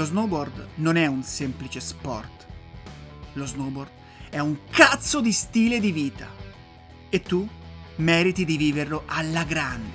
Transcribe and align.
Lo 0.00 0.06
snowboard 0.06 0.68
non 0.76 0.96
è 0.96 1.04
un 1.04 1.22
semplice 1.22 1.78
sport. 1.78 2.46
Lo 3.34 3.44
snowboard 3.44 3.90
è 4.30 4.38
un 4.38 4.56
cazzo 4.70 5.20
di 5.20 5.30
stile 5.30 5.78
di 5.78 5.92
vita. 5.92 6.26
E 7.10 7.20
tu 7.20 7.46
meriti 7.96 8.46
di 8.46 8.56
viverlo 8.56 9.02
alla 9.04 9.44
grande. 9.44 9.90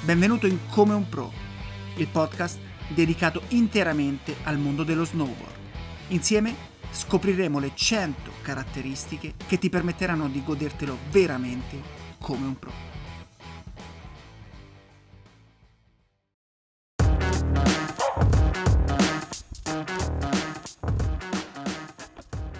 Benvenuto 0.00 0.48
in 0.48 0.58
Come 0.70 0.94
un 0.94 1.08
Pro, 1.08 1.32
il 1.94 2.08
podcast 2.08 2.58
dedicato 2.88 3.42
interamente 3.50 4.34
al 4.42 4.58
mondo 4.58 4.82
dello 4.82 5.04
snowboard. 5.04 5.54
Insieme 6.08 6.52
scopriremo 6.90 7.60
le 7.60 7.70
100 7.72 8.32
caratteristiche 8.42 9.34
che 9.46 9.60
ti 9.60 9.68
permetteranno 9.68 10.26
di 10.26 10.42
godertelo 10.42 10.98
veramente 11.12 11.80
come 12.18 12.46
un 12.46 12.58
pro. 12.58 12.97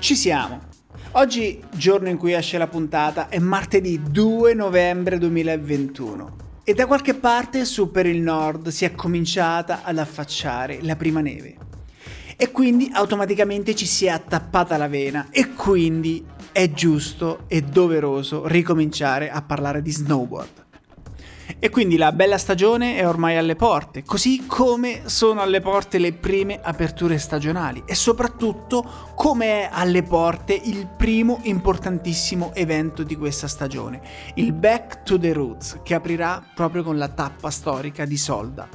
Ci 0.08 0.16
siamo. 0.16 0.62
Oggi, 1.12 1.62
giorno 1.70 2.08
in 2.08 2.16
cui 2.16 2.32
esce 2.32 2.56
la 2.56 2.66
puntata, 2.66 3.28
è 3.28 3.38
martedì 3.38 4.00
2 4.00 4.54
novembre 4.54 5.18
2021 5.18 6.36
e 6.64 6.72
da 6.72 6.86
qualche 6.86 7.12
parte 7.12 7.66
su 7.66 7.90
per 7.90 8.06
il 8.06 8.22
nord 8.22 8.68
si 8.68 8.86
è 8.86 8.94
cominciata 8.94 9.82
ad 9.84 9.98
affacciare 9.98 10.78
la 10.80 10.96
prima 10.96 11.20
neve. 11.20 11.58
E 12.38 12.50
quindi 12.50 12.88
automaticamente 12.90 13.74
ci 13.74 13.84
si 13.84 14.06
è 14.06 14.08
attappata 14.08 14.78
la 14.78 14.88
vena 14.88 15.26
e 15.30 15.52
quindi 15.52 16.24
è 16.52 16.70
giusto 16.70 17.44
e 17.46 17.60
doveroso 17.60 18.46
ricominciare 18.46 19.28
a 19.28 19.42
parlare 19.42 19.82
di 19.82 19.92
snowboard. 19.92 20.67
E 21.58 21.70
quindi 21.70 21.96
la 21.96 22.12
bella 22.12 22.36
stagione 22.36 22.96
è 22.96 23.08
ormai 23.08 23.36
alle 23.36 23.56
porte, 23.56 24.04
così 24.04 24.44
come 24.46 25.02
sono 25.06 25.40
alle 25.40 25.60
porte 25.60 25.98
le 25.98 26.12
prime 26.12 26.60
aperture 26.62 27.18
stagionali 27.18 27.82
e 27.86 27.94
soprattutto 27.94 29.12
come 29.14 29.62
è 29.62 29.68
alle 29.72 30.02
porte 30.02 30.52
il 30.52 30.86
primo 30.86 31.40
importantissimo 31.44 32.54
evento 32.54 33.02
di 33.02 33.16
questa 33.16 33.48
stagione, 33.48 34.00
il 34.34 34.52
Back 34.52 35.02
to 35.02 35.18
the 35.18 35.32
Roots, 35.32 35.80
che 35.82 35.94
aprirà 35.94 36.44
proprio 36.54 36.82
con 36.82 36.98
la 36.98 37.08
tappa 37.08 37.50
storica 37.50 38.04
di 38.04 38.16
Solda. 38.16 38.68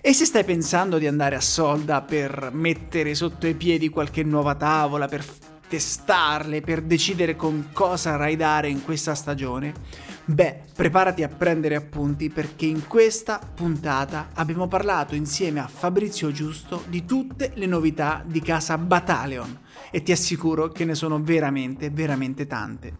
E 0.00 0.12
se 0.12 0.24
stai 0.24 0.44
pensando 0.44 0.98
di 0.98 1.06
andare 1.06 1.34
a 1.34 1.40
Solda 1.40 2.02
per 2.02 2.50
mettere 2.52 3.14
sotto 3.14 3.46
i 3.46 3.54
piedi 3.54 3.88
qualche 3.88 4.22
nuova 4.22 4.54
tavola, 4.54 5.06
per 5.06 5.24
testarle, 5.74 6.60
per 6.60 6.82
decidere 6.82 7.34
con 7.34 7.70
cosa 7.72 8.14
raidare 8.14 8.68
in 8.68 8.84
questa 8.84 9.16
stagione, 9.16 9.74
beh, 10.24 10.60
preparati 10.72 11.24
a 11.24 11.28
prendere 11.28 11.74
appunti 11.74 12.30
perché 12.30 12.66
in 12.66 12.86
questa 12.86 13.40
puntata 13.40 14.28
abbiamo 14.34 14.68
parlato 14.68 15.16
insieme 15.16 15.58
a 15.58 15.66
Fabrizio 15.66 16.30
Giusto 16.30 16.84
di 16.86 17.04
tutte 17.04 17.50
le 17.54 17.66
novità 17.66 18.22
di 18.24 18.40
casa 18.40 18.78
Battalion 18.78 19.58
e 19.90 20.00
ti 20.04 20.12
assicuro 20.12 20.68
che 20.68 20.84
ne 20.84 20.94
sono 20.94 21.20
veramente, 21.20 21.90
veramente 21.90 22.46
tante. 22.46 22.98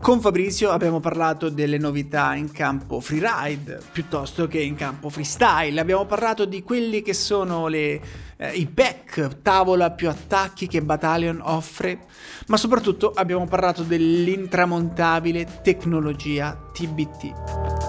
Con 0.00 0.20
Fabrizio 0.20 0.70
abbiamo 0.70 1.00
parlato 1.00 1.48
delle 1.48 1.78
novità 1.78 2.36
in 2.36 2.52
campo 2.52 3.00
freeride 3.00 3.80
piuttosto 3.90 4.46
che 4.46 4.60
in 4.60 4.76
campo 4.76 5.08
freestyle. 5.08 5.80
Abbiamo 5.80 6.04
parlato 6.04 6.44
di 6.44 6.62
quelli 6.62 7.02
che 7.02 7.12
sono 7.12 7.66
le, 7.66 8.00
eh, 8.36 8.52
i 8.52 8.66
pack, 8.66 9.42
tavola 9.42 9.90
più 9.90 10.08
attacchi 10.08 10.66
che 10.66 10.82
Battalion 10.82 11.40
offre, 11.42 12.06
ma 12.48 12.56
soprattutto 12.56 13.12
abbiamo 13.14 13.46
parlato 13.46 13.82
dell'intramontabile 13.82 15.60
tecnologia 15.62 16.70
TBT. 16.72 17.84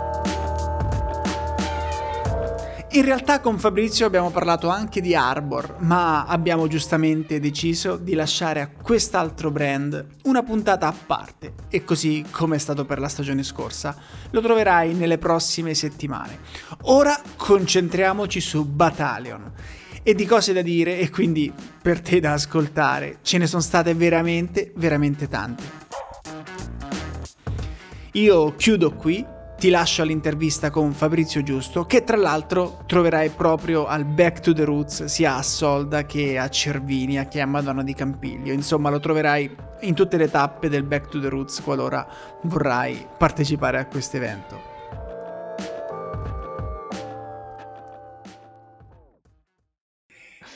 In 2.91 3.03
realtà 3.03 3.41
con 3.41 3.59
Fabrizio 3.59 4.05
abbiamo 4.05 4.31
parlato 4.31 4.69
anche 4.69 5.01
di 5.01 5.13
Arbor, 5.13 5.75
ma 5.79 6.25
abbiamo 6.25 6.67
giustamente 6.67 7.39
deciso 7.39 7.97
di 7.97 8.15
lasciare 8.15 8.61
a 8.61 8.69
quest'altro 8.69 9.51
brand 9.51 10.03
una 10.23 10.41
puntata 10.41 10.87
a 10.87 10.95
parte 11.05 11.53
e 11.69 11.83
così 11.83 12.25
come 12.31 12.55
è 12.55 12.59
stato 12.59 12.85
per 12.85 12.99
la 12.99 13.09
stagione 13.09 13.43
scorsa 13.43 13.95
lo 14.31 14.41
troverai 14.41 14.93
nelle 14.93 15.17
prossime 15.17 15.73
settimane. 15.73 16.39
Ora 16.83 17.19
concentriamoci 17.35 18.39
su 18.39 18.65
Battalion 18.65 19.51
e 20.07 20.15
di 20.15 20.25
cose 20.25 20.53
da 20.53 20.61
dire 20.61 20.99
e 20.99 21.09
quindi 21.09 21.51
per 21.81 21.99
te 21.99 22.21
da 22.21 22.31
ascoltare 22.31 23.17
ce 23.23 23.37
ne 23.37 23.45
sono 23.45 23.61
state 23.61 23.93
veramente 23.93 24.71
veramente 24.77 25.27
tante. 25.27 25.63
Io 28.13 28.55
chiudo 28.55 28.93
qui 28.93 29.25
ti 29.59 29.69
lascio 29.69 30.03
all'intervista 30.03 30.69
con 30.69 30.93
Fabrizio 30.93 31.43
Giusto, 31.43 31.85
che 31.85 32.05
tra 32.05 32.15
l'altro 32.15 32.83
troverai 32.85 33.31
proprio 33.31 33.85
al 33.85 34.05
Back 34.05 34.39
to 34.39 34.53
the 34.53 34.63
Roots 34.63 35.03
sia 35.05 35.35
a 35.35 35.41
Solda 35.41 36.05
che 36.05 36.37
a 36.37 36.47
Cervinia 36.47 37.27
che 37.27 37.41
a 37.41 37.45
Madonna 37.45 37.83
di 37.83 37.93
Campiglio. 37.93 38.53
Insomma, 38.53 38.89
lo 38.89 39.01
troverai 39.01 39.53
in 39.81 39.93
tutte 39.93 40.15
le 40.15 40.31
tappe 40.31 40.69
del 40.69 40.83
Back 40.83 41.09
to 41.09 41.19
the 41.19 41.27
Roots 41.27 41.61
qualora 41.61 42.07
vorrai 42.43 43.05
partecipare 43.17 43.77
a 43.77 43.85
questo 43.87 44.15
evento. 44.15 44.76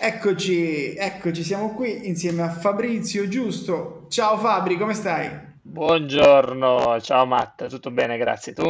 Eccoci, 0.04 0.96
eccoci, 0.96 1.44
siamo 1.44 1.76
qui 1.76 2.08
insieme 2.08 2.42
a 2.42 2.50
Fabrizio 2.50 3.28
Giusto. 3.28 4.08
Ciao 4.10 4.36
Fabri, 4.36 4.76
come 4.76 4.96
stai? 4.96 5.30
Buongiorno, 5.62 7.00
ciao 7.02 7.28
Matt, 7.28 7.68
tutto 7.68 7.92
bene, 7.92 8.18
grazie. 8.18 8.54
Tu? 8.54 8.64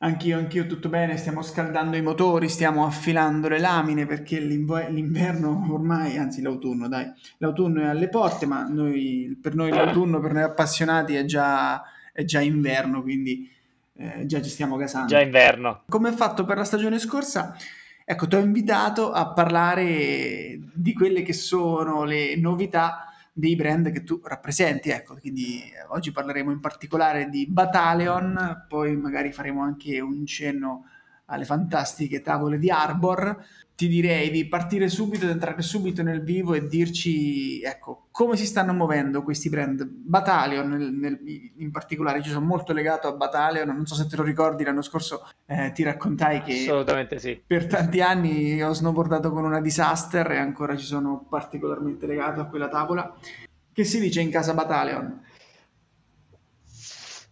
Anch'io, 0.00 0.36
anch'io 0.36 0.66
tutto 0.66 0.90
bene, 0.90 1.16
stiamo 1.16 1.40
scaldando 1.40 1.96
i 1.96 2.02
motori, 2.02 2.50
stiamo 2.50 2.84
affilando 2.84 3.48
le 3.48 3.58
lamine 3.58 4.04
perché 4.04 4.40
l'inverno 4.40 5.68
ormai, 5.70 6.18
anzi 6.18 6.42
l'autunno, 6.42 6.86
dai, 6.86 7.10
l'autunno 7.38 7.80
è 7.80 7.86
alle 7.86 8.10
porte, 8.10 8.44
ma 8.44 8.68
noi, 8.68 9.38
per 9.40 9.54
noi 9.54 9.70
l'autunno, 9.70 10.20
per 10.20 10.34
noi 10.34 10.42
appassionati 10.42 11.14
è 11.14 11.24
già, 11.24 11.82
è 12.12 12.24
già 12.24 12.40
inverno, 12.40 13.00
quindi 13.00 13.50
eh, 13.94 14.26
già 14.26 14.42
ci 14.42 14.50
stiamo 14.50 14.76
casando. 14.76 15.08
Già 15.08 15.20
inverno. 15.22 15.84
Come 15.88 16.12
fatto 16.12 16.44
per 16.44 16.58
la 16.58 16.64
stagione 16.64 16.98
scorsa, 16.98 17.56
ecco, 18.10 18.26
ti 18.26 18.36
ho 18.36 18.38
invitato 18.38 19.12
a 19.12 19.34
parlare 19.34 20.58
di 20.72 20.94
quelle 20.94 21.20
che 21.20 21.34
sono 21.34 22.04
le 22.04 22.36
novità 22.36 23.04
dei 23.30 23.54
brand 23.54 23.90
che 23.90 24.02
tu 24.02 24.18
rappresenti. 24.24 24.88
Ecco, 24.88 25.16
quindi 25.16 25.60
eh, 25.60 25.84
oggi 25.88 26.10
parleremo 26.10 26.50
in 26.50 26.58
particolare 26.58 27.28
di 27.28 27.46
Battalion, 27.46 28.64
poi 28.66 28.96
magari 28.96 29.30
faremo 29.30 29.62
anche 29.62 30.00
un 30.00 30.24
cenno 30.24 30.86
alle 31.26 31.44
fantastiche 31.44 32.22
tavole 32.22 32.58
di 32.58 32.70
Arbor. 32.70 33.44
Ti 33.78 33.86
direi 33.86 34.32
di 34.32 34.44
partire 34.48 34.88
subito, 34.88 35.24
di 35.24 35.30
entrare 35.30 35.62
subito 35.62 36.02
nel 36.02 36.24
vivo 36.24 36.52
e 36.52 36.66
dirci 36.66 37.62
ecco, 37.62 38.08
come 38.10 38.36
si 38.36 38.44
stanno 38.44 38.72
muovendo 38.72 39.22
questi 39.22 39.48
brand. 39.48 39.84
Battalion 39.84 40.68
nel, 40.68 40.92
nel, 40.92 41.20
in 41.58 41.70
particolare, 41.70 42.20
ci 42.20 42.30
sono 42.30 42.44
molto 42.44 42.72
legato 42.72 43.06
a 43.06 43.12
Battalion, 43.12 43.68
non 43.68 43.86
so 43.86 43.94
se 43.94 44.08
te 44.08 44.16
lo 44.16 44.24
ricordi, 44.24 44.64
l'anno 44.64 44.82
scorso 44.82 45.28
eh, 45.46 45.70
ti 45.72 45.84
raccontai 45.84 46.42
che 46.42 46.54
Assolutamente 46.54 47.20
sì. 47.20 47.40
per 47.46 47.68
tanti 47.68 48.00
anni 48.00 48.60
ho 48.60 48.72
snowboardato 48.72 49.30
con 49.30 49.44
una 49.44 49.60
disaster 49.60 50.28
e 50.32 50.38
ancora 50.38 50.76
ci 50.76 50.84
sono 50.84 51.24
particolarmente 51.30 52.08
legato 52.08 52.40
a 52.40 52.46
quella 52.46 52.68
tavola. 52.68 53.16
Che 53.72 53.84
si 53.84 54.00
dice 54.00 54.20
in 54.20 54.32
casa 54.32 54.54
Battalion? 54.54 55.20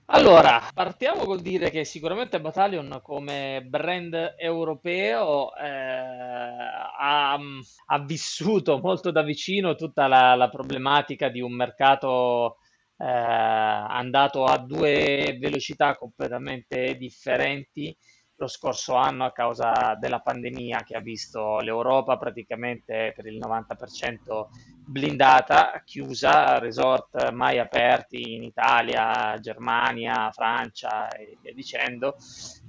Allora, 0.08 0.62
partiamo 0.72 1.24
col 1.24 1.40
dire 1.40 1.68
che 1.70 1.84
sicuramente 1.84 2.40
Battalion 2.40 3.00
come 3.02 3.64
brand 3.66 4.34
europeo 4.38 5.52
eh, 5.56 5.66
ha, 5.66 7.32
ha, 7.34 7.98
vissuto 8.04 8.78
molto 8.78 9.10
da 9.10 9.22
vicino 9.22 9.74
tutta 9.74 10.06
la, 10.06 10.36
la 10.36 10.48
problematica 10.48 11.28
di 11.28 11.40
un 11.40 11.52
mercato 11.54 12.58
eh, 12.98 13.04
andato 13.04 14.44
a 14.44 14.58
due 14.58 15.36
velocità 15.40 15.96
completamente 15.96 16.96
differenti 16.96 17.96
lo 18.38 18.48
scorso 18.48 18.94
anno 18.94 19.24
a 19.24 19.32
causa 19.32 19.96
della 19.98 20.20
pandemia 20.20 20.82
che 20.82 20.94
ha 20.94 21.00
visto 21.00 21.58
l'Europa 21.60 22.18
praticamente 22.18 23.12
per 23.16 23.26
il 23.26 23.38
90% 23.38 24.46
blindata, 24.86 25.82
chiusa, 25.84 26.58
resort 26.58 27.30
mai 27.32 27.58
aperti 27.58 28.34
in 28.34 28.42
Italia, 28.42 29.38
Germania, 29.40 30.30
Francia 30.32 31.08
e 31.08 31.38
via 31.40 31.54
dicendo, 31.54 32.16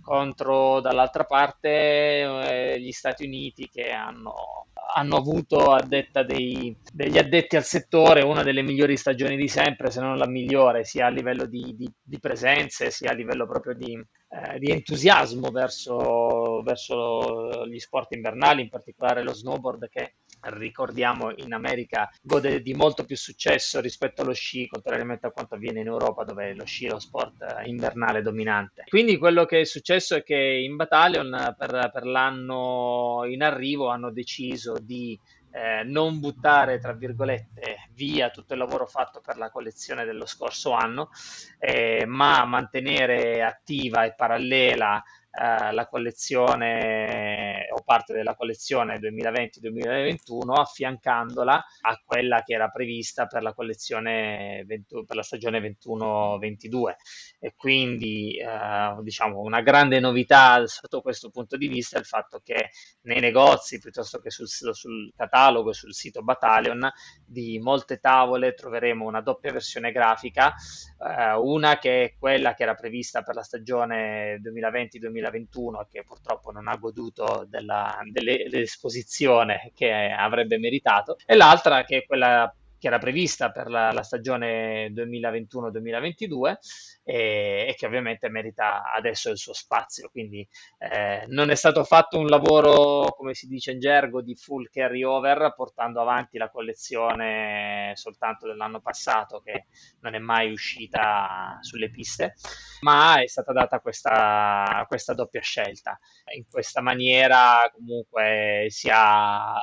contro 0.08 0.80
dall'altra 0.80 1.26
parte 1.26 1.70
eh, 1.70 2.80
gli 2.80 2.94
Stati 2.94 3.26
Uniti 3.26 3.68
che 3.70 3.92
hanno, 3.92 4.68
hanno 4.96 5.18
avuto 5.18 5.74
a 5.74 5.84
detta 5.86 6.24
dei, 6.24 6.74
degli 6.94 7.18
addetti 7.18 7.58
al 7.58 7.66
settore 7.66 8.22
una 8.22 8.42
delle 8.42 8.62
migliori 8.62 8.96
stagioni 8.96 9.36
di 9.36 9.50
sempre, 9.50 9.92
se 9.92 10.00
non 10.00 10.18
la 10.18 10.26
migliore, 10.26 10.86
sia 10.86 11.08
a 11.08 11.10
livello 11.10 11.46
di, 11.46 11.76
di, 11.76 11.92
di 12.02 12.20
presenze, 12.22 12.90
sia 12.90 13.12
a 13.12 13.14
livello 13.14 13.46
proprio 13.46 13.74
di, 13.74 13.92
eh, 13.96 14.60
di 14.60 14.72
entusiasmo 14.72 15.50
verso, 15.52 16.62
verso, 16.64 17.66
gli 17.68 17.78
sport 17.78 18.14
invernali, 18.14 18.62
in 18.62 18.70
particolare 18.70 19.24
lo 19.24 19.34
snowboard 19.34 19.90
che 19.90 20.14
ricordiamo 20.42 21.32
in 21.36 21.54
America 21.54 22.10
gode 22.22 22.62
di 22.62 22.74
molto 22.74 23.04
più 23.04 23.16
successo 23.16 23.80
rispetto 23.80 24.22
allo 24.22 24.34
sci, 24.34 24.68
contrariamente 24.68 25.28
a 25.28 25.32
quanto 25.32 25.56
avviene 25.56 25.82
in 25.82 25.88
Europa 25.88 26.24
dove 26.24 26.54
lo 26.54 26.66
sci 26.66 26.86
è 26.86 26.90
lo 26.90 27.00
sport 27.00 27.44
invernale 27.66 28.22
dominante. 28.22 28.84
Quindi 28.88 29.18
quello 29.18 29.46
che 29.46 29.62
è 29.62 29.66
successo 29.66 30.16
è 30.16 30.24
che 30.24 30.36
in 30.36 30.76
Battalion 30.76 31.56
per, 31.58 31.90
per 31.92 32.06
l'anno 32.06 33.24
in 33.26 33.44
arrivo 33.44 33.90
hanno 33.90 34.12
deciso 34.12 34.78
di 34.80 35.20
eh, 35.52 35.84
non 35.84 36.20
buttare, 36.20 36.80
tra 36.80 36.94
virgolette, 36.94 37.90
via 37.94 38.30
tutto 38.30 38.54
il 38.54 38.60
lavoro 38.60 38.86
fatto 38.86 39.22
per 39.22 39.38
la 39.38 39.50
collezione 39.50 40.06
dello 40.06 40.26
scorso 40.26 40.72
anno, 40.74 41.10
eh, 41.58 42.06
ma 42.06 42.46
mantenere 42.46 43.42
attiva 43.42 44.06
e 44.06 44.14
parallela 44.14 45.04
eh, 45.32 45.72
la 45.72 45.88
collezione 45.88 47.67
o 47.78 47.84
parte 47.84 48.14
della 48.14 48.36
collezione 48.36 49.00
2020-2021 49.00 50.60
affiancandola 50.60 51.66
a 51.82 52.02
quella 52.06 52.44
che 52.44 52.54
era 52.54 52.70
prevista 52.70 53.26
per 53.28 53.44
la 53.44 53.54
collezione 53.54 54.64
20, 54.66 55.06
per 55.06 55.16
la 55.16 55.24
stagione 55.24 55.60
21-22 55.60 56.96
e 57.40 57.54
quindi 57.56 58.38
eh, 58.38 59.02
diciamo 59.02 59.40
una 59.40 59.62
grande 59.62 60.00
novità 60.00 60.66
sotto 60.68 61.02
questo 61.02 61.30
punto 61.30 61.58
di 61.58 61.68
vista 61.68 61.98
è 61.98 62.00
il 62.00 62.06
fatto 62.06 62.42
che 62.44 62.70
nei 63.02 63.20
negozi 63.20 63.80
piuttosto 63.80 64.20
che 64.20 64.30
sul, 64.30 64.48
sul 64.48 65.12
catalogo 65.16 65.72
e 65.72 65.74
sul 65.74 65.94
sito 65.94 66.22
Battalion 66.22 66.90
di 67.26 67.60
molte 67.60 68.00
tavole 68.00 68.54
troveremo 68.54 69.06
una 69.06 69.22
doppia 69.22 69.52
versione 69.52 69.92
grafica 69.92 70.54
eh, 71.00 71.34
una 71.34 71.78
che 71.78 72.04
è 72.04 72.16
quella 72.18 72.54
che 72.54 72.64
era 72.64 72.76
prevista 72.76 73.22
per 73.22 73.36
la 73.36 73.44
stagione 73.44 74.40
2020-2021 74.42 75.28
2021 75.48 75.88
che 75.90 76.04
purtroppo 76.04 76.52
non 76.52 76.68
ha 76.68 76.76
goduto 76.76 77.46
della, 77.68 78.00
dell'esposizione 78.12 79.72
che 79.76 79.92
avrebbe 79.92 80.58
meritato 80.58 81.18
e 81.26 81.36
l'altra 81.36 81.84
che 81.84 81.98
è 81.98 82.06
quella 82.06 82.54
che 82.80 82.88
era 82.88 83.00
prevista 83.00 83.52
per 83.52 83.70
la, 83.70 83.92
la 83.92 84.04
stagione 84.04 84.90
2021-2022 84.90 86.56
e, 87.08 87.68
e, 87.70 87.76
che 87.76 87.86
ovviamente 87.86 88.28
merita 88.28 88.92
adesso 88.92 89.30
il 89.30 89.38
suo 89.38 89.54
spazio. 89.54 90.10
Quindi 90.10 90.46
eh, 90.78 91.24
non 91.28 91.50
è 91.50 91.56
stato 91.56 91.86
fatto 91.86 92.20
un 92.20 92.26
lavoro, 92.26 93.14
come 93.16 93.34
si 93.34 93.48
dice 93.48 93.72
in 93.72 93.80
gergo, 93.80 94.22
di 94.22 94.36
full 94.36 94.68
carry 94.70 95.04
over, 95.04 95.54
portando 95.56 96.02
avanti 96.02 96.38
la 96.38 96.50
collezione 96.50 97.94
soltanto 97.96 98.46
dell'anno 98.46 98.82
passato, 98.82 99.40
che 99.40 99.68
non 100.02 100.16
è 100.16 100.20
mai 100.20 100.52
uscita 100.52 101.58
sulle 101.62 101.90
piste, 101.90 102.34
ma 102.82 103.22
è 103.22 103.28
stata 103.28 103.54
data 103.54 103.80
questa, 103.80 104.84
questa 104.90 105.14
doppia 105.14 105.42
scelta. 105.42 105.98
In 106.36 106.44
questa 106.50 106.82
maniera 106.82 107.72
comunque 107.74 108.66
si 108.68 108.90
ha 108.92 109.56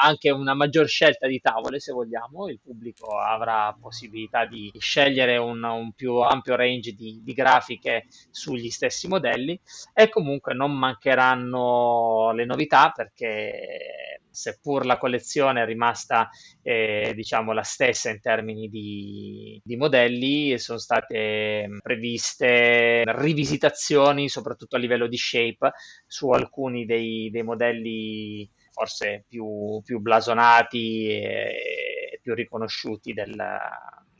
anche 0.00 0.30
una 0.30 0.54
maggior 0.54 0.88
scelta 0.88 1.26
di 1.26 1.40
tavole, 1.40 1.78
se 1.80 1.92
vogliamo, 1.92 2.48
il 2.48 2.60
pubblico 2.60 3.18
avrà 3.18 3.76
possibilità 3.80 4.46
di 4.46 4.70
scegliere 4.78 5.36
un, 5.36 5.62
un 5.62 5.92
più 5.92 6.16
ampio 6.18 6.56
range 6.56 6.87
di, 6.94 7.20
di, 7.22 7.32
grafiche 7.32 8.06
sugli 8.30 8.70
stessi 8.70 9.08
modelli 9.08 9.58
e 9.92 10.08
comunque 10.08 10.54
non 10.54 10.76
mancheranno 10.76 12.32
le 12.32 12.44
novità 12.44 12.92
perché 12.94 14.20
seppur 14.30 14.86
la 14.86 14.98
collezione 14.98 15.62
è 15.62 15.66
rimasta 15.66 16.28
eh, 16.62 17.12
diciamo 17.14 17.52
la 17.52 17.62
stessa 17.62 18.10
in 18.10 18.20
termini 18.20 18.68
di, 18.68 19.60
di 19.64 19.76
modelli 19.76 20.58
sono 20.58 20.78
state 20.78 21.68
previste 21.82 23.02
rivisitazioni 23.06 24.28
soprattutto 24.28 24.76
a 24.76 24.78
livello 24.78 25.08
di 25.08 25.16
shape 25.16 25.72
su 26.06 26.30
alcuni 26.30 26.84
dei, 26.84 27.30
dei 27.30 27.42
modelli 27.42 28.48
forse 28.70 29.24
più, 29.28 29.80
più 29.84 29.98
blasonati 29.98 31.08
e 31.08 32.20
più 32.22 32.34
riconosciuti 32.34 33.12
del, 33.12 33.34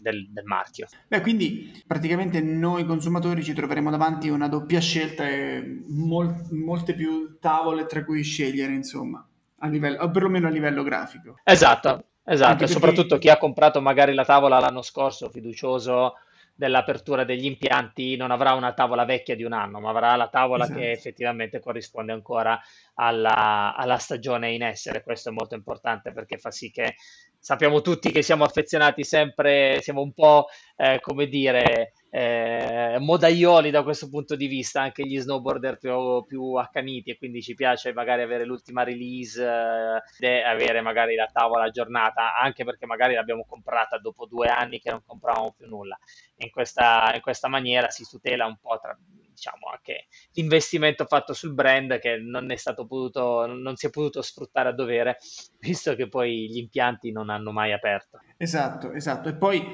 del, 0.00 0.30
del, 0.30 0.44
marchio. 0.44 0.86
Beh, 1.06 1.20
quindi 1.20 1.82
praticamente 1.86 2.40
noi 2.40 2.84
consumatori 2.84 3.42
ci 3.42 3.52
troveremo 3.52 3.90
davanti 3.90 4.28
una 4.28 4.48
doppia 4.48 4.80
scelta 4.80 5.28
e 5.28 5.82
mol- 5.88 6.46
molte 6.50 6.94
più 6.94 7.38
tavole 7.38 7.86
tra 7.86 8.04
cui 8.04 8.22
scegliere, 8.22 8.72
insomma, 8.72 9.26
a 9.58 9.68
livello, 9.68 10.02
o 10.02 10.10
perlomeno 10.10 10.46
a 10.46 10.50
livello 10.50 10.82
grafico. 10.82 11.36
Esatto, 11.44 12.04
esatto, 12.24 12.56
perché... 12.56 12.72
soprattutto 12.72 13.18
chi 13.18 13.28
ha 13.28 13.38
comprato 13.38 13.80
magari 13.80 14.14
la 14.14 14.24
tavola 14.24 14.58
l'anno 14.58 14.82
scorso, 14.82 15.30
fiducioso 15.30 16.14
dell'apertura 16.58 17.22
degli 17.22 17.44
impianti 17.44 18.16
non 18.16 18.32
avrà 18.32 18.54
una 18.54 18.72
tavola 18.72 19.04
vecchia 19.04 19.36
di 19.36 19.44
un 19.44 19.52
anno, 19.52 19.78
ma 19.78 19.90
avrà 19.90 20.16
la 20.16 20.26
tavola 20.26 20.64
esatto. 20.64 20.80
che 20.80 20.90
effettivamente 20.90 21.60
corrisponde 21.60 22.10
ancora 22.10 22.60
alla, 22.94 23.76
alla, 23.76 23.96
stagione 23.98 24.50
in 24.50 24.64
essere. 24.64 25.04
Questo 25.04 25.28
è 25.28 25.32
molto 25.32 25.54
importante 25.54 26.10
perché 26.10 26.36
fa 26.36 26.50
sì 26.50 26.72
che 26.72 26.96
sappiamo 27.38 27.80
tutti 27.80 28.10
che 28.10 28.22
siamo 28.22 28.44
affezionati 28.44 29.04
sempre, 29.04 29.80
siamo 29.80 30.02
un 30.02 30.12
po' 30.12 30.46
eh, 30.76 30.98
come 31.00 31.26
dire 31.26 31.92
eh, 32.10 32.96
modaioli 32.98 33.70
da 33.70 33.82
questo 33.82 34.08
punto 34.08 34.36
di 34.36 34.46
vista, 34.46 34.82
anche 34.82 35.06
gli 35.06 35.18
snowboarder 35.18 35.78
più, 35.78 36.24
più 36.26 36.54
accaniti 36.54 37.10
e 37.10 37.18
quindi 37.18 37.42
ci 37.42 37.54
piace 37.54 37.92
magari 37.92 38.22
avere 38.22 38.44
l'ultima 38.44 38.82
release 38.82 39.42
eh, 39.42 40.26
e 40.26 40.42
avere 40.42 40.80
magari 40.80 41.14
la 41.14 41.28
tavola 41.32 41.64
aggiornata, 41.64 42.36
anche 42.38 42.64
perché 42.64 42.86
magari 42.86 43.14
l'abbiamo 43.14 43.44
comprata 43.46 43.98
dopo 43.98 44.26
due 44.26 44.48
anni 44.48 44.80
che 44.80 44.90
non 44.90 45.02
compravamo 45.06 45.54
più 45.56 45.66
nulla. 45.66 45.98
In 46.38 46.50
questa, 46.50 47.12
in 47.14 47.20
questa 47.20 47.48
maniera 47.48 47.90
si 47.90 48.04
tutela 48.08 48.46
un 48.46 48.56
po' 48.60 48.78
tra, 48.80 48.96
diciamo 49.38 49.68
anche 49.72 50.08
l'investimento 50.32 51.04
fatto 51.06 51.32
sul 51.32 51.54
brand 51.54 51.98
che 52.00 52.16
non 52.18 52.50
è 52.50 52.56
stato 52.56 52.86
potuto, 52.86 53.46
non 53.46 53.76
si 53.76 53.86
è 53.86 53.90
potuto 53.90 54.20
sfruttare 54.20 54.70
a 54.70 54.72
dovere, 54.72 55.18
visto 55.60 55.94
che 55.94 56.08
poi 56.08 56.48
gli 56.50 56.58
impianti 56.58 57.12
non 57.12 57.30
hanno 57.30 57.52
mai 57.52 57.72
aperto. 57.72 58.20
Esatto, 58.36 58.92
esatto. 58.92 59.28
E 59.28 59.34
poi 59.34 59.64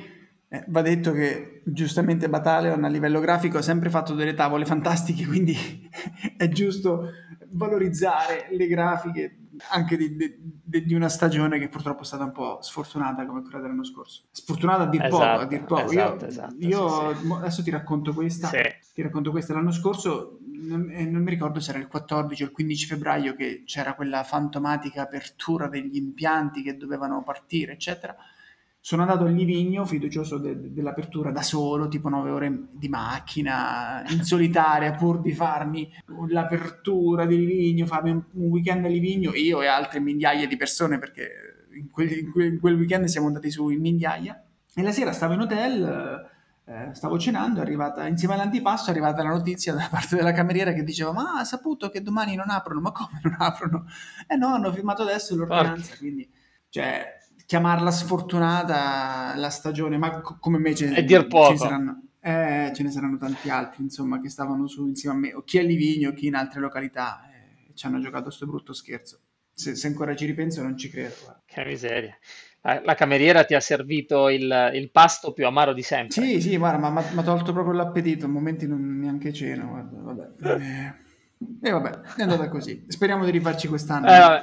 eh, 0.48 0.64
va 0.68 0.82
detto 0.82 1.12
che 1.12 1.62
giustamente 1.64 2.28
Batalion 2.28 2.84
a 2.84 2.88
livello 2.88 3.20
grafico 3.20 3.58
ha 3.58 3.62
sempre 3.62 3.88
fatto 3.88 4.14
delle 4.14 4.34
tavole 4.34 4.66
fantastiche, 4.66 5.26
quindi 5.26 5.56
è 6.36 6.48
giusto 6.48 7.10
valorizzare 7.48 8.48
le 8.50 8.66
grafiche 8.66 9.38
anche 9.70 9.96
di, 9.96 10.16
di, 10.16 10.84
di, 10.84 10.94
una 10.94 11.08
stagione 11.08 11.58
che 11.58 11.68
purtroppo 11.68 12.02
è 12.02 12.04
stata 12.04 12.24
un 12.24 12.32
po' 12.32 12.58
sfortunata 12.60 13.24
come 13.26 13.42
quella 13.42 13.60
dell'anno 13.60 13.84
scorso. 13.84 14.24
Sfortunata 14.30 14.82
a 14.82 14.86
dir 14.86 15.08
poco, 15.08 15.22
esatto, 15.22 15.40
a 15.40 15.46
dir 15.46 15.64
poco. 15.64 15.90
Esatto, 15.90 16.24
io, 16.24 16.28
esatto, 16.28 16.54
io 16.58 17.14
sì. 17.14 17.32
adesso 17.32 17.62
ti 17.62 17.70
racconto 17.70 18.12
questa, 18.12 18.48
sì. 18.48 18.62
Ti 18.94 19.02
racconto 19.02 19.30
questa. 19.30 19.52
L'anno 19.52 19.72
scorso, 19.72 20.38
non, 20.46 20.88
eh, 20.90 21.04
non, 21.04 21.22
mi 21.22 21.30
ricordo 21.30 21.60
se 21.60 21.70
era 21.70 21.80
il 21.80 21.88
14 21.88 22.44
o 22.44 22.46
il 22.46 22.52
15 22.52 22.86
febbraio 22.86 23.34
che 23.34 23.64
c'era 23.66 23.94
quella 23.94 24.22
fantomatica 24.22 25.02
apertura 25.02 25.68
degli 25.68 25.96
impianti 25.96 26.62
che 26.62 26.76
dovevano 26.76 27.22
partire, 27.22 27.72
eccetera 27.72 28.16
sono 28.84 29.00
andato 29.00 29.24
a 29.24 29.28
Livigno, 29.28 29.86
fiducioso 29.86 30.36
de- 30.36 30.70
dell'apertura 30.70 31.30
da 31.30 31.40
solo, 31.40 31.88
tipo 31.88 32.10
9 32.10 32.30
ore 32.30 32.66
di 32.70 32.90
macchina, 32.90 34.04
in 34.10 34.20
solitaria, 34.24 34.92
pur 34.92 35.22
di 35.22 35.32
farmi 35.32 35.90
l'apertura 36.28 37.24
di 37.24 37.38
Livigno, 37.38 37.86
farmi 37.86 38.10
un, 38.10 38.22
un 38.32 38.48
weekend 38.50 38.84
a 38.84 38.88
Livigno, 38.88 39.32
io 39.32 39.62
e 39.62 39.68
altre 39.68 40.00
migliaia 40.00 40.46
di 40.46 40.58
persone, 40.58 40.98
perché 40.98 41.66
in 41.74 41.88
quel, 41.90 42.10
in 42.12 42.60
quel 42.60 42.74
weekend 42.74 43.06
siamo 43.06 43.28
andati 43.28 43.50
su 43.50 43.70
in 43.70 43.80
migliaia. 43.80 44.44
E 44.74 44.82
la 44.82 44.92
sera 44.92 45.12
stavo 45.12 45.32
in 45.32 45.40
hotel, 45.40 46.30
eh, 46.66 46.94
stavo 46.94 47.18
cenando, 47.18 47.60
è 47.60 47.62
arrivata, 47.62 48.06
insieme 48.06 48.34
all'antipasto 48.34 48.88
è 48.88 48.92
arrivata 48.92 49.22
la 49.22 49.30
notizia 49.30 49.74
da 49.74 49.86
parte 49.90 50.16
della 50.16 50.32
cameriera 50.32 50.72
che 50.72 50.82
diceva 50.82 51.12
ma 51.12 51.38
ha 51.38 51.44
saputo 51.44 51.90
che 51.90 52.02
domani 52.02 52.34
non 52.36 52.50
aprono, 52.50 52.80
ma 52.80 52.92
come 52.92 53.20
non 53.22 53.36
aprono? 53.38 53.86
Eh 54.26 54.36
no, 54.36 54.54
hanno 54.54 54.72
firmato 54.72 55.02
adesso 55.02 55.34
l'ordinanza, 55.36 55.96
quindi... 55.96 56.30
Cioè, 56.74 57.06
chiamarla 57.46 57.90
sfortunata 57.92 59.36
la 59.36 59.50
stagione, 59.50 59.96
ma 59.96 60.20
co- 60.20 60.38
come 60.40 60.58
me 60.58 60.74
ce, 60.74 61.04
dir 61.04 61.28
poco. 61.28 61.46
Ce, 61.46 61.52
ne 61.52 61.58
saranno, 61.58 62.02
eh, 62.20 62.72
ce 62.74 62.82
ne 62.82 62.90
saranno 62.90 63.16
tanti 63.16 63.48
altri, 63.50 63.82
insomma, 63.82 64.20
che 64.20 64.28
stavano 64.28 64.66
su 64.66 64.86
insieme 64.86 65.16
a 65.16 65.18
me, 65.20 65.34
o 65.34 65.42
chi 65.44 65.58
a 65.58 65.62
Livigno, 65.62 66.12
chi 66.12 66.26
in 66.26 66.34
altre 66.34 66.60
località, 66.60 67.22
eh, 67.30 67.72
ci 67.74 67.86
hanno 67.86 68.00
giocato 68.00 68.24
questo 68.24 68.46
brutto 68.46 68.72
scherzo. 68.72 69.20
Se, 69.52 69.76
se, 69.76 69.86
ancora 69.86 70.16
ci 70.16 70.26
ripenso 70.26 70.62
non 70.62 70.76
ci 70.76 70.88
credo. 70.88 71.14
Guarda. 71.22 71.42
Che 71.46 71.64
miseria. 71.64 72.18
La, 72.66 72.80
la, 72.82 72.94
cameriera 72.94 73.44
ti 73.44 73.54
ha 73.54 73.60
servito 73.60 74.30
il, 74.30 74.70
il, 74.72 74.90
pasto 74.90 75.34
più 75.34 75.44
amaro 75.44 75.74
di 75.74 75.82
sempre. 75.82 76.14
Sì, 76.14 76.40
sì, 76.40 76.56
guarda, 76.56 76.88
ma 76.88 77.02
mi 77.02 77.18
ha 77.18 77.22
tolto 77.22 77.52
proprio 77.52 77.74
l'appetito, 77.74 78.24
a 78.24 78.28
momenti 78.28 78.66
non 78.66 78.98
neanche 78.98 79.34
cena, 79.34 79.64
guarda, 79.64 80.00
vabbè. 80.00 80.92
Eh, 81.60 81.68
e 81.68 81.70
vabbè, 81.70 82.00
è 82.16 82.22
andata 82.22 82.48
così. 82.48 82.86
Speriamo 82.88 83.26
di 83.26 83.30
rifarci 83.32 83.68
quest'anno. 83.68 84.06
Eh, 84.06 84.42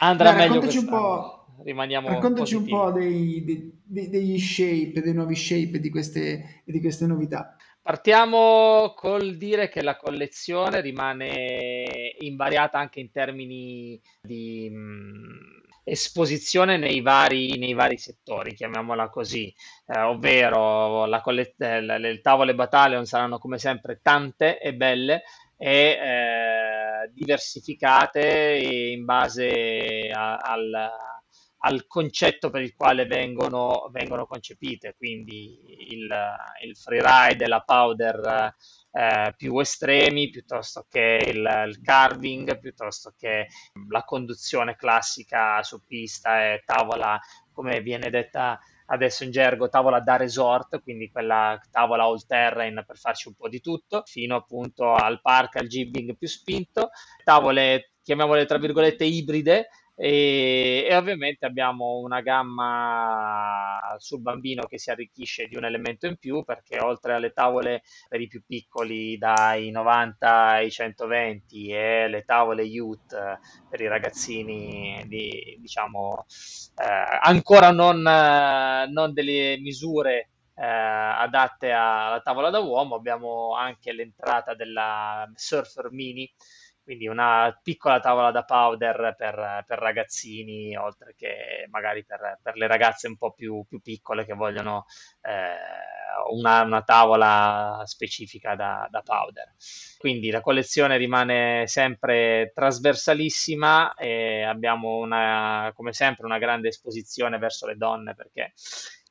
andrà 0.00 0.32
Dai, 0.32 0.48
meglio 0.48 0.58
quest'anno. 0.58 0.84
un 0.84 0.88
po' 0.88 1.40
rimaniamo 1.62 2.08
Raccontaci 2.08 2.54
positivi. 2.54 2.72
un 2.72 2.78
po' 2.80 2.90
dei, 2.90 3.44
dei, 3.84 4.08
degli 4.08 4.38
shape, 4.38 5.00
dei 5.00 5.14
nuovi 5.14 5.36
shape 5.36 5.78
di 5.78 5.90
queste, 5.90 6.62
di 6.64 6.80
queste 6.80 7.06
novità. 7.06 7.56
Partiamo 7.82 8.92
col 8.94 9.36
dire 9.36 9.68
che 9.68 9.82
la 9.82 9.96
collezione 9.96 10.80
rimane 10.80 12.14
invariata 12.20 12.78
anche 12.78 13.00
in 13.00 13.10
termini 13.10 14.00
di 14.20 14.68
mh, 14.70 14.76
mm, 14.76 15.59
esposizione 15.90 16.76
nei 16.76 17.00
vari, 17.00 17.58
nei 17.58 17.74
vari, 17.74 17.98
settori, 17.98 18.54
chiamiamola 18.54 19.08
così, 19.08 19.52
eh, 19.86 20.00
ovvero 20.00 21.04
la 21.06 21.20
coll- 21.20 21.54
eh, 21.58 21.80
le 21.80 22.20
tavole 22.20 22.54
Battalion 22.54 23.04
saranno 23.06 23.38
come 23.38 23.58
sempre 23.58 24.00
tante 24.02 24.58
e 24.58 24.74
belle 24.74 25.22
e 25.56 25.98
eh, 26.00 27.10
diversificate 27.12 28.92
in 28.94 29.04
base 29.04 30.10
a, 30.12 30.36
al 30.36 30.90
al 31.62 31.86
concetto 31.86 32.50
per 32.50 32.62
il 32.62 32.74
quale 32.74 33.04
vengono, 33.04 33.88
vengono 33.90 34.26
concepite, 34.26 34.94
quindi 34.96 35.58
il, 35.90 36.08
il 36.64 36.76
freeride 36.76 37.46
la 37.46 37.60
powder 37.60 38.54
eh, 38.92 39.34
più 39.36 39.58
estremi 39.58 40.30
piuttosto 40.30 40.86
che 40.88 41.20
il, 41.24 41.64
il, 41.68 41.80
carving, 41.82 42.58
piuttosto 42.58 43.14
che 43.16 43.46
la 43.88 44.04
conduzione 44.04 44.76
classica 44.76 45.62
su 45.62 45.84
pista 45.84 46.52
e 46.52 46.62
tavola, 46.64 47.18
come 47.52 47.80
viene 47.80 48.10
detta 48.10 48.58
adesso 48.86 49.22
in 49.22 49.30
gergo, 49.30 49.68
tavola 49.68 50.00
da 50.00 50.16
resort, 50.16 50.82
quindi 50.82 51.10
quella 51.10 51.60
tavola 51.70 52.04
all 52.04 52.24
terrain 52.26 52.82
per 52.86 52.98
farci 52.98 53.28
un 53.28 53.34
po' 53.34 53.48
di 53.48 53.60
tutto, 53.60 54.02
fino 54.04 54.34
appunto 54.34 54.92
al 54.92 55.20
park, 55.20 55.56
al 55.56 55.68
jibbing 55.68 56.16
più 56.16 56.26
spinto, 56.26 56.90
tavole 57.22 57.92
chiamiamole 58.02 58.46
tra 58.46 58.58
virgolette 58.58 59.04
ibride, 59.04 59.68
e, 60.02 60.86
e, 60.88 60.96
ovviamente 60.96 61.44
abbiamo 61.44 61.98
una 61.98 62.22
gamma 62.22 63.78
sul 63.98 64.22
bambino 64.22 64.64
che 64.64 64.78
si 64.78 64.90
arricchisce 64.90 65.46
di 65.46 65.58
un 65.58 65.64
elemento 65.66 66.06
in 66.06 66.16
più 66.16 66.42
perché 66.42 66.80
oltre 66.80 67.12
alle 67.12 67.34
tavole 67.34 67.82
per 68.08 68.18
i 68.22 68.26
più 68.26 68.42
piccoli 68.46 69.18
dai 69.18 69.70
90 69.70 70.46
ai 70.46 70.70
120 70.70 71.68
e 71.68 72.08
le 72.08 72.24
tavole 72.24 72.62
youth 72.62 73.14
per 73.68 73.80
i 73.82 73.88
ragazzini 73.88 75.04
di, 75.06 75.58
diciamo 75.60 76.24
eh, 76.76 77.18
ancora 77.20 77.70
non, 77.70 78.00
non, 78.00 79.12
delle 79.12 79.58
misure 79.58 80.30
eh, 80.54 80.64
adatte 80.64 81.72
alla 81.72 82.22
tavola 82.22 82.48
da 82.48 82.60
uomo 82.60 82.94
abbiamo 82.94 83.54
anche 83.54 83.92
l'entrata 83.92 84.54
della 84.54 85.30
Surfer 85.34 85.90
Mini 85.90 86.32
quindi 86.90 87.06
una 87.06 87.56
piccola 87.62 88.00
tavola 88.00 88.32
da 88.32 88.42
powder 88.42 89.14
per, 89.16 89.64
per 89.64 89.78
ragazzini, 89.78 90.76
oltre 90.76 91.14
che 91.16 91.68
magari 91.70 92.04
per, 92.04 92.40
per, 92.42 92.56
le 92.56 92.66
ragazze 92.66 93.06
un 93.06 93.16
po' 93.16 93.30
più, 93.30 93.64
più 93.68 93.80
piccole 93.80 94.24
che 94.24 94.34
vogliono 94.34 94.86
eh, 95.22 95.54
una, 96.32 96.62
una, 96.62 96.82
tavola 96.82 97.82
specifica 97.84 98.56
da, 98.56 98.88
da, 98.90 99.02
powder. 99.02 99.54
Quindi 99.98 100.30
la 100.30 100.40
collezione 100.40 100.96
rimane 100.96 101.68
sempre 101.68 102.50
trasversalissima 102.52 103.94
e 103.94 104.42
abbiamo 104.42 104.96
una, 104.96 105.70
come 105.76 105.92
sempre 105.92 106.26
una 106.26 106.38
grande 106.38 106.70
esposizione 106.70 107.38
verso 107.38 107.68
le 107.68 107.76
donne 107.76 108.16
perché 108.16 108.52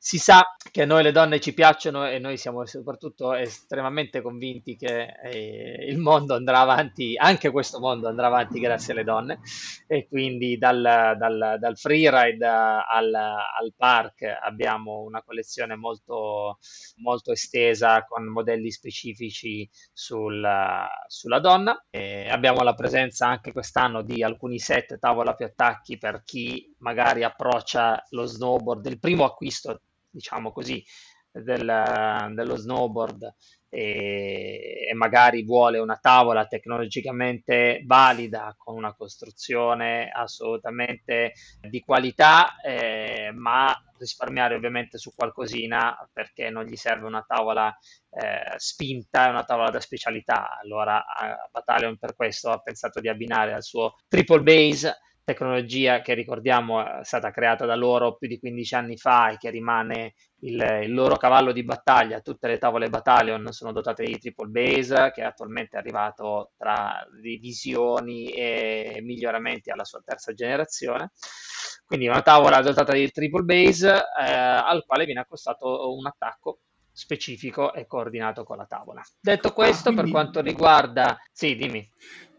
si 0.02 0.16
sa 0.16 0.56
che 0.72 0.82
a 0.82 0.86
noi 0.86 1.02
le 1.02 1.12
donne 1.12 1.40
ci 1.40 1.52
piacciono 1.52 2.08
e 2.08 2.18
noi 2.18 2.38
siamo 2.38 2.64
soprattutto 2.64 3.34
estremamente 3.34 4.22
convinti 4.22 4.74
che 4.74 5.12
eh, 5.22 5.84
il 5.86 5.98
mondo 5.98 6.34
andrà 6.34 6.60
avanti, 6.60 7.18
anche 7.18 7.50
questo 7.50 7.80
mondo 7.80 8.08
andrà 8.08 8.28
avanti 8.28 8.60
grazie 8.60 8.94
alle 8.94 9.04
donne. 9.04 9.40
E 9.86 10.08
quindi 10.08 10.56
dal, 10.56 10.80
dal, 11.18 11.56
dal 11.58 11.76
freeride 11.76 12.46
al, 12.46 13.12
al, 13.12 13.74
park 13.76 14.22
abbiamo 14.42 15.00
una 15.02 15.22
collezione 15.22 15.76
molto, 15.76 16.58
molto 17.02 17.32
estesa 17.32 18.06
con 18.06 18.24
modelli 18.24 18.70
specifici 18.70 19.68
sul, 19.92 20.42
sulla 21.08 21.40
donna. 21.40 21.78
E 21.90 22.26
abbiamo 22.30 22.62
la 22.62 22.74
presenza 22.74 23.26
anche 23.26 23.52
quest'anno 23.52 24.00
di 24.00 24.22
alcuni 24.22 24.58
set 24.58 24.98
tavola 24.98 25.34
più 25.34 25.44
attacchi 25.44 25.98
per 25.98 26.22
chi 26.24 26.74
magari 26.78 27.22
approccia 27.22 28.02
lo 28.10 28.24
snowboard, 28.24 28.86
il 28.86 28.98
primo 28.98 29.24
acquisto 29.24 29.82
diciamo 30.10 30.52
così, 30.52 30.84
del, 31.32 32.32
dello 32.34 32.56
snowboard 32.56 33.34
e, 33.68 34.86
e, 34.88 34.94
magari 34.94 35.44
vuole 35.44 35.78
una 35.78 35.96
tavola 35.96 36.46
tecnologicamente 36.46 37.82
valida 37.86 38.52
con 38.58 38.74
una 38.74 38.94
costruzione 38.94 40.10
assolutamente 40.12 41.34
di 41.60 41.80
qualità, 41.80 42.60
eh, 42.60 43.30
ma 43.32 43.72
risparmiare 43.96 44.56
ovviamente 44.56 44.98
su 44.98 45.12
qualcosina 45.14 45.96
perché 46.12 46.50
non 46.50 46.64
gli 46.64 46.74
serve 46.74 47.06
una 47.06 47.24
tavola 47.26 47.72
eh, 48.10 48.54
spinta, 48.56 49.28
una 49.28 49.44
tavola 49.44 49.70
da 49.70 49.80
specialità. 49.80 50.58
Allora 50.58 51.04
Battalion 51.52 51.96
per 51.96 52.16
questo 52.16 52.50
ha 52.50 52.58
pensato 52.58 52.98
di 52.98 53.08
abbinare 53.08 53.52
al 53.52 53.62
suo 53.62 53.94
triple 54.08 54.40
base 54.40 54.98
tecnologia 55.30 56.00
che 56.00 56.14
ricordiamo 56.14 56.84
è 56.84 57.04
stata 57.04 57.30
creata 57.30 57.64
da 57.64 57.76
loro 57.76 58.16
più 58.16 58.26
di 58.26 58.38
15 58.38 58.74
anni 58.74 58.96
fa 58.96 59.30
e 59.30 59.36
che 59.36 59.50
rimane 59.50 60.14
il, 60.40 60.60
il, 60.82 60.92
loro 60.92 61.16
cavallo 61.16 61.52
di 61.52 61.64
battaglia. 61.64 62.20
Tutte 62.20 62.48
le 62.48 62.58
tavole 62.58 62.88
Battalion 62.88 63.52
sono 63.52 63.72
dotate 63.72 64.04
di 64.04 64.18
triple 64.18 64.48
base, 64.48 65.12
che 65.14 65.22
attualmente 65.22 65.76
è 65.76 65.80
arrivato 65.80 66.52
tra 66.56 67.06
revisioni 67.22 68.30
e 68.30 68.98
miglioramenti 69.02 69.70
alla 69.70 69.84
sua 69.84 70.02
terza 70.04 70.32
generazione. 70.32 71.12
Quindi 71.86 72.08
una 72.08 72.22
tavola 72.22 72.60
dotata 72.60 72.92
di 72.92 73.10
triple 73.10 73.42
base 73.42 73.94
eh, 73.94 74.32
al 74.32 74.84
quale 74.86 75.04
viene 75.04 75.20
accostato 75.20 75.94
un 75.96 76.06
attacco 76.06 76.60
specifico 77.00 77.72
e 77.72 77.86
coordinato 77.86 78.44
con 78.44 78.58
la 78.58 78.66
tavola. 78.66 79.02
Detto 79.18 79.52
questo, 79.52 79.88
ah, 79.88 79.92
quindi... 79.92 80.10
per 80.12 80.20
quanto 80.20 80.40
riguarda... 80.42 81.18
Sì, 81.32 81.56
dimmi. 81.56 81.90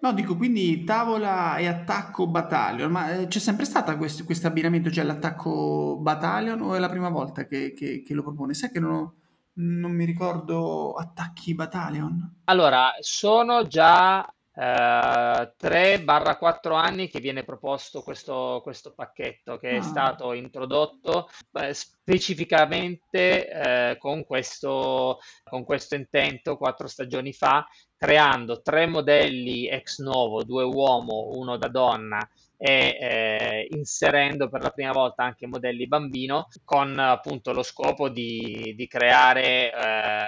No, 0.02 0.14
dico 0.14 0.38
quindi 0.38 0.84
tavola 0.84 1.58
e 1.58 1.68
attacco 1.68 2.28
battalion, 2.28 2.92
ma 2.92 3.14
eh, 3.14 3.28
c'è 3.28 3.40
sempre 3.40 3.66
stato 3.66 3.96
questo, 3.98 4.24
questo 4.24 4.48
abbinamento, 4.48 4.92
cioè 4.92 5.04
l'attacco 5.04 5.98
battalion 6.00 6.62
o 6.62 6.76
è 6.76 6.80
la 6.80 6.90
prima 6.90 7.10
volta 7.10 7.46
che, 7.46 7.74
che- 7.74 8.04
che 8.04 8.14
lo 8.14 8.24
propone? 8.24 8.54
Sai 8.54 8.72
che 8.72 8.80
non, 8.80 8.92
ho- 8.94 9.16
non 9.54 9.92
mi 9.92 10.06
ricordo 10.06 10.94
attacchi 10.94 11.54
battalion? 11.56 12.42
Allora, 12.46 12.92
sono 13.00 13.68
già 13.68 14.24
eh, 14.54 15.54
3-4 15.58 16.74
anni 16.74 17.08
che 17.08 17.20
viene 17.20 17.44
proposto 17.44 18.02
questo, 18.02 18.60
questo 18.64 18.94
pacchetto 18.94 19.58
che 19.58 19.70
è 19.70 19.78
ah. 19.78 19.82
stato 19.82 20.34
introdotto 20.34 21.30
eh, 21.54 21.74
specificamente 21.74 23.50
eh, 23.50 23.98
con 23.98 24.26
questo, 24.26 25.20
con 25.44 25.64
questo 25.64 25.96
intento 25.96 26.58
quattro 26.58 26.88
stagioni 26.88 27.32
fa, 27.34 27.66
creando 27.96 28.62
tre 28.62 28.88
modelli 28.88 29.68
ex 29.68 30.00
novo, 30.00 30.44
due 30.44 30.64
uomo, 30.64 31.30
uno 31.34 31.58
da 31.58 31.68
donna 31.68 32.28
e 32.58 32.98
eh, 33.00 33.68
inserendo 33.72 34.48
per 34.48 34.62
la 34.62 34.70
prima 34.70 34.92
volta 34.92 35.24
anche 35.24 35.48
modelli 35.48 35.88
bambino 35.88 36.48
con 36.64 36.98
appunto 37.00 37.54
lo 37.54 37.64
scopo 37.64 38.08
di, 38.08 38.76
di 38.76 38.88
creare 38.88 39.74
eh, 39.74 40.26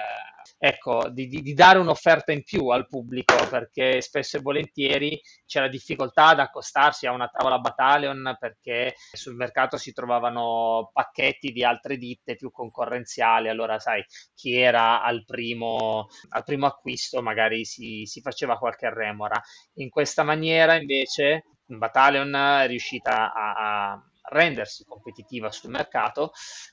ecco, 0.58 1.08
di, 1.10 1.26
di, 1.26 1.42
di, 1.42 1.54
dare 1.54 1.78
un'offerta 1.78 2.32
in 2.32 2.42
più 2.42 2.68
al 2.68 2.86
pubblico 2.88 3.34
perché 3.48 4.00
spesso 4.00 4.36
e 4.36 4.40
volentieri 4.40 5.20
c'è 5.46 5.60
la 5.60 5.68
difficoltà 5.68 6.28
ad 6.28 6.40
accostarsi 6.40 7.06
a 7.06 7.12
una 7.12 7.28
tavola 7.28 7.58
battalion 7.58 8.36
perché 8.38 8.94
sul 9.12 9.34
mercato 9.34 9.76
si 9.76 9.92
trovavano 9.92 10.90
pacchetti 10.92 11.52
di 11.52 11.64
altre 11.64 11.96
ditte 11.96 12.36
più 12.36 12.50
concorrenziali, 12.50 13.48
allora 13.48 13.78
sai, 13.78 14.04
chi 14.34 14.56
era 14.56 15.02
al 15.02 15.24
primo, 15.24 16.06
al 16.30 16.44
primo 16.44 16.66
acquisto 16.66 17.22
magari 17.22 17.64
si, 17.64 18.04
si 18.04 18.20
faceva 18.20 18.58
qualche 18.58 18.92
remora. 18.92 19.40
In 19.74 19.88
questa 19.88 20.22
maniera 20.22 20.74
invece 20.74 21.44
Battalion 21.66 22.34
è 22.34 22.66
riuscita 22.66 23.32
a, 23.32 23.92
a 23.92 24.02
rendersi 24.24 24.84
competitiva 24.84 25.50
sul 25.50 25.70
mercato 25.70 26.32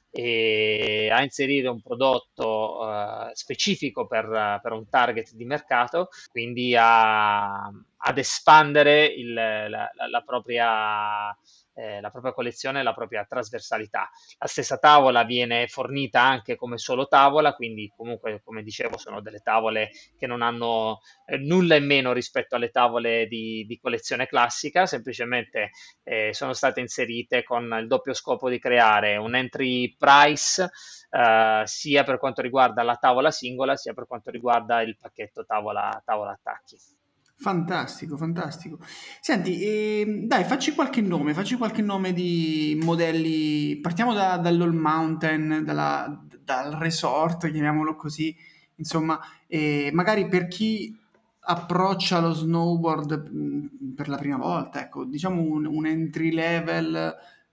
e 0.10 1.10
a 1.12 1.22
inserire 1.22 1.67
un 1.70 1.81
prodotto 1.81 2.79
uh, 2.79 3.29
specifico 3.34 4.08
per, 4.08 4.60
per, 4.62 4.72
un 4.74 4.88
target 4.89 5.34
di 5.34 5.46
mercato, 5.46 6.10
quindi 6.29 6.75
a, 6.77 7.63
ad 7.63 8.17
espandere 8.17 9.05
il, 9.05 9.34
la, 9.34 9.67
la, 9.70 10.08
la 10.10 10.22
propria 10.22 11.36
eh, 11.81 12.00
la 12.00 12.11
propria 12.11 12.33
collezione 12.33 12.79
e 12.79 12.83
la 12.83 12.93
propria 12.93 13.25
trasversalità. 13.27 14.09
La 14.38 14.47
stessa 14.47 14.77
tavola 14.77 15.23
viene 15.23 15.67
fornita 15.67 16.21
anche 16.21 16.55
come 16.55 16.77
solo 16.77 17.07
tavola, 17.07 17.53
quindi 17.53 17.91
comunque 17.95 18.41
come 18.43 18.61
dicevo 18.61 18.97
sono 18.97 19.21
delle 19.21 19.39
tavole 19.39 19.89
che 20.17 20.27
non 20.27 20.41
hanno 20.43 21.00
eh, 21.25 21.38
nulla 21.38 21.75
in 21.75 21.85
meno 21.85 22.13
rispetto 22.13 22.55
alle 22.55 22.69
tavole 22.69 23.25
di, 23.27 23.65
di 23.65 23.79
collezione 23.79 24.27
classica, 24.27 24.85
semplicemente 24.85 25.71
eh, 26.03 26.33
sono 26.33 26.53
state 26.53 26.79
inserite 26.79 27.43
con 27.43 27.75
il 27.79 27.88
doppio 27.88 28.13
scopo 28.13 28.50
di 28.50 28.59
creare 28.59 29.17
un 29.17 29.35
entry 29.35 29.95
price 29.97 30.69
eh, 31.09 31.63
sia 31.65 32.03
per 32.03 32.19
quanto 32.19 32.41
riguarda 32.41 32.83
la 32.83 32.95
tavola 32.95 33.31
singola 33.31 33.75
sia 33.75 33.93
per 33.93 34.05
quanto 34.05 34.29
riguarda 34.29 34.81
il 34.81 34.97
pacchetto 34.97 35.45
tavola, 35.45 36.01
tavola 36.05 36.31
attacchi. 36.31 37.00
Fantastico, 37.41 38.17
fantastico. 38.17 38.77
Senti, 39.19 39.62
eh, 39.63 40.25
dai, 40.27 40.43
facci 40.43 40.75
qualche 40.75 41.01
nome, 41.01 41.33
facci 41.33 41.55
qualche 41.55 41.81
nome 41.81 42.13
di 42.13 42.79
modelli. 42.83 43.79
Partiamo 43.81 44.13
da, 44.13 44.38
dall'All 44.38 44.75
Mountain, 44.75 45.63
dalla, 45.65 46.24
dal 46.43 46.74
resort, 46.74 47.50
chiamiamolo 47.50 47.95
così. 47.95 48.36
Insomma, 48.75 49.19
eh, 49.48 49.89
magari 49.91 50.27
per 50.27 50.48
chi 50.48 50.95
approccia 51.39 52.19
lo 52.19 52.31
snowboard 52.31 53.29
mh, 53.31 53.93
per 53.95 54.07
la 54.07 54.17
prima 54.17 54.38
volta, 54.38 54.79
ecco, 54.79 55.03
diciamo 55.03 55.41
un, 55.41 55.65
un 55.65 55.88
entry 55.88 56.31
level 56.31 56.95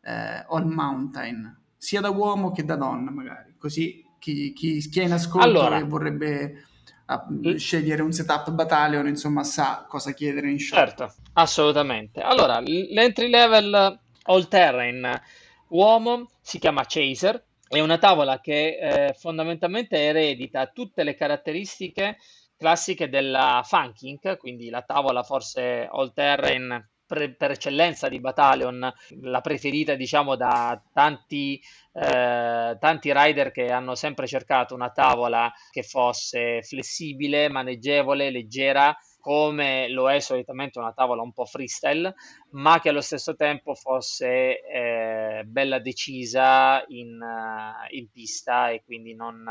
eh, 0.02 0.44
All 0.50 0.70
Mountain, 0.70 1.60
sia 1.78 2.02
da 2.02 2.10
uomo 2.10 2.50
che 2.50 2.62
da 2.62 2.76
donna, 2.76 3.10
magari. 3.10 3.54
Così 3.56 4.04
chi, 4.18 4.52
chi, 4.52 4.80
chi 4.80 5.00
è 5.00 5.04
in 5.04 5.12
ascolto 5.12 5.46
allora, 5.46 5.78
e 5.78 5.84
vorrebbe 5.84 6.64
a 7.10 7.26
scegliere 7.56 8.02
un 8.02 8.12
setup 8.12 8.50
battalion, 8.50 9.06
insomma, 9.06 9.42
sa 9.42 9.86
cosa 9.88 10.12
chiedere 10.12 10.50
in 10.50 10.58
shop. 10.58 10.78
Certo, 10.78 11.14
assolutamente. 11.34 12.20
Allora, 12.20 12.60
l'entry 12.60 13.28
level 13.28 13.98
all 14.24 14.48
terrain 14.48 15.20
uomo, 15.68 16.28
si 16.40 16.58
chiama 16.58 16.84
Chaser, 16.86 17.42
è 17.66 17.80
una 17.80 17.98
tavola 17.98 18.40
che 18.40 18.78
eh, 18.78 19.14
fondamentalmente 19.14 19.98
eredita 19.98 20.66
tutte 20.66 21.02
le 21.02 21.14
caratteristiche 21.14 22.18
classiche 22.56 23.08
della 23.08 23.62
Funking, 23.64 24.36
quindi 24.36 24.68
la 24.68 24.82
tavola 24.82 25.22
forse 25.22 25.88
all 25.90 26.12
terrain 26.12 26.86
per, 27.08 27.34
per 27.36 27.52
eccellenza 27.52 28.08
di 28.08 28.20
Battalion, 28.20 28.92
la 29.22 29.40
preferita 29.40 29.94
diciamo 29.94 30.36
da 30.36 30.80
tanti, 30.92 31.60
eh, 31.94 32.76
tanti 32.78 33.12
rider 33.12 33.50
che 33.50 33.72
hanno 33.72 33.94
sempre 33.94 34.26
cercato 34.26 34.74
una 34.74 34.90
tavola 34.90 35.50
che 35.70 35.82
fosse 35.82 36.62
flessibile, 36.62 37.48
maneggevole, 37.48 38.30
leggera, 38.30 38.94
come 39.18 39.88
lo 39.88 40.10
è 40.10 40.20
solitamente 40.20 40.78
una 40.78 40.92
tavola 40.92 41.22
un 41.22 41.32
po' 41.32 41.46
freestyle, 41.46 42.14
ma 42.50 42.78
che 42.78 42.90
allo 42.90 43.00
stesso 43.00 43.34
tempo 43.34 43.74
fosse 43.74 44.62
eh, 44.62 45.42
bella 45.44 45.80
decisa 45.80 46.84
in, 46.88 47.18
uh, 47.20 47.94
in, 47.94 48.10
pista 48.10 48.70
e 48.70 48.82
quindi 48.84 49.14
non, 49.14 49.44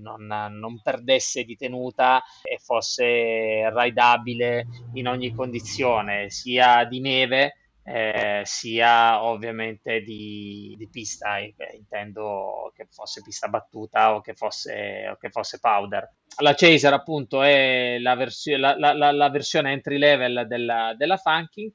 non, 0.00 0.26
non, 0.26 0.80
perdesse 0.82 1.44
di 1.44 1.56
tenuta 1.56 2.22
e 2.42 2.58
fosse 2.58 3.68
raidabile 3.70 4.66
in 4.94 5.08
ogni 5.08 5.32
condizione, 5.32 6.30
sia 6.30 6.84
di 6.84 7.00
neve 7.00 7.54
eh, 7.82 8.42
sia 8.44 9.22
ovviamente 9.24 10.00
di, 10.02 10.74
di 10.78 10.88
pista, 10.88 11.38
eh, 11.38 11.54
intendo 11.74 12.72
che 12.74 12.86
fosse 12.90 13.22
pista 13.22 13.48
battuta 13.48 14.14
o 14.14 14.20
che 14.20 14.34
fosse, 14.34 15.08
o 15.10 15.16
che 15.16 15.30
fosse 15.30 15.58
powder. 15.58 16.08
La 16.38 16.54
Chaser 16.54 16.92
appunto 16.92 17.42
è 17.42 17.98
la, 17.98 18.14
versione, 18.14 18.58
la, 18.58 18.92
la, 18.92 19.10
la 19.10 19.30
versione 19.30 19.72
entry 19.72 19.98
level 19.98 20.46
della, 20.46 20.94
della 20.96 21.16
Funking, 21.16 21.72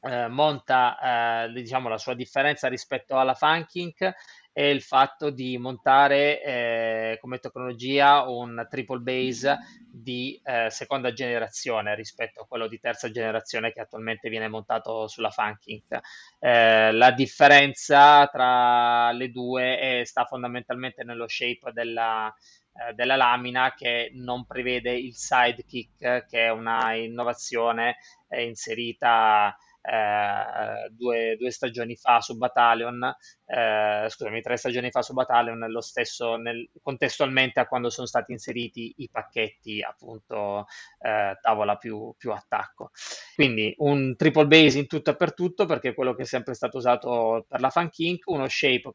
eh, 0.00 0.28
monta 0.28 1.44
eh, 1.44 1.52
diciamo, 1.52 1.88
la 1.88 1.98
sua 1.98 2.14
differenza 2.14 2.68
rispetto 2.68 3.18
alla 3.18 3.34
Funking 3.34 4.14
è 4.58 4.64
il 4.64 4.82
fatto 4.82 5.30
di 5.30 5.56
montare 5.56 6.42
eh, 6.42 7.18
come 7.20 7.38
tecnologia 7.38 8.28
un 8.28 8.66
triple 8.68 8.98
base 8.98 9.56
di 9.88 10.40
eh, 10.42 10.68
seconda 10.68 11.12
generazione 11.12 11.94
rispetto 11.94 12.42
a 12.42 12.44
quello 12.44 12.66
di 12.66 12.80
terza 12.80 13.08
generazione 13.08 13.72
che 13.72 13.82
attualmente 13.82 14.28
viene 14.28 14.48
montato 14.48 15.06
sulla 15.06 15.30
Funking. 15.30 16.00
Eh, 16.40 16.90
la 16.90 17.12
differenza 17.12 18.26
tra 18.26 19.12
le 19.12 19.30
due 19.30 19.78
è, 19.78 20.04
sta 20.04 20.24
fondamentalmente 20.24 21.04
nello 21.04 21.28
shape 21.28 21.70
della, 21.72 22.26
eh, 22.26 22.94
della 22.94 23.14
lamina 23.14 23.74
che 23.76 24.10
non 24.14 24.44
prevede 24.44 24.90
il 24.90 25.14
sidekick, 25.14 26.26
che 26.26 26.46
è 26.46 26.50
una 26.50 26.94
innovazione 26.94 27.98
inserita 28.30 29.56
eh, 29.80 30.88
due, 30.90 31.36
due, 31.38 31.50
stagioni 31.50 31.96
fa 31.96 32.20
su 32.20 32.36
Battalion, 32.36 33.02
eh, 33.46 34.06
scusami, 34.08 34.42
tre 34.42 34.56
stagioni 34.56 34.90
fa 34.90 35.02
su 35.02 35.14
Battalion, 35.14 35.58
nello 35.58 35.80
stesso, 35.80 36.36
nel, 36.36 36.68
contestualmente 36.82 37.60
a 37.60 37.66
quando 37.66 37.88
sono 37.88 38.06
stati 38.06 38.32
inseriti 38.32 38.92
i 38.98 39.08
pacchetti, 39.10 39.82
appunto, 39.82 40.66
eh, 41.00 41.38
tavola 41.40 41.76
più, 41.76 42.14
più, 42.18 42.32
attacco. 42.32 42.90
Quindi 43.34 43.74
un 43.78 44.14
triple 44.16 44.46
base 44.46 44.78
in 44.78 44.86
tutto 44.86 45.10
e 45.10 45.16
per 45.16 45.32
tutto, 45.32 45.64
perché 45.64 45.90
è 45.90 45.94
quello 45.94 46.14
che 46.14 46.22
è 46.22 46.26
sempre 46.26 46.54
stato 46.54 46.78
usato 46.78 47.46
per 47.48 47.60
la 47.60 47.70
Funking, 47.70 48.18
uno 48.26 48.46
shape 48.48 48.92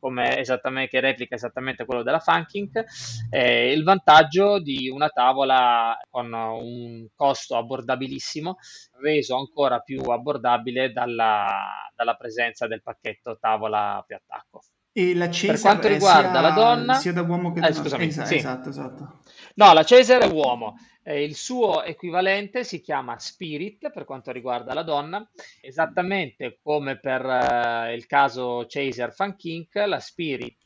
che 0.89 0.99
replica 0.99 1.35
esattamente 1.35 1.85
quello 1.85 2.03
della 2.03 2.19
Funking, 2.19 2.85
il 3.31 3.83
vantaggio 3.83 4.59
di 4.59 4.89
una 4.89 5.09
tavola 5.09 5.97
con 6.09 6.31
un 6.33 7.07
costo 7.15 7.57
abbordabilissimo, 7.57 8.57
reso 8.99 9.37
ancora 9.37 9.79
più 9.79 10.01
abbordabile 10.01 10.82
dalla, 10.91 11.89
dalla 11.95 12.15
presenza 12.15 12.67
del 12.67 12.81
pacchetto 12.81 13.37
tavola 13.39 14.03
più 14.05 14.15
attacco. 14.15 14.61
E 14.95 15.15
la 15.15 15.29
Cesar 15.31 15.55
per 15.55 15.61
quanto 15.61 15.87
riguarda 15.87 16.31
sia, 16.31 16.41
la 16.41 16.49
donna, 16.51 16.93
sia 16.93 17.13
da 17.13 17.21
uomo 17.21 17.51
che 17.51 17.61
da 17.61 17.69
eh, 17.69 17.73
scusami, 17.73 18.05
esatto, 18.05 18.27
sì. 18.27 18.35
esatto, 18.35 18.69
esatto. 18.69 19.19
No, 19.55 19.73
la 19.73 19.83
Cesar 19.83 20.21
è 20.21 20.31
uomo. 20.31 20.75
Eh, 21.01 21.23
il 21.23 21.35
suo 21.35 21.83
equivalente 21.83 22.63
si 22.63 22.79
chiama 22.79 23.17
Spirit 23.17 23.91
per 23.91 24.05
quanto 24.05 24.31
riguarda 24.31 24.73
la 24.73 24.83
donna, 24.83 25.27
esattamente 25.61 26.59
come 26.61 26.99
per 26.99 27.25
eh, 27.25 27.93
il 27.95 28.05
caso 28.05 28.65
Chaser 28.67 29.13
Fan 29.13 29.35
King, 29.35 29.67
la 29.85 29.99
Spirit 29.99 30.61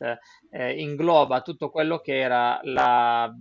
eh, 0.52 0.80
ingloba 0.80 1.42
tutto 1.42 1.70
quello 1.70 2.00
che 2.00 2.20
era 2.20 2.60
la, 2.64 3.34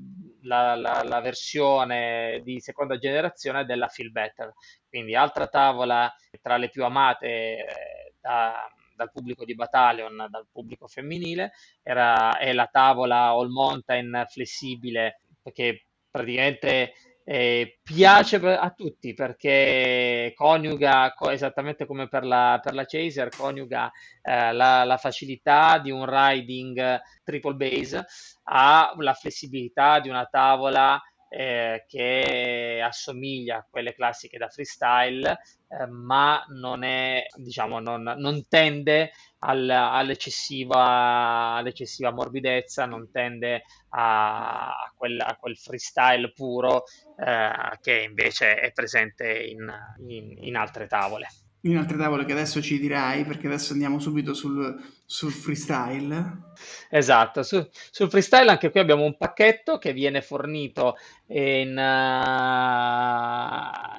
la, 0.46 0.74
la, 0.74 1.02
la, 1.02 1.20
versione 1.20 2.40
di 2.42 2.60
seconda 2.60 2.96
generazione 2.98 3.64
della 3.64 3.88
Feel 3.88 4.10
Better, 4.10 4.52
quindi 4.88 5.14
altra 5.14 5.46
tavola 5.46 6.12
tra 6.40 6.56
le 6.56 6.70
più 6.70 6.84
amate 6.84 7.26
eh, 7.26 8.14
da, 8.20 8.70
dal 8.94 9.12
pubblico 9.12 9.44
di 9.44 9.54
Battalion, 9.54 10.26
dal 10.30 10.46
pubblico 10.50 10.86
femminile, 10.86 11.52
era, 11.82 12.38
è 12.38 12.52
la 12.52 12.66
tavola 12.66 13.28
All 13.28 13.50
Mountain 13.50 14.24
flessibile 14.28 15.20
che 15.52 15.86
praticamente 16.10 16.94
eh, 17.28 17.80
piace 17.82 18.36
a 18.36 18.70
tutti 18.70 19.12
perché 19.12 20.32
coniuga, 20.36 21.12
esattamente 21.30 21.84
come 21.84 22.06
per 22.06 22.24
la, 22.24 22.60
per 22.62 22.72
la 22.72 22.84
Chaser, 22.84 23.30
coniuga 23.36 23.90
eh, 24.22 24.52
la, 24.52 24.84
la, 24.84 24.96
facilità 24.96 25.78
di 25.78 25.90
un 25.90 26.06
riding 26.08 27.00
triple 27.24 27.54
base 27.54 28.06
a 28.44 28.94
la 28.98 29.12
flessibilità 29.14 29.98
di 29.98 30.08
una 30.08 30.24
tavola 30.26 31.02
eh, 31.28 31.84
che 31.88 32.80
assomiglia 32.82 33.58
a 33.58 33.66
quelle 33.68 33.94
classiche 33.94 34.38
da 34.38 34.48
freestyle, 34.48 35.38
eh, 35.68 35.86
ma 35.86 36.44
non 36.48 36.82
è, 36.82 37.26
diciamo, 37.36 37.80
non, 37.80 38.02
non 38.02 38.46
tende 38.48 39.12
al, 39.40 39.68
all'eccessiva, 39.68 41.54
all'eccessiva, 41.54 42.10
morbidezza, 42.10 42.86
non 42.86 43.10
tende 43.10 43.64
a, 43.90 44.68
a, 44.68 44.92
quel, 44.96 45.20
a 45.20 45.36
quel, 45.36 45.56
freestyle 45.56 46.32
puro 46.32 46.84
eh, 47.18 47.78
che 47.80 48.02
invece 48.02 48.54
è 48.56 48.72
presente 48.72 49.42
in, 49.42 49.72
in, 50.06 50.36
in 50.38 50.56
altre 50.56 50.86
tavole 50.86 51.28
in 51.62 51.76
altre 51.76 51.96
tavole 51.96 52.24
che 52.24 52.32
adesso 52.32 52.62
ci 52.62 52.78
dirai, 52.78 53.24
perché 53.24 53.46
adesso 53.46 53.72
andiamo 53.72 53.98
subito 53.98 54.34
sul, 54.34 54.74
sul 55.04 55.32
freestyle. 55.32 56.54
Esatto, 56.88 57.42
su, 57.42 57.66
sul 57.90 58.08
freestyle 58.08 58.50
anche 58.50 58.70
qui 58.70 58.78
abbiamo 58.80 59.04
un 59.04 59.16
pacchetto 59.16 59.78
che 59.78 59.92
viene 59.92 60.22
fornito 60.22 60.96
in, 61.26 61.76
uh, 61.76 62.52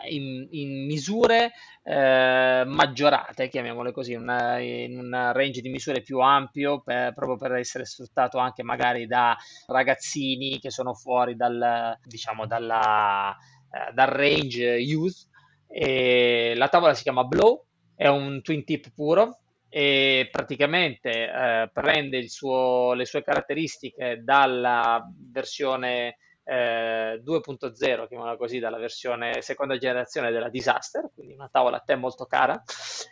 in, 0.09 0.47
in 0.51 0.85
misure 0.85 1.51
uh, 1.83 2.69
maggiorate, 2.69 3.49
chiamiamole 3.49 3.91
così, 3.91 4.13
una, 4.13 4.59
in 4.59 4.97
un 4.97 5.31
range 5.33 5.59
di 5.61 5.69
misure 5.69 6.01
più 6.01 6.19
ampio, 6.19 6.81
per, 6.81 7.13
proprio 7.13 7.37
per 7.37 7.53
essere 7.53 7.85
sfruttato 7.85 8.37
anche 8.37 8.63
magari 8.63 9.07
da 9.07 9.35
ragazzini 9.67 10.59
che 10.59 10.71
sono 10.71 10.93
fuori 10.93 11.35
dal, 11.35 11.97
diciamo, 12.03 12.45
dalla, 12.47 13.35
uh, 13.69 13.93
dal 13.93 14.07
range 14.07 14.63
youth 14.63 15.27
e 15.67 16.53
la 16.55 16.69
tavola 16.69 16.93
si 16.93 17.03
chiama 17.03 17.23
Blow, 17.23 17.65
è 17.95 18.07
un 18.07 18.41
twin 18.41 18.63
tip 18.63 18.91
puro 18.93 19.39
e 19.69 20.29
praticamente 20.31 21.09
eh, 21.09 21.69
prende 21.73 22.27
suo, 22.29 22.93
le 22.93 23.05
sue 23.05 23.23
caratteristiche 23.23 24.21
dalla 24.23 25.05
versione 25.31 26.17
eh, 26.49 27.21
2.0, 27.25 28.07
chiamiamola 28.07 28.37
così, 28.37 28.59
dalla 28.59 28.77
versione 28.77 29.41
seconda 29.41 29.77
generazione 29.77 30.31
della 30.31 30.49
Disaster, 30.49 31.09
quindi 31.13 31.33
una 31.33 31.49
tavola 31.51 31.77
a 31.77 31.81
te 31.81 31.95
molto 31.95 32.25
cara, 32.25 32.63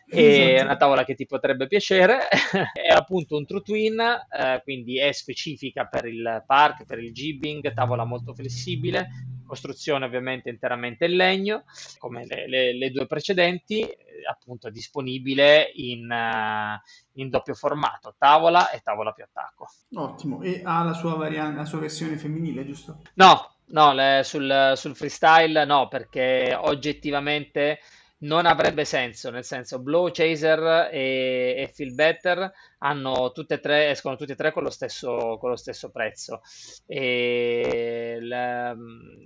e 0.10 0.54
esatto. 0.54 0.64
una 0.64 0.78
tavola 0.78 1.04
che 1.04 1.16
ti 1.16 1.26
potrebbe 1.26 1.68
piacere, 1.68 2.30
è 2.72 2.88
appunto 2.88 3.36
un 3.36 3.46
True 3.46 3.62
Twin, 3.62 4.00
eh, 4.00 4.62
quindi 4.64 4.98
è 5.00 5.12
specifica 5.12 5.86
per 5.86 6.06
il 6.06 6.44
park, 6.48 6.86
per 6.86 7.00
il 7.00 7.12
jibbing, 7.12 7.74
tavola 7.74 8.06
molto 8.06 8.34
flessibile, 8.34 9.10
costruzione 9.46 10.06
ovviamente 10.06 10.50
interamente 10.50 11.06
in 11.06 11.16
legno, 11.16 11.64
come 11.98 12.26
le, 12.26 12.48
le, 12.48 12.78
le 12.78 12.92
due 12.92 13.06
precedenti, 13.06 13.82
eh, 13.82 13.98
appunto 14.30 14.70
disponibile 14.70 15.72
in, 15.76 16.10
uh, 16.10 17.20
in, 17.20 17.30
doppio 17.30 17.54
formato, 17.54 18.16
tavola 18.18 18.70
e 18.72 18.82
tavola 18.82 19.12
più 19.12 19.24
attacco. 19.24 19.68
Ottimo, 19.96 20.42
e 20.42 20.62
ha 20.64 20.84
la 20.84 20.94
sua, 20.94 21.16
variante, 21.16 21.58
la 21.58 21.66
sua 21.66 21.80
versione 21.80 22.18
femminile, 22.18 22.66
giusto? 22.66 23.02
No, 23.16 23.56
no, 23.68 23.94
le, 23.94 24.22
sul, 24.24 24.74
sul 24.76 24.96
freestyle 24.96 25.66
no, 25.66 25.88
perché 25.88 26.58
oggettivamente 26.60 27.80
non 28.20 28.46
avrebbe 28.46 28.86
senso, 28.86 29.30
nel 29.30 29.44
senso 29.44 29.80
Blow 29.82 30.10
Chaser 30.10 30.90
e, 30.92 31.56
e 31.58 31.72
Feel 31.74 31.94
Better 31.94 32.52
hanno 32.80 33.32
tutte 33.32 33.56
e 33.56 33.60
tre, 33.60 33.90
escono 33.90 34.16
tutti 34.16 34.32
e 34.32 34.36
tre 34.36 34.52
con 34.52 34.64
lo 34.64 34.70
stesso, 34.70 35.38
con 35.40 35.50
lo 35.50 35.56
stesso 35.56 35.92
prezzo. 35.92 36.42
E 36.86 38.18
il, 38.20 38.76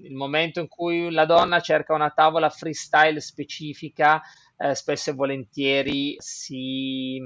il, 0.06 0.15
momento 0.15 0.60
in 0.60 0.67
cui 0.67 1.12
la 1.12 1.25
donna 1.25 1.60
cerca 1.60 1.93
una 1.93 2.10
tavola 2.10 2.49
freestyle 2.49 3.19
specifica, 3.19 4.21
eh, 4.58 4.73
spesso 4.73 5.12
e 5.12 5.13
volentieri 5.13 6.15
si 6.17 7.21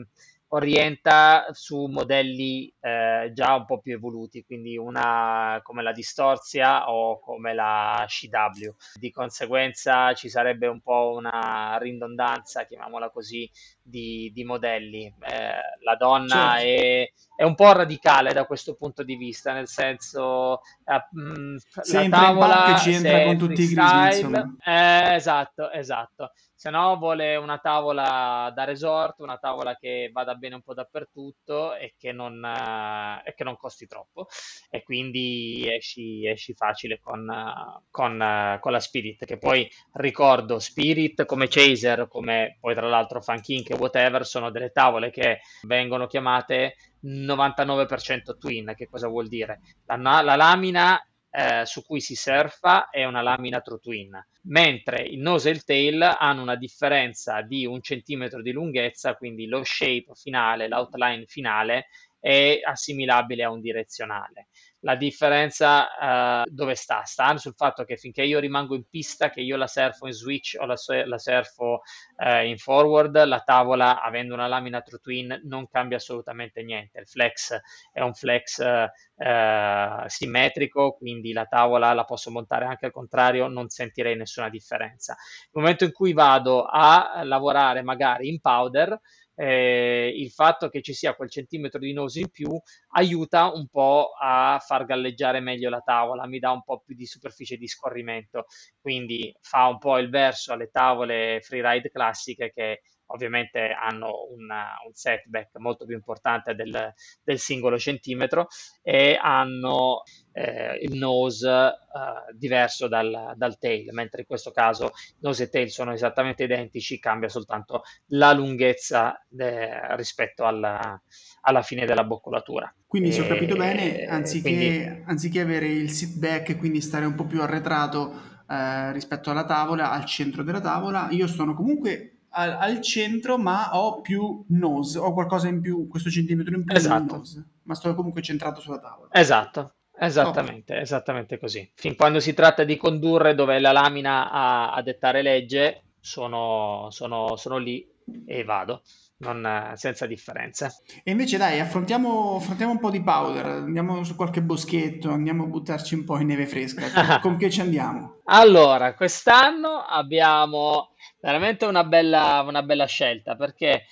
orienta 0.53 1.47
su 1.51 1.85
modelli 1.85 2.71
eh, 2.79 3.31
già 3.33 3.55
un 3.55 3.65
po' 3.65 3.79
più 3.79 3.93
evoluti, 3.93 4.43
quindi 4.43 4.77
una 4.77 5.59
come 5.63 5.81
la 5.81 5.91
Distorzia 5.91 6.91
o 6.91 7.19
come 7.19 7.53
la 7.53 8.05
CW. 8.07 8.69
Di 8.93 9.11
conseguenza 9.11 10.13
ci 10.13 10.29
sarebbe 10.29 10.67
un 10.67 10.79
po' 10.81 11.13
una 11.15 11.77
ridondanza, 11.79 12.65
chiamiamola 12.65 13.09
così, 13.09 13.49
di, 13.81 14.31
di 14.33 14.43
modelli. 14.43 15.05
Eh, 15.05 15.83
la 15.83 15.95
donna 15.95 16.57
certo. 16.57 16.65
è, 16.65 17.11
è, 17.37 17.43
un 17.43 17.55
po' 17.55 17.71
radicale 17.71 18.31
da 18.31 18.45
questo 18.45 18.75
punto 18.75 19.01
di 19.03 19.15
vista, 19.15 19.53
nel 19.53 19.67
senso 19.67 20.61
eh, 20.85 21.07
mh, 21.19 21.55
la 21.91 22.09
tavola 22.09 22.63
che 22.67 22.79
ci 22.79 22.91
entra 22.93 23.23
con 23.23 23.37
tutti 23.37 23.61
i 23.63 23.67
grisi, 23.67 24.29
eh, 24.65 25.15
esatto, 25.15 25.71
esatto 25.71 26.31
se 26.63 26.69
no 26.69 26.95
vuole 26.95 27.35
una 27.35 27.57
tavola 27.57 28.49
da 28.55 28.63
resort, 28.63 29.19
una 29.19 29.35
tavola 29.35 29.75
che 29.75 30.09
vada 30.13 30.35
bene 30.35 30.55
un 30.55 30.61
po' 30.61 30.73
dappertutto 30.73 31.75
e 31.75 31.95
che 31.97 32.13
non, 32.13 32.41
uh, 32.41 33.21
e 33.27 33.33
che 33.33 33.43
non 33.43 33.57
costi 33.57 33.85
troppo 33.85 34.27
e 34.69 34.81
quindi 34.81 35.69
esci, 35.69 36.25
esci 36.25 36.53
facile 36.53 37.01
con, 37.01 37.27
uh, 37.27 37.83
con, 37.91 38.13
uh, 38.13 38.61
con, 38.61 38.71
la 38.71 38.79
Spirit 38.79 39.25
che 39.25 39.37
poi 39.37 39.69
ricordo 39.95 40.57
Spirit 40.59 41.25
come 41.25 41.49
Chaser 41.49 42.07
come 42.07 42.55
poi 42.61 42.73
tra 42.73 42.87
l'altro 42.87 43.21
Funkin 43.21 43.65
e 43.67 43.75
whatever 43.75 44.25
sono 44.25 44.49
delle 44.49 44.71
tavole 44.71 45.11
che 45.11 45.41
vengono 45.63 46.07
chiamate 46.07 46.75
99% 47.03 48.37
twin 48.39 48.71
che 48.73 48.87
cosa 48.87 49.09
vuol 49.09 49.27
dire? 49.27 49.59
La, 49.83 50.21
la 50.21 50.37
lamina 50.37 50.97
eh, 51.35 51.65
su 51.65 51.83
cui 51.83 51.99
si 51.99 52.15
surfa 52.15 52.89
è 52.91 53.05
una 53.05 53.23
lamina 53.23 53.59
true 53.59 53.79
twin, 53.79 54.23
mentre 54.43 55.01
il 55.01 55.19
nose 55.19 55.49
e 55.49 55.53
il 55.53 55.63
tail 55.63 56.01
hanno 56.01 56.43
una 56.43 56.55
differenza 56.55 57.41
di 57.41 57.65
un 57.65 57.81
centimetro 57.81 58.41
di 58.43 58.51
lunghezza, 58.51 59.15
quindi 59.15 59.47
lo 59.47 59.63
shape 59.63 60.11
finale, 60.13 60.67
l'outline 60.67 61.25
finale 61.25 61.87
è 62.23 62.61
assimilabile 62.63 63.43
a 63.43 63.49
un 63.49 63.59
direzionale. 63.59 64.47
La 64.79 64.95
differenza 64.95 66.43
uh, 66.45 66.49
dove 66.49 66.75
sta? 66.75 67.03
Sta 67.03 67.35
sul 67.37 67.53
fatto 67.53 67.83
che 67.83 67.97
finché 67.97 68.23
io 68.23 68.39
rimango 68.39 68.75
in 68.75 68.85
pista, 68.89 69.29
che 69.29 69.41
io 69.41 69.57
la 69.57 69.67
surfo 69.67 70.07
in 70.07 70.13
switch 70.13 70.55
o 70.57 70.65
la, 70.65 70.75
la 71.05 71.17
surfo 71.17 71.81
uh, 72.17 72.45
in 72.45 72.57
forward, 72.57 73.25
la 73.25 73.39
tavola, 73.39 74.01
avendo 74.01 74.33
una 74.33 74.47
lamina 74.47 74.81
true 74.81 74.99
twin, 74.99 75.41
non 75.43 75.67
cambia 75.67 75.97
assolutamente 75.97 76.63
niente. 76.63 76.99
Il 76.99 77.07
flex 77.07 77.59
è 77.91 78.01
un 78.01 78.13
flex 78.13 78.57
uh, 78.59 80.07
simmetrico, 80.07 80.93
quindi 80.93 81.33
la 81.33 81.45
tavola 81.45 81.91
la 81.93 82.05
posso 82.05 82.31
montare 82.31 82.65
anche 82.65 82.85
al 82.85 82.91
contrario, 82.91 83.47
non 83.47 83.67
sentirei 83.67 84.15
nessuna 84.15 84.49
differenza. 84.49 85.15
Nel 85.51 85.63
momento 85.63 85.83
in 85.83 85.91
cui 85.91 86.13
vado 86.13 86.65
a 86.65 87.21
lavorare 87.23 87.81
magari 87.83 88.29
in 88.29 88.39
powder, 88.39 88.97
eh, 89.35 90.11
il 90.15 90.29
fatto 90.31 90.69
che 90.69 90.81
ci 90.81 90.93
sia 90.93 91.15
quel 91.15 91.29
centimetro 91.29 91.79
di 91.79 91.93
nose 91.93 92.19
in 92.19 92.29
più 92.29 92.49
aiuta 92.95 93.51
un 93.51 93.67
po' 93.67 94.11
a 94.19 94.59
far 94.65 94.85
galleggiare 94.85 95.39
meglio 95.39 95.69
la 95.69 95.81
tavola, 95.81 96.27
mi 96.27 96.39
dà 96.39 96.51
un 96.51 96.63
po' 96.63 96.81
più 96.85 96.95
di 96.95 97.05
superficie 97.05 97.57
di 97.57 97.67
scorrimento, 97.67 98.45
quindi 98.79 99.35
fa 99.41 99.67
un 99.67 99.77
po' 99.77 99.97
il 99.97 100.09
verso 100.09 100.53
alle 100.53 100.69
tavole 100.69 101.39
freeride 101.41 101.89
classiche 101.89 102.51
che 102.51 102.81
ovviamente 103.13 103.71
hanno 103.71 104.27
una, 104.31 104.75
un 104.85 104.93
setback 104.93 105.57
molto 105.57 105.85
più 105.85 105.95
importante 105.95 106.55
del, 106.55 106.93
del 107.23 107.39
singolo 107.39 107.77
centimetro 107.77 108.47
e 108.81 109.17
hanno 109.21 110.01
eh, 110.33 110.79
il 110.81 110.97
nose 110.97 111.49
eh, 111.49 112.33
diverso 112.35 112.87
dal, 112.87 113.33
dal, 113.35 113.57
tail, 113.59 113.93
mentre 113.93 114.21
in 114.21 114.27
questo 114.27 114.51
caso 114.51 114.91
nose 115.19 115.43
e 115.43 115.49
tail 115.49 115.69
sono 115.69 115.93
esattamente 115.93 116.43
identici, 116.43 116.99
cambia 116.99 117.29
soltanto 117.29 117.83
la 118.07 118.33
lunghezza 118.33 119.23
de, 119.27 119.95
rispetto 119.95 120.43
alla, 120.43 120.99
alla, 121.41 121.61
fine 121.61 121.85
della 121.85 122.03
boccolatura. 122.03 122.73
Quindi 122.87 123.11
se 123.11 123.21
ho 123.21 123.27
capito 123.27 123.55
bene, 123.55 124.05
anziché, 124.05 124.49
quindi, 124.49 125.03
anziché 125.05 125.41
avere 125.41 125.67
il 125.67 125.91
sit 125.91 126.17
back 126.17 126.49
e 126.49 126.57
quindi 126.57 126.81
stare 126.81 127.05
un 127.05 127.15
po' 127.15 127.25
più 127.25 127.41
arretrato 127.41 128.31
eh, 128.49 128.91
rispetto 128.91 129.29
alla 129.29 129.45
tavola, 129.45 129.91
al 129.91 130.05
centro 130.05 130.43
della 130.43 130.61
tavola, 130.61 131.07
io 131.11 131.27
sono 131.27 131.53
comunque 131.53 132.12
al, 132.33 132.51
al, 132.59 132.81
centro, 132.81 133.37
ma 133.37 133.77
ho 133.77 134.01
più 134.01 134.43
nose, 134.49 134.99
ho 134.99 135.13
qualcosa 135.13 135.47
in 135.47 135.61
più, 135.61 135.87
questo 135.87 136.09
centimetro 136.09 136.55
in 136.55 136.63
più 136.63 136.75
esatto. 136.75 137.15
nose, 137.17 137.45
ma 137.63 137.75
sto 137.75 137.93
comunque 137.95 138.21
centrato 138.21 138.61
sulla 138.61 138.79
tavola. 138.79 139.09
Esatto. 139.11 139.75
Esattamente, 139.95 140.75
oh. 140.75 140.79
esattamente 140.79 141.37
così. 141.37 141.69
Fin 141.75 141.95
quando 141.95 142.19
si 142.19 142.33
tratta 142.33 142.63
di 142.63 142.77
condurre 142.77 143.35
dove 143.35 143.59
la 143.59 143.71
lamina 143.71 144.31
a, 144.31 144.73
a 144.73 144.81
dettare 144.81 145.21
legge, 145.21 145.83
sono, 145.99 146.87
sono, 146.89 147.35
sono 147.35 147.57
lì 147.57 147.87
e 148.25 148.43
vado. 148.43 148.81
Non, 149.31 149.73
senza 149.75 150.05
differenze. 150.05 150.83
E 151.03 151.11
invece 151.11 151.37
dai, 151.37 151.59
affrontiamo, 151.59 152.35
affrontiamo, 152.37 152.71
un 152.73 152.79
po' 152.79 152.89
di 152.89 153.01
powder, 153.01 153.45
andiamo 153.45 154.03
su 154.03 154.15
qualche 154.15 154.41
boschetto, 154.41 155.09
andiamo 155.11 155.43
a 155.43 155.47
buttarci 155.47 155.95
un 155.95 156.03
po' 156.03 156.19
in 156.19 156.27
neve 156.27 156.45
fresca. 156.45 157.19
Con 157.21 157.37
che 157.37 157.49
ci 157.49 157.61
andiamo? 157.61 158.21
Allora, 158.25 158.93
quest'anno 158.93 159.83
abbiamo 159.87 160.91
veramente 161.19 161.65
una 161.65 161.83
bella, 161.83 162.43
una 162.45 162.63
bella 162.63 162.85
scelta 162.85 163.35
perché 163.35 163.85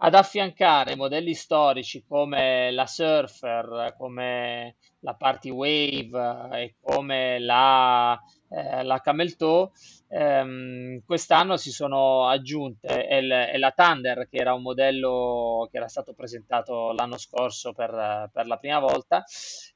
ad 0.00 0.14
affiancare 0.14 0.94
modelli 0.94 1.34
storici 1.34 2.04
come 2.06 2.70
la 2.70 2.86
Surfer, 2.86 3.94
come 3.98 4.76
la 5.00 5.14
Party 5.14 5.50
Wave 5.50 6.48
e 6.52 6.76
come 6.80 7.38
la, 7.40 8.18
eh, 8.48 8.84
la 8.84 9.00
Camel 9.00 9.34
Toe, 9.36 9.70
ehm, 10.08 11.02
quest'anno 11.04 11.56
si 11.56 11.70
sono 11.70 12.28
aggiunte 12.28 13.08
e, 13.08 13.26
e, 13.26 13.58
la 13.58 13.72
Thunder, 13.72 14.28
che 14.28 14.36
era 14.36 14.54
un 14.54 14.62
modello 14.62 15.68
che 15.70 15.78
era 15.78 15.88
stato 15.88 16.14
presentato 16.14 16.92
l'anno 16.92 17.18
scorso 17.18 17.72
per, 17.72 18.30
per 18.32 18.46
la 18.46 18.56
prima 18.56 18.78
volta. 18.78 19.24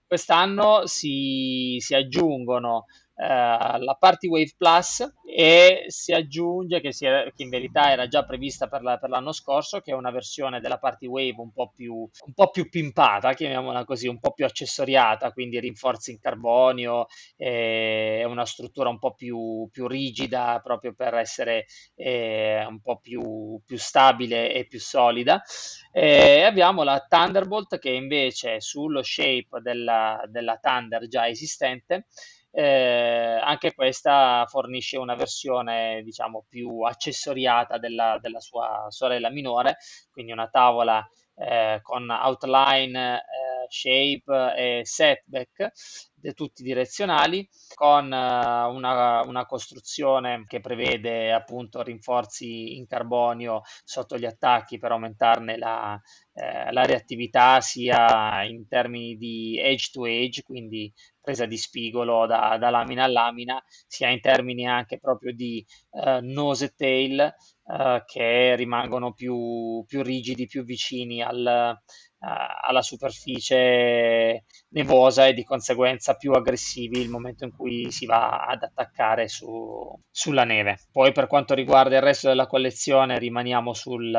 Quest'anno 0.07 0.87
si, 0.87 1.79
si 1.81 1.95
aggiungono 1.95 2.85
eh, 2.85 3.02
la 3.14 3.96
Party 3.98 4.27
Wave 4.27 4.55
Plus 4.57 5.12
e 5.25 5.85
si 5.88 6.12
aggiunge 6.12 6.81
che, 6.81 6.92
si 6.92 7.07
è, 7.07 7.31
che 7.35 7.42
in 7.42 7.51
verità 7.51 7.90
era 7.90 8.07
già 8.09 8.25
prevista 8.25 8.68
per, 8.68 8.83
la, 8.83 8.98
per, 8.98 9.11
l'anno 9.11 9.33
scorso, 9.33 9.81
che 9.81 9.92
è 9.92 9.94
una 9.94 10.11
versione 10.11 10.61
della 10.61 10.79
Party 10.79 11.07
Wave 11.07 11.35
un 11.37 11.53
po' 11.53 11.72
più, 11.75 11.94
un 11.94 12.33
po 12.35 12.51
più 12.51 12.68
pimpata, 12.68 13.33
chiamiamola 13.33 13.85
così, 13.85 14.09
un 14.09 14.18
po' 14.18 14.33
più 14.33 14.44
accessoriata, 14.44 15.33
quindi 15.33 15.61
rinforzi 15.61 16.11
in 16.11 16.20
carbonio, 16.20 17.07
eh, 17.37 18.25
una 18.27 18.44
struttura 18.46 18.88
un 18.88 18.98
po' 18.98 19.14
più, 19.14 19.68
più 19.70 19.87
rigida 19.87 20.61
proprio 20.62 20.94
per 20.94 21.14
essere 21.14 21.66
eh, 21.94 22.64
un 22.66 22.81
po' 22.81 22.98
più, 22.98 23.61
più, 23.64 23.79
stabile 23.79 24.53
e 24.53 24.66
più 24.66 24.81
solida. 24.81 25.42
E 25.92 26.42
abbiamo 26.42 26.83
la 26.83 27.05
Thunderbolt 27.07 27.79
che 27.79 27.90
invece 27.90 28.61
sullo 28.61 29.03
shape 29.03 29.61
della, 29.62 30.22
della 30.29 30.59
Thunder 30.61 31.07
già 31.09 31.29
esistente 31.29 32.07
eh, 32.53 33.38
anche 33.43 33.75
questa 33.75 34.45
fornisce 34.47 34.99
una 34.99 35.15
versione 35.15 36.03
diciamo 36.05 36.45
più 36.49 36.83
accessoriata 36.83 37.79
della, 37.79 38.19
della 38.21 38.41
sua 38.41 38.87
sorella 38.91 39.31
minore, 39.31 39.79
quindi 40.11 40.33
una 40.33 40.49
tavola 40.49 41.05
eh, 41.48 41.81
con 41.83 42.09
outline, 42.11 43.16
eh, 43.16 43.66
shape 43.68 44.55
e 44.57 44.81
setback 44.85 45.72
tutti 46.35 46.62
direzionali, 46.62 47.48
con 47.74 48.05
uh, 48.05 48.72
una, 48.72 49.22
una, 49.22 49.44
costruzione 49.44 50.44
che 50.46 50.61
prevede 50.61 51.33
appunto 51.33 51.83
rinforzi 51.83 52.76
in 52.76 52.87
carbonio 52.87 53.62
sotto 53.83 54.16
gli 54.16 54.24
attacchi 54.24 54.78
per 54.78 54.92
aumentarne 54.92 55.59
la, 55.59 56.00
eh, 56.35 56.72
la 56.72 56.85
reattività 56.85 57.61
sia 57.61 58.44
in 58.44 58.68
termini 58.68 59.16
di 59.16 59.59
edge 59.61 59.90
to 59.92 60.07
edge, 60.07 60.42
quindi 60.42 60.92
presa 61.20 61.44
di 61.46 61.57
spigolo 61.57 62.26
da, 62.26 62.57
da 62.59 62.70
lamina 62.70 63.05
a 63.05 63.09
lamina, 63.09 63.62
sia 63.87 64.09
in 64.09 64.20
termini 64.20 64.66
anche 64.66 64.98
proprio 64.98 65.35
di 65.35 65.64
uh, 65.90 66.18
nose 66.20 66.74
tail, 66.76 67.35
uh, 67.73 68.03
che 68.05 68.55
rimangono 68.57 69.13
più, 69.13 69.85
più, 69.87 70.03
rigidi, 70.03 70.47
più 70.47 70.65
vicini 70.65 71.23
al, 71.23 71.77
alla 72.25 72.83
superficie 72.83 74.45
nevosa 74.71 75.27
e 75.27 75.33
di 75.33 75.43
conseguenza 75.43 76.15
più 76.15 76.33
aggressivi 76.33 77.01
il 77.01 77.11
momento 77.11 77.45
in 77.45 77.51
cui 77.51 77.91
si 77.91 78.07
va 78.07 78.45
ad 78.47 78.63
attaccare 78.63 79.27
su, 79.27 79.93
sulla 80.09 80.45
neve. 80.45 80.79
Poi 80.93 81.13
per 81.13 81.27
quanto 81.27 81.55
riguarda 81.55 81.97
il 81.97 82.03
resto 82.03 82.29
della 82.29 82.47
collezione 82.47 83.19
rimaniamo 83.19 83.73
sul, 83.73 84.13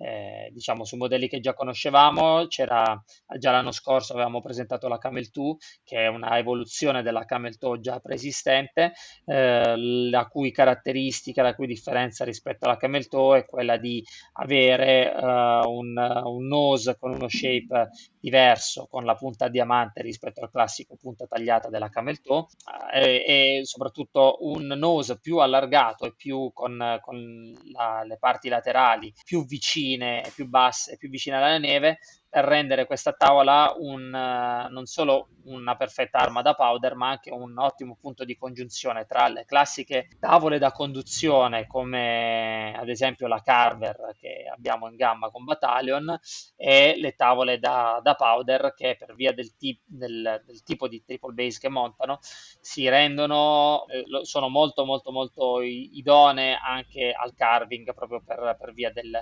eh, 0.00 0.48
diciamo 0.52 0.84
su 0.84 0.96
modelli 0.96 1.28
che 1.28 1.40
già 1.40 1.52
conoscevamo, 1.52 2.46
c'era 2.46 3.00
già 3.38 3.50
l'anno 3.50 3.70
scorso 3.70 4.14
avevamo 4.14 4.40
presentato 4.40 4.88
la 4.88 4.96
Camel 4.96 5.28
2 5.30 5.56
che 5.84 6.04
è 6.04 6.06
una 6.06 6.38
evoluzione 6.38 7.02
della 7.02 7.26
Camel 7.26 7.58
Toe 7.58 7.80
già 7.80 7.98
preesistente, 8.00 8.92
eh, 9.26 9.76
la 9.76 10.26
cui 10.26 10.50
caratteristica, 10.52 11.42
la 11.42 11.54
cui 11.54 11.66
differenza 11.66 12.24
rispetto 12.24 12.64
alla 12.64 12.78
Camel 12.78 13.08
Toe 13.08 13.40
è 13.40 13.46
quella 13.46 13.76
di 13.76 14.02
avere 14.34 15.12
eh, 15.12 15.22
un, 15.66 16.22
un 16.24 16.46
nose 16.46 16.96
con 16.98 17.12
uno 17.12 17.28
shape 17.28 17.90
diverso, 18.18 18.86
con 18.86 19.04
la 19.04 19.14
punta 19.14 19.46
a 19.46 19.48
diamante 19.48 20.00
rispetto 20.02 20.40
al 20.40 20.50
classico 20.50 20.96
punta 20.96 21.26
tagliata 21.26 21.68
della 21.68 21.90
Camel 21.90 22.20
Toe 22.20 22.46
eh, 22.92 23.24
e 23.26 23.60
soprattutto 23.64 24.38
un 24.40 24.66
nose 24.66 25.18
più 25.18 25.38
allargato 25.38 26.06
e 26.06 26.14
più 26.14 26.50
con, 26.54 26.98
con 27.02 27.52
la, 27.72 28.02
le 28.04 28.16
parti 28.18 28.48
laterali 28.48 29.12
più 29.24 29.44
vicine 29.44 29.89
vicine, 29.90 30.22
più 30.34 30.46
basse, 30.48 30.96
più 30.96 31.08
vicine 31.08 31.36
alla 31.36 31.58
neve, 31.58 31.98
per 32.28 32.44
rendere 32.44 32.86
questa 32.86 33.12
tavola 33.12 33.74
un, 33.76 34.06
uh, 34.06 34.72
non 34.72 34.86
solo 34.86 35.30
una 35.46 35.74
perfetta 35.74 36.18
arma 36.18 36.42
da 36.42 36.54
powder, 36.54 36.94
ma 36.94 37.08
anche 37.08 37.32
un 37.32 37.58
ottimo 37.58 37.96
punto 38.00 38.24
di 38.24 38.36
congiunzione 38.36 39.04
tra 39.04 39.26
le 39.26 39.44
classiche 39.44 40.10
tavole 40.20 40.58
da 40.58 40.70
conduzione, 40.70 41.66
come 41.66 42.72
ad 42.76 42.88
esempio 42.88 43.26
la 43.26 43.42
Carver 43.42 44.14
che 44.16 44.44
abbiamo 44.48 44.88
in 44.88 44.94
gamma 44.94 45.30
con 45.30 45.42
Battalion, 45.42 46.16
e 46.54 46.94
le 46.98 47.16
tavole 47.16 47.58
da, 47.58 47.98
da 48.00 48.14
powder 48.14 48.74
che 48.76 48.94
per 48.96 49.16
via 49.16 49.32
del, 49.32 49.56
tip, 49.56 49.80
del, 49.84 50.40
del, 50.46 50.62
tipo 50.62 50.86
di 50.86 51.02
triple 51.04 51.32
base 51.32 51.58
che 51.58 51.68
montano 51.68 52.20
si 52.60 52.88
rendono, 52.88 53.86
eh, 53.88 54.04
sono 54.22 54.48
molto 54.48 54.84
molto 54.84 55.10
molto 55.10 55.60
idonee 55.62 56.56
anche 56.62 57.12
al 57.12 57.34
carving 57.34 57.92
proprio 57.92 58.22
per, 58.24 58.56
per 58.58 58.72
via 58.72 58.92
del 58.92 59.20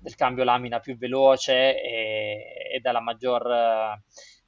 del 0.00 0.14
cambio 0.14 0.44
lamina 0.44 0.80
più 0.80 0.96
veloce 0.96 1.80
e, 1.80 2.74
e 2.74 2.80
dalla 2.80 3.00
maggior 3.00 3.46
eh, 3.46 4.02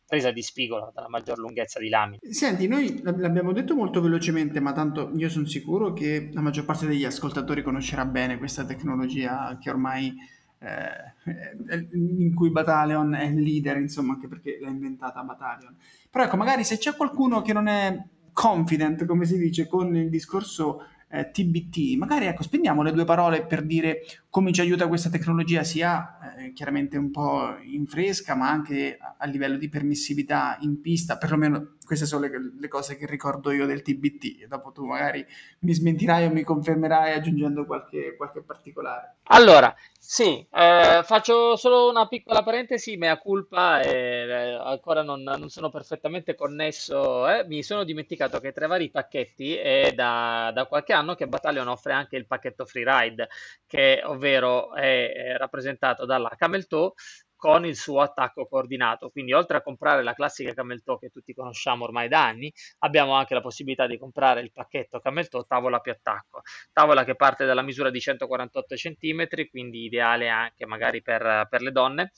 presa 0.06 0.30
di 0.30 0.42
spigolo, 0.42 0.90
dalla 0.94 1.08
maggior 1.08 1.38
lunghezza 1.38 1.78
di 1.78 1.88
lamina. 1.88 2.18
Senti, 2.30 2.66
noi 2.66 3.00
l'abbiamo 3.02 3.52
detto 3.52 3.74
molto 3.74 4.00
velocemente, 4.00 4.60
ma 4.60 4.72
tanto 4.72 5.10
io 5.14 5.28
sono 5.28 5.46
sicuro 5.46 5.92
che 5.92 6.30
la 6.32 6.40
maggior 6.40 6.64
parte 6.64 6.86
degli 6.86 7.04
ascoltatori 7.04 7.62
conoscerà 7.62 8.04
bene 8.04 8.38
questa 8.38 8.64
tecnologia 8.64 9.56
che 9.60 9.70
ormai 9.70 10.14
eh, 10.58 11.88
in 11.92 12.34
cui 12.34 12.50
Battalion 12.50 13.14
è 13.14 13.24
il 13.24 13.40
leader, 13.40 13.78
insomma, 13.78 14.12
anche 14.12 14.28
perché 14.28 14.58
l'ha 14.60 14.68
inventata 14.68 15.22
Battalion. 15.22 15.76
Però 16.10 16.24
ecco, 16.24 16.36
magari 16.36 16.64
se 16.64 16.78
c'è 16.78 16.94
qualcuno 16.94 17.42
che 17.42 17.52
non 17.52 17.66
è 17.66 17.98
confident, 18.32 19.04
come 19.06 19.24
si 19.24 19.38
dice, 19.38 19.66
con 19.66 19.96
il 19.96 20.08
discorso 20.08 20.86
eh, 21.12 21.30
TBT. 21.30 21.96
Magari 21.98 22.24
ecco, 22.24 22.42
spendiamo 22.42 22.82
le 22.82 22.90
due 22.90 23.04
parole 23.04 23.44
per 23.44 23.62
dire 23.62 24.00
come 24.30 24.50
ci 24.50 24.62
aiuta 24.62 24.88
questa 24.88 25.10
tecnologia 25.10 25.62
sia 25.62 26.36
eh, 26.38 26.52
chiaramente 26.54 26.96
un 26.96 27.10
po' 27.10 27.54
in 27.64 27.86
fresca, 27.86 28.34
ma 28.34 28.48
anche 28.48 28.98
a, 28.98 29.26
livello 29.26 29.58
di 29.58 29.68
permissività 29.68 30.56
in 30.60 30.80
pista, 30.80 31.18
perlomeno 31.18 31.74
queste 31.84 32.06
sono 32.06 32.22
le, 32.26 32.52
le, 32.58 32.68
cose 32.68 32.96
che 32.96 33.06
ricordo 33.06 33.50
io 33.50 33.66
del 33.66 33.82
TBT. 33.82 34.46
Dopo 34.46 34.72
tu 34.72 34.86
magari 34.86 35.24
mi 35.60 35.74
smentirai 35.74 36.24
o 36.24 36.30
mi 36.30 36.42
confermerai 36.42 37.12
aggiungendo 37.12 37.66
qualche, 37.66 38.14
qualche 38.16 38.40
particolare. 38.40 39.16
Allora, 39.24 39.74
sì, 40.04 40.44
eh, 40.50 41.00
faccio 41.04 41.54
solo 41.56 41.88
una 41.88 42.08
piccola 42.08 42.42
parentesi, 42.42 42.96
mea 42.96 43.18
culpa, 43.18 43.80
eh, 43.80 44.58
ancora 44.60 45.02
non, 45.02 45.22
non, 45.22 45.48
sono 45.48 45.70
perfettamente 45.70 46.34
connesso, 46.34 47.28
eh, 47.28 47.46
mi 47.46 47.62
sono 47.62 47.84
dimenticato 47.84 48.40
che 48.40 48.50
tra 48.52 48.64
i 48.64 48.68
vari 48.68 48.90
pacchetti 48.90 49.54
è 49.54 49.92
da, 49.94 50.50
da, 50.52 50.66
qualche 50.66 50.92
anno 50.92 51.14
che 51.14 51.28
Battalion 51.28 51.68
offre 51.68 51.92
anche 51.92 52.16
il 52.16 52.26
pacchetto 52.26 52.66
Freeride, 52.66 53.28
che 53.64 54.02
ovvero 54.04 54.74
è, 54.74 55.12
è 55.12 55.36
rappresentato 55.36 56.04
dalla 56.04 56.34
Camel 56.36 56.66
Toe 56.66 56.92
con 57.42 57.66
il 57.66 57.74
suo 57.74 58.00
attacco 58.02 58.46
coordinato. 58.46 59.10
Quindi, 59.10 59.32
oltre 59.32 59.56
a 59.56 59.62
comprare 59.62 60.04
la 60.04 60.14
classica 60.14 60.54
Camel 60.54 60.84
Toe 60.84 60.98
che 61.00 61.08
tutti 61.08 61.34
conosciamo 61.34 61.82
ormai 61.82 62.06
da 62.06 62.24
anni, 62.24 62.52
abbiamo 62.78 63.14
anche 63.14 63.34
la 63.34 63.40
possibilità 63.40 63.88
di 63.88 63.98
comprare 63.98 64.42
il 64.42 64.52
pacchetto 64.52 65.00
Camel 65.00 65.26
Toe 65.28 65.44
tavola 65.48 65.80
più 65.80 65.90
attacco. 65.90 66.42
Tavola 66.72 67.02
che 67.02 67.16
parte 67.16 67.44
dalla 67.44 67.62
misura 67.62 67.90
di 67.90 67.98
148 67.98 68.76
cm, 68.76 69.26
quindi 69.50 69.82
ideale 69.86 70.28
anche 70.28 70.66
magari 70.66 71.02
per, 71.02 71.48
per 71.50 71.62
le 71.62 71.72
donne. 71.72 72.12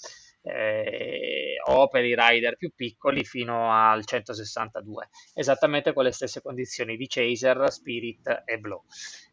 Eh, 0.46 1.57
o 1.66 1.88
per 1.88 2.04
i 2.04 2.14
rider 2.14 2.57
più 2.57 2.70
piccoli 2.74 3.24
fino 3.24 3.72
al 3.72 4.04
162, 4.04 5.09
esattamente 5.33 5.94
con 5.94 6.04
le 6.04 6.12
stesse 6.12 6.42
condizioni 6.42 6.96
di 6.96 7.07
Chaser, 7.07 7.72
Spirit 7.72 8.42
e 8.44 8.59
Blow. 8.59 8.85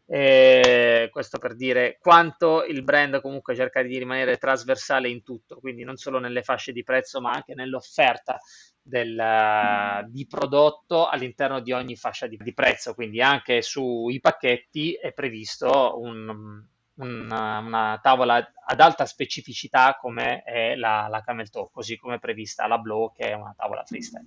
Eh, 0.06 1.08
questo 1.10 1.38
per 1.38 1.54
dire 1.54 1.98
quanto 2.00 2.64
il 2.64 2.82
brand 2.82 3.20
comunque 3.20 3.54
cerca 3.54 3.82
di 3.82 3.98
rimanere 3.98 4.36
trasversale 4.36 5.08
in 5.08 5.22
tutto, 5.22 5.58
quindi 5.58 5.84
non 5.84 5.96
solo 5.96 6.18
nelle 6.18 6.42
fasce 6.42 6.72
di 6.72 6.82
prezzo, 6.82 7.20
ma 7.20 7.30
anche 7.30 7.54
nell'offerta 7.54 8.38
del, 8.82 10.04
di 10.08 10.26
prodotto 10.26 11.06
all'interno 11.06 11.60
di 11.60 11.72
ogni 11.72 11.96
fascia 11.96 12.26
di, 12.26 12.36
di, 12.36 12.52
prezzo. 12.52 12.94
Quindi 12.94 13.22
anche 13.22 13.62
sui 13.62 14.20
pacchetti 14.20 14.94
è 14.94 15.12
previsto 15.12 16.00
un, 16.00 16.62
una, 16.96 17.58
una, 17.58 18.00
tavola 18.02 18.52
ad 18.66 18.80
alta 18.80 19.06
specificità 19.06 19.96
come 20.00 20.42
è 20.42 20.74
la, 20.74 21.06
la 21.08 21.22
Camel 21.22 21.50
Toe, 21.50 21.68
così 21.72 21.96
come 21.96 22.18
prevista 22.18 22.66
la 22.66 22.78
Blow, 22.78 23.12
che 23.12 23.30
è 23.30 23.34
una 23.34 23.54
tavola 23.56 23.84
freestyle. 23.84 24.26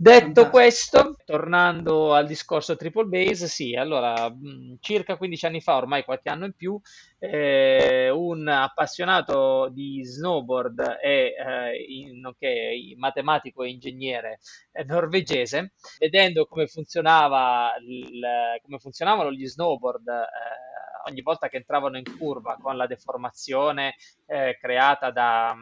Detto 0.00 0.48
questo, 0.48 1.16
tornando 1.24 2.14
al 2.14 2.24
discorso 2.24 2.76
triple 2.76 3.06
base, 3.06 3.48
sì, 3.48 3.74
allora 3.74 4.32
circa 4.78 5.16
15 5.16 5.46
anni 5.46 5.60
fa, 5.60 5.74
ormai 5.74 6.04
qualche 6.04 6.28
anno 6.28 6.44
in 6.44 6.52
più, 6.52 6.80
eh, 7.18 8.08
un 8.08 8.46
appassionato 8.46 9.68
di 9.72 10.04
snowboard 10.04 10.98
e 11.02 11.34
eh, 11.36 11.84
in, 11.88 12.20
nonché 12.20 12.94
matematico 12.96 13.64
e 13.64 13.70
ingegnere 13.70 14.38
eh, 14.70 14.84
norvegese, 14.84 15.72
vedendo 15.98 16.46
come, 16.46 16.68
funzionava 16.68 17.72
il, 17.80 18.20
come 18.62 18.78
funzionavano 18.78 19.32
gli 19.32 19.48
snowboard 19.48 20.06
eh, 20.06 20.77
ogni 21.08 21.22
volta 21.22 21.48
che 21.48 21.56
entravano 21.56 21.98
in 21.98 22.04
curva 22.18 22.56
con 22.60 22.76
la 22.76 22.86
deformazione 22.86 23.96
eh, 24.26 24.56
creata 24.60 25.10
da 25.10 25.56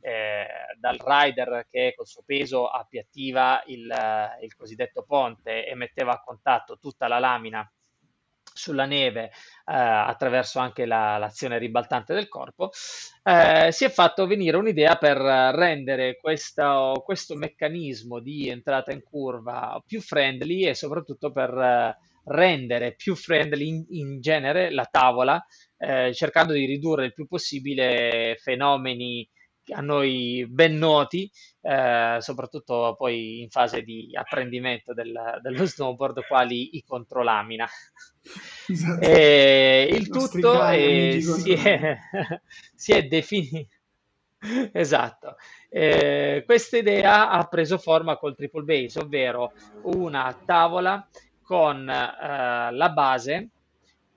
eh, 0.00 0.46
dal 0.78 0.98
rider 0.98 1.66
che 1.68 1.92
col 1.96 2.06
suo 2.06 2.22
peso 2.24 2.66
appiattiva 2.68 3.62
il, 3.66 3.90
eh, 3.90 4.44
il 4.44 4.54
cosiddetto 4.56 5.04
ponte 5.06 5.66
e 5.66 5.74
metteva 5.74 6.12
a 6.12 6.22
contatto 6.22 6.78
tutta 6.78 7.06
la 7.06 7.18
lamina 7.18 7.70
sulla 8.52 8.84
neve 8.84 9.24
eh, 9.24 9.30
attraverso 9.64 10.58
anche 10.58 10.84
la, 10.84 11.18
l'azione 11.18 11.58
ribaltante 11.58 12.14
del 12.14 12.28
corpo, 12.28 12.70
eh, 13.22 13.70
si 13.70 13.84
è 13.84 13.90
fatto 13.90 14.26
venire 14.26 14.56
un'idea 14.56 14.96
per 14.96 15.16
rendere 15.18 16.16
questo, 16.16 17.00
questo, 17.04 17.36
meccanismo 17.36 18.18
di 18.18 18.48
entrata 18.48 18.92
in 18.92 19.02
curva 19.02 19.80
più 19.86 20.00
friendly 20.00 20.66
e 20.66 20.74
soprattutto 20.74 21.30
per 21.30 21.56
eh, 21.56 21.96
rendere 22.24 22.94
più 22.94 23.14
friendly 23.14 23.68
in, 23.68 23.84
in 23.90 24.20
genere 24.20 24.70
la 24.70 24.88
tavola, 24.90 25.44
eh, 25.78 26.12
cercando 26.14 26.52
di 26.52 26.64
ridurre 26.64 27.06
il 27.06 27.14
più 27.14 27.26
possibile 27.26 28.36
fenomeni 28.40 29.28
a 29.72 29.80
noi 29.80 30.46
ben 30.48 30.76
noti, 30.76 31.30
eh, 31.60 32.16
soprattutto 32.20 32.94
poi 32.96 33.40
in 33.42 33.50
fase 33.50 33.82
di 33.82 34.10
apprendimento 34.12 34.92
del, 34.94 35.38
dello 35.42 35.64
snowboard, 35.64 36.26
quali 36.26 36.76
i 36.76 36.84
controlamina. 36.84 37.68
Esatto. 38.68 39.00
E 39.00 39.88
il 39.90 40.08
tutto 40.08 40.62
è, 40.64 41.18
si, 41.20 41.52
è, 41.52 41.98
si, 42.74 42.92
è, 42.92 43.06
definito. 43.06 43.68
Esatto. 44.72 45.36
Eh, 45.68 46.42
questa 46.46 46.78
idea 46.78 47.30
ha 47.30 47.46
preso 47.46 47.78
forma 47.78 48.16
col 48.16 48.34
triple 48.34 48.62
base, 48.62 49.00
ovvero 49.00 49.52
una 49.82 50.34
tavola 50.44 51.06
con 51.50 51.90
eh, 51.90 52.70
la 52.70 52.90
base 52.90 53.48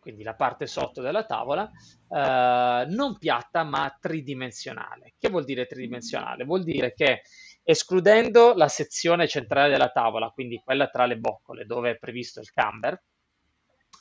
quindi 0.03 0.21
la 0.23 0.35
parte 0.35 0.67
sotto 0.67 1.01
della 1.01 1.23
tavola, 1.23 1.63
eh, 2.09 2.85
non 2.89 3.17
piatta 3.17 3.63
ma 3.63 3.97
tridimensionale. 3.99 5.13
Che 5.17 5.29
vuol 5.29 5.45
dire 5.45 5.65
tridimensionale? 5.65 6.43
Vuol 6.43 6.63
dire 6.63 6.93
che 6.93 7.21
escludendo 7.63 8.53
la 8.53 8.67
sezione 8.67 9.29
centrale 9.29 9.69
della 9.71 9.89
tavola, 9.89 10.29
quindi 10.29 10.61
quella 10.61 10.89
tra 10.89 11.05
le 11.05 11.17
boccole 11.17 11.65
dove 11.65 11.91
è 11.91 11.97
previsto 11.97 12.41
il 12.41 12.51
camber, 12.51 13.01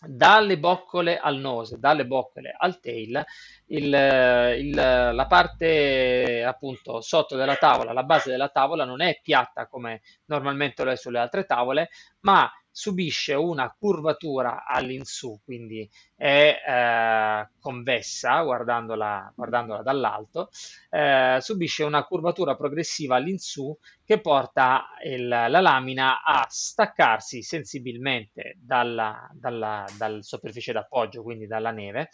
dalle 0.05 0.59
boccole 0.59 1.17
al 1.19 1.37
nose, 1.37 1.79
dalle 1.79 2.05
boccole 2.05 2.53
al 2.59 2.81
tail, 2.81 3.25
il, 3.67 3.85
il, 3.85 4.75
la 4.75 5.27
parte 5.29 6.43
appunto 6.43 7.01
sotto 7.01 7.37
della 7.37 7.55
tavola, 7.55 7.93
la 7.93 8.03
base 8.03 8.29
della 8.29 8.49
tavola 8.49 8.85
non 8.85 9.01
è 9.01 9.21
piatta 9.23 9.69
come 9.69 10.03
normalmente 10.25 10.83
lo 10.83 10.91
è 10.91 10.97
sulle 10.97 11.21
altre 11.21 11.45
tavole, 11.45 11.91
ma 12.23 12.51
subisce 12.73 13.35
una 13.35 13.71
curvatura 13.79 14.65
all'insù, 14.67 15.39
quindi 15.45 15.89
è 16.17 16.57
eh, 16.67 17.49
convessa 17.61 18.41
guardandola, 18.43 19.31
guardandola 19.37 19.83
dall'alto, 19.83 20.49
eh, 20.91 21.37
subisce 21.41 21.85
una 21.85 22.05
curvatura 22.05 22.57
progressiva 22.57 23.17
all'insù 23.17 23.77
che 24.05 24.21
porta 24.21 24.87
il, 25.05 25.29
la 25.29 25.61
lamina 25.61 26.23
a 26.23 26.47
staccarsi 26.49 27.43
sensibilmente 27.43 28.57
dalla, 28.59 29.29
dalla, 29.35 29.85
dal 29.99 30.25
superficie 30.25 30.73
d'appoggio, 30.73 31.23
quindi 31.23 31.47
dalla 31.47 31.71
neve, 31.71 32.09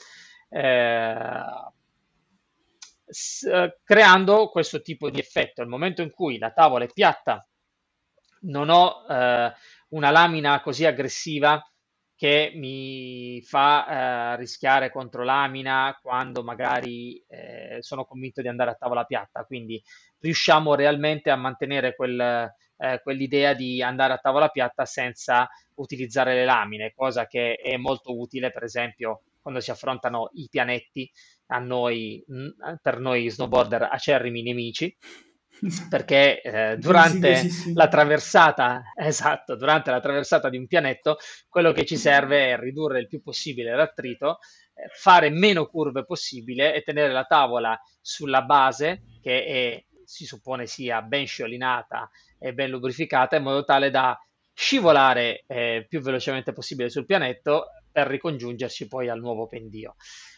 eh, 0.48 1.42
creando 3.84 4.48
questo 4.48 4.82
tipo 4.82 5.08
di 5.08 5.20
effetto. 5.20 5.62
Al 5.62 5.68
momento 5.68 6.02
in 6.02 6.10
cui 6.10 6.36
la 6.38 6.50
tavola 6.50 6.84
è 6.84 6.92
piatta, 6.92 7.46
non 8.40 8.68
ho 8.68 9.04
eh, 9.08 9.52
una 9.88 10.11
lamina 10.11 10.61
così 10.61 10.85
aggressiva 10.85 11.62
che 12.14 12.51
mi 12.57 13.40
fa 13.42 14.33
eh, 14.33 14.37
rischiare 14.38 14.90
contro 14.90 15.22
lamina 15.22 15.96
quando 16.03 16.42
magari 16.42 17.22
eh, 17.29 17.79
sono 17.81 18.05
convinto 18.05 18.42
di 18.42 18.48
andare 18.48 18.70
a 18.70 18.74
tavola 18.74 19.05
piatta. 19.05 19.44
Quindi 19.44 19.81
riusciamo 20.18 20.74
realmente 20.74 21.31
a 21.31 21.37
mantenere 21.37 21.94
quel, 21.94 22.53
eh, 22.77 23.01
quell'idea 23.05 23.55
di 23.55 23.83
andare 23.83 24.14
a 24.14 24.18
tavola 24.18 24.48
piatta 24.48 24.85
senza 24.85 25.48
utilizzare 25.74 26.35
le 26.35 26.44
lamine, 26.44 26.92
cosa 26.92 27.27
che 27.29 27.55
è 27.55 27.77
molto 27.77 28.18
utile 28.18 28.51
per 28.51 28.64
esempio 28.64 29.22
quando 29.40 29.61
si 29.61 29.70
affrontano 29.70 30.31
i 30.33 30.48
pianetti 30.51 31.09
a 31.46 31.59
noi, 31.61 32.24
per 32.83 32.98
noi 32.98 33.31
snowboarder 33.31 33.88
acerrimi 33.90 34.42
nemici 34.42 34.94
perché 35.88 36.40
eh, 36.40 36.76
durante 36.78 37.36
sì, 37.36 37.50
sì, 37.50 37.60
sì, 37.60 37.72
la 37.74 37.88
traversata, 37.88 38.82
esatto, 38.96 39.56
durante 39.56 39.90
la 39.90 40.00
traversata 40.00 40.48
di 40.48 40.56
un 40.56 40.66
pianetto, 40.66 41.18
quello 41.48 41.72
che 41.72 41.84
ci 41.84 41.96
serve 41.96 42.50
è 42.50 42.58
ridurre 42.58 43.00
il 43.00 43.08
più 43.08 43.22
possibile 43.22 43.74
l'attrito, 43.74 44.38
eh, 44.74 44.88
fare 44.94 45.30
meno 45.30 45.66
curve 45.66 46.04
possibile 46.04 46.74
e 46.74 46.82
tenere 46.82 47.12
la 47.12 47.24
tavola 47.24 47.78
sulla 48.00 48.42
base 48.42 49.02
che 49.20 49.44
è, 49.44 49.84
si 50.04 50.24
suppone 50.24 50.66
sia 50.66 51.02
ben 51.02 51.26
sciolinata 51.26 52.08
e 52.38 52.54
ben 52.54 52.70
lubrificata 52.70 53.36
in 53.36 53.42
modo 53.42 53.64
tale 53.64 53.90
da 53.90 54.18
scivolare 54.54 55.44
eh, 55.46 55.86
più 55.88 56.00
velocemente 56.00 56.52
possibile 56.52 56.90
sul 56.90 57.04
pianetto 57.04 57.66
per 57.92 58.06
ricongiungerci 58.06 58.88
poi 58.88 59.08
al 59.08 59.20
nuovo 59.20 59.46
pendio. 59.46 59.94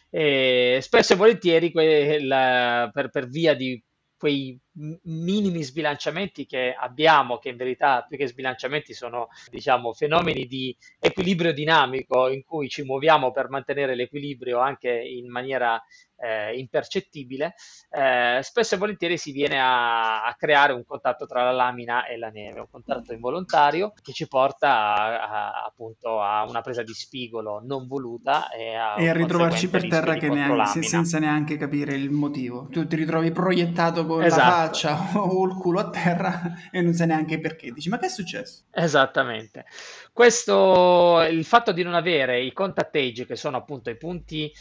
E 0.09 0.79
spesso 0.81 1.13
e 1.13 1.15
volentieri 1.15 1.71
que- 1.71 2.21
la, 2.21 2.89
per, 2.93 3.09
per 3.09 3.27
via 3.27 3.55
di 3.55 3.81
quei 4.21 4.55
minimi 4.73 5.63
sbilanciamenti 5.63 6.45
che 6.45 6.75
abbiamo, 6.77 7.39
che 7.39 7.49
in 7.49 7.57
verità 7.57 8.05
più 8.07 8.19
che 8.19 8.27
sbilanciamenti 8.27 8.93
sono 8.93 9.29
diciamo, 9.49 9.93
fenomeni 9.93 10.45
di 10.45 10.77
equilibrio 10.99 11.51
dinamico 11.51 12.29
in 12.29 12.43
cui 12.43 12.69
ci 12.69 12.83
muoviamo 12.83 13.31
per 13.31 13.49
mantenere 13.49 13.95
l'equilibrio 13.95 14.59
anche 14.59 14.91
in 14.91 15.27
maniera 15.27 15.83
eh, 16.21 16.57
impercettibile, 16.57 17.55
eh, 17.89 18.39
spesso 18.43 18.75
e 18.75 18.77
volentieri 18.77 19.17
si 19.17 19.31
viene 19.31 19.59
a, 19.59 20.23
a, 20.23 20.35
creare 20.35 20.73
un 20.73 20.85
contatto 20.85 21.25
tra 21.25 21.43
la 21.43 21.51
lamina 21.51 22.05
e 22.05 22.17
la 22.17 22.29
neve, 22.29 22.59
un 22.59 22.69
contatto 22.69 23.13
involontario 23.13 23.93
che 24.01 24.13
ci 24.13 24.27
porta 24.27 24.69
a, 24.69 25.21
a, 25.21 25.63
appunto 25.65 26.21
a 26.21 26.45
una 26.47 26.61
presa 26.61 26.83
di 26.83 26.93
spigolo 26.93 27.61
non 27.63 27.87
voluta 27.87 28.49
e 28.49 28.75
a, 28.75 28.95
e 28.97 29.13
ritrovarci 29.13 29.69
per 29.69 29.87
terra 29.87 30.15
che 30.15 30.29
neanche, 30.29 30.83
senza 30.83 31.17
neanche 31.19 31.57
capire 31.57 31.95
il 31.95 32.11
motivo. 32.11 32.67
Tu 32.69 32.85
ti 32.85 32.95
ritrovi 32.95 33.31
proiettato 33.31 34.05
con 34.05 34.23
esatto. 34.23 34.41
la 34.41 34.51
faccia 34.51 35.19
o 35.19 35.45
il 35.45 35.55
culo 35.55 35.79
a 35.79 35.89
terra 35.89 36.41
e 36.71 36.81
non 36.81 36.93
sai 36.93 37.07
neanche 37.07 37.39
perché. 37.39 37.71
Dici, 37.71 37.89
ma 37.89 37.97
che 37.97 38.05
è 38.05 38.09
successo? 38.09 38.63
Esattamente. 38.71 39.65
Questo, 40.13 41.21
il 41.29 41.45
fatto 41.45 41.71
di 41.71 41.83
non 41.83 41.93
avere 41.93 42.41
i 42.41 42.51
contact 42.53 42.95
age, 42.95 43.25
che 43.25 43.35
sono 43.35 43.57
appunto 43.57 43.89
i 43.89 43.97
punti 43.97 44.51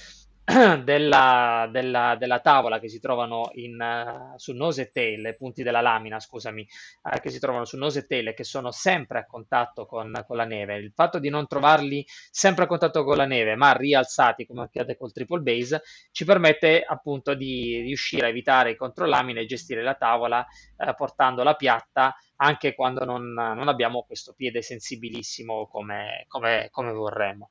della, 0.82 1.68
della, 1.70 2.16
della, 2.18 2.40
tavola 2.40 2.80
che 2.80 2.88
si 2.88 2.98
trovano 2.98 3.50
in, 3.54 3.78
uh, 3.78 4.36
sul 4.36 4.56
nose 4.56 4.82
e 4.82 4.90
tail, 4.90 5.36
punti 5.36 5.62
della 5.62 5.80
lamina, 5.80 6.18
scusami, 6.18 6.66
uh, 7.02 7.20
che 7.20 7.30
si 7.30 7.38
trovano 7.38 7.64
sul 7.64 7.78
nose 7.78 8.00
e 8.00 8.06
tail 8.06 8.28
e 8.28 8.34
che 8.34 8.42
sono 8.42 8.72
sempre 8.72 9.20
a 9.20 9.26
contatto 9.26 9.86
con, 9.86 10.12
con, 10.26 10.36
la 10.36 10.44
neve. 10.44 10.76
Il 10.78 10.92
fatto 10.92 11.20
di 11.20 11.28
non 11.28 11.46
trovarli 11.46 12.04
sempre 12.30 12.64
a 12.64 12.66
contatto 12.66 13.04
con 13.04 13.16
la 13.16 13.26
neve, 13.26 13.54
ma 13.54 13.72
rialzati 13.72 14.44
come 14.44 14.62
accade 14.62 14.96
col 14.96 15.12
triple 15.12 15.40
base, 15.40 15.82
ci 16.10 16.24
permette 16.24 16.82
appunto 16.82 17.34
di 17.34 17.80
riuscire 17.82 18.26
a 18.26 18.30
evitare 18.30 18.72
i 18.72 18.76
controlamine 18.76 19.40
e 19.40 19.46
gestire 19.46 19.82
la 19.82 19.94
tavola 19.94 20.44
uh, 20.76 20.94
portandola 20.94 21.54
piatta 21.54 22.14
anche 22.42 22.74
quando 22.74 23.04
non, 23.04 23.32
non, 23.32 23.68
abbiamo 23.68 24.02
questo 24.06 24.32
piede 24.32 24.62
sensibilissimo 24.62 25.68
come, 25.68 26.24
come, 26.26 26.68
come 26.70 26.90
vorremmo. 26.90 27.50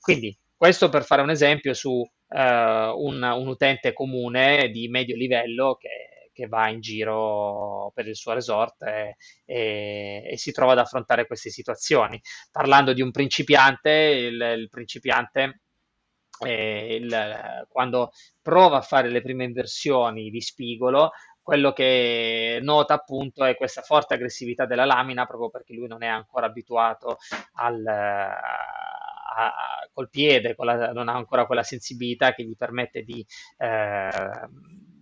Quindi 0.00 0.38
questo 0.56 0.88
per 0.88 1.04
fare 1.04 1.22
un 1.22 1.30
esempio 1.30 1.74
su 1.74 2.00
eh, 2.00 2.17
un, 2.30 3.22
un, 3.22 3.46
utente 3.46 3.92
comune 3.92 4.68
di 4.70 4.88
medio 4.88 5.16
livello 5.16 5.76
che, 5.76 6.30
che, 6.32 6.46
va 6.46 6.68
in 6.68 6.80
giro 6.80 7.90
per 7.94 8.06
il 8.06 8.16
suo 8.16 8.32
resort 8.32 8.82
e, 8.82 9.16
e, 9.46 10.22
e, 10.30 10.36
si 10.36 10.52
trova 10.52 10.72
ad 10.72 10.78
affrontare 10.78 11.26
queste 11.26 11.50
situazioni. 11.50 12.20
Parlando 12.50 12.92
di 12.92 13.02
un 13.02 13.10
principiante, 13.10 13.90
il, 13.90 14.40
il 14.58 14.68
principiante 14.68 15.62
eh, 16.44 16.96
il, 16.96 17.66
quando 17.68 18.12
prova 18.42 18.78
a 18.78 18.82
fare 18.82 19.08
le 19.08 19.22
prime 19.22 19.44
inversioni 19.44 20.30
di 20.30 20.40
spigolo, 20.40 21.12
quello 21.42 21.72
che 21.72 22.58
nota 22.60 22.92
appunto 22.94 23.42
è 23.42 23.56
questa 23.56 23.80
forte 23.80 24.14
aggressività 24.14 24.66
della 24.66 24.84
lamina 24.84 25.24
proprio 25.24 25.48
perché 25.48 25.72
lui 25.72 25.86
non 25.86 26.02
è 26.02 26.06
ancora 26.06 26.44
abituato 26.44 27.16
al, 27.54 27.82
a, 29.36 29.52
col 29.92 30.08
piede, 30.10 30.54
la, 30.58 30.92
non 30.92 31.08
ha 31.08 31.14
ancora 31.14 31.46
quella 31.46 31.62
sensibilità 31.62 32.34
che 32.34 32.44
gli 32.44 32.56
permette 32.56 33.02
di 33.02 33.24
eh, 33.58 34.30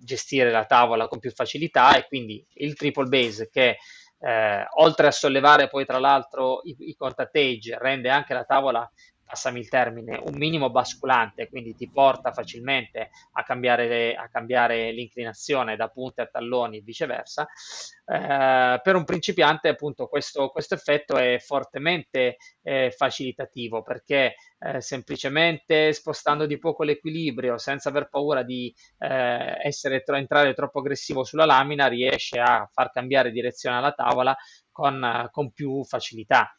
gestire 0.01 0.51
la 0.51 0.65
tavola 0.65 1.09
con 1.09 1.19
più 1.19 1.31
facilità 1.31 1.97
e 1.97 2.07
quindi 2.07 2.45
il 2.55 2.75
triple 2.75 3.09
base 3.09 3.49
che 3.51 3.79
eh, 4.19 4.67
oltre 4.77 5.09
a 5.09 5.13
sollevare 5.13 5.69
poi 5.69 5.85
tra 5.85 5.99
l'altro 5.99 6.61
i, 6.65 6.75
i 6.79 6.95
contact 6.95 7.37
age 7.37 7.77
rende 7.79 8.09
anche 8.09 8.33
la 8.33 8.45
tavola 8.45 8.91
passami 9.27 9.59
il 9.59 9.69
termine, 9.69 10.21
un 10.25 10.37
minimo 10.37 10.71
basculante, 10.71 11.49
quindi 11.49 11.75
ti 11.75 11.91
porta 11.91 12.33
facilmente 12.33 13.11
a 13.33 13.43
cambiare, 13.43 13.89
le, 13.89 14.15
a 14.15 14.29
cambiare 14.29 14.93
l'inclinazione 14.93 15.75
da 15.75 15.89
punte 15.89 16.23
a 16.23 16.27
talloni 16.27 16.79
e 16.79 16.83
viceversa. 16.83 17.47
Eh, 18.07 18.81
per 18.81 18.95
un 18.95 19.05
principiante, 19.05 19.69
appunto, 19.69 20.07
questo, 20.07 20.49
questo 20.51 20.75
effetto 20.75 21.17
è 21.17 21.39
fortemente 21.41 22.37
eh, 22.63 22.93
facilitativo 22.97 23.83
perché 23.83 24.37
eh, 24.61 24.81
semplicemente 24.81 25.93
spostando 25.93 26.47
di 26.47 26.59
poco 26.59 26.85
l'equilibrio 26.85 27.59
senza 27.59 27.89
aver 27.89 28.09
paura 28.09 28.45
di 28.45 28.73
eh, 28.99 29.59
essere, 29.61 30.03
tro- 30.03 30.17
entrare 30.17 30.55
troppo 30.55 30.79
aggressivo 30.79 31.25
sulla 31.25 31.47
lamina, 31.47 31.89
riesce 31.89 32.39
a 32.39 32.69
far 32.73 32.93
cambiare 32.93 33.33
direzione 33.33 33.77
alla 33.77 33.93
tavola 33.93 34.37
con, 34.71 35.29
con 35.33 35.51
più 35.51 35.85
facilità. 35.85 36.55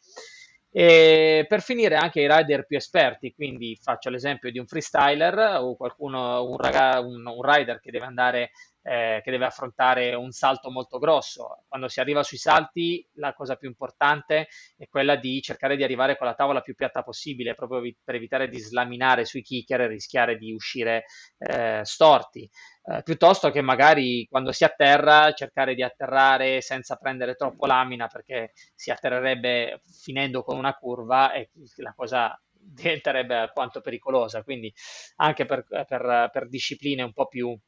E 0.70 1.46
per 1.48 1.62
finire 1.62 1.96
anche 1.96 2.20
i 2.20 2.28
rider 2.30 2.66
più 2.66 2.76
esperti, 2.76 3.32
quindi 3.34 3.78
faccio 3.80 4.10
l'esempio 4.10 4.50
di 4.50 4.58
un 4.58 4.66
freestyler 4.66 5.58
o 5.60 5.76
qualcuno, 5.76 6.44
un, 6.44 6.56
raga, 6.58 7.00
un, 7.00 7.26
un 7.26 7.42
rider 7.42 7.80
che 7.80 7.90
deve 7.90 8.04
andare 8.04 8.50
eh, 8.88 9.20
che 9.22 9.30
deve 9.30 9.44
affrontare 9.44 10.14
un 10.14 10.30
salto 10.30 10.70
molto 10.70 10.98
grosso. 10.98 11.64
Quando 11.68 11.88
si 11.88 12.00
arriva 12.00 12.22
sui 12.22 12.38
salti, 12.38 13.06
la 13.14 13.34
cosa 13.34 13.56
più 13.56 13.68
importante 13.68 14.48
è 14.78 14.88
quella 14.88 15.16
di 15.16 15.42
cercare 15.42 15.76
di 15.76 15.82
arrivare 15.82 16.16
con 16.16 16.26
la 16.26 16.34
tavola 16.34 16.62
più 16.62 16.74
piatta 16.74 17.02
possibile, 17.02 17.54
proprio 17.54 17.80
vi- 17.80 17.96
per 18.02 18.14
evitare 18.14 18.48
di 18.48 18.58
slaminare 18.58 19.26
sui 19.26 19.42
kicker 19.42 19.82
e 19.82 19.86
rischiare 19.88 20.38
di 20.38 20.52
uscire 20.52 21.04
eh, 21.38 21.80
storti. 21.84 22.48
Eh, 22.84 23.02
piuttosto 23.02 23.50
che 23.50 23.60
magari 23.60 24.26
quando 24.30 24.52
si 24.52 24.64
atterra 24.64 25.32
cercare 25.34 25.74
di 25.74 25.82
atterrare 25.82 26.62
senza 26.62 26.96
prendere 26.96 27.34
troppo 27.34 27.66
lamina 27.66 28.06
perché 28.06 28.52
si 28.74 28.90
atterrerebbe 28.90 29.82
finendo 30.02 30.42
con 30.42 30.56
una 30.56 30.72
curva 30.74 31.32
e 31.32 31.50
la 31.76 31.92
cosa 31.94 32.40
diventerebbe 32.50 33.34
alquanto 33.34 33.82
pericolosa. 33.82 34.42
Quindi 34.42 34.72
anche 35.16 35.44
per, 35.44 35.64
per, 35.66 36.30
per 36.32 36.48
discipline 36.48 37.02
un 37.02 37.12
po' 37.12 37.26
più 37.26 37.58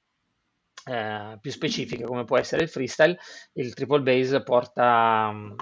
eh, 0.85 1.39
più 1.41 1.51
specifiche 1.51 2.05
come 2.05 2.25
può 2.25 2.39
essere 2.39 2.63
il 2.63 2.69
freestyle, 2.69 3.19
il 3.55 3.75
triple 3.75 4.01
base 4.01 4.43
porta 4.43 5.29
um, 5.31 5.55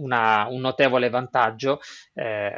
una, 0.00 0.46
un 0.48 0.60
notevole 0.60 1.08
vantaggio 1.08 1.80
eh, 2.14 2.52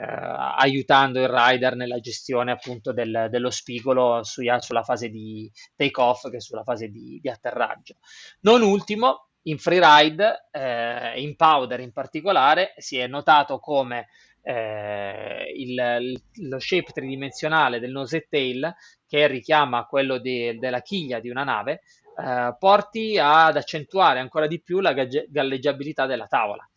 aiutando 0.57 1.21
il 1.21 1.29
rider 1.29 1.75
nella 1.75 2.01
gestione 2.01 2.53
appunto 2.53 2.93
del, 2.93 3.29
dello 3.31 3.51
spigolo 3.51 4.23
su, 4.23 4.43
sulla 4.59 4.83
fase 4.83 5.09
di 5.09 5.51
take 5.75 6.01
off 6.01 6.29
che 6.29 6.41
sulla 6.41 6.65
fase 6.65 6.89
di, 6.89 7.19
di 7.21 7.29
atterraggio. 7.29 7.97
Non 8.41 8.63
ultimo, 8.63 9.29
in 9.45 9.59
freeride, 9.59 10.49
eh, 10.51 11.21
in 11.21 11.35
powder 11.37 11.81
in 11.81 11.93
particolare, 11.93 12.75
si 12.77 12.99
è 12.99 13.07
notato 13.07 13.59
come 13.59 14.09
eh, 14.43 15.53
il, 15.57 16.21
lo 16.49 16.59
shape 16.59 16.93
tridimensionale 16.93 17.79
del 17.79 17.93
nose 17.93 18.19
e 18.19 18.27
tail 18.29 18.75
che 19.07 19.27
richiama 19.27 19.87
quello 19.87 20.19
de, 20.19 20.57
della 20.59 20.81
chiglia 20.81 21.21
di 21.21 21.31
una 21.31 21.45
nave 21.45 21.83
eh, 22.17 22.57
porti 22.59 23.19
ad 23.19 23.57
accentuare 23.57 24.19
ancora 24.19 24.47
di 24.47 24.61
più 24.61 24.81
la 24.81 24.93
galleggiabilità 24.93 26.07
della 26.07 26.27
tavola. 26.27 26.69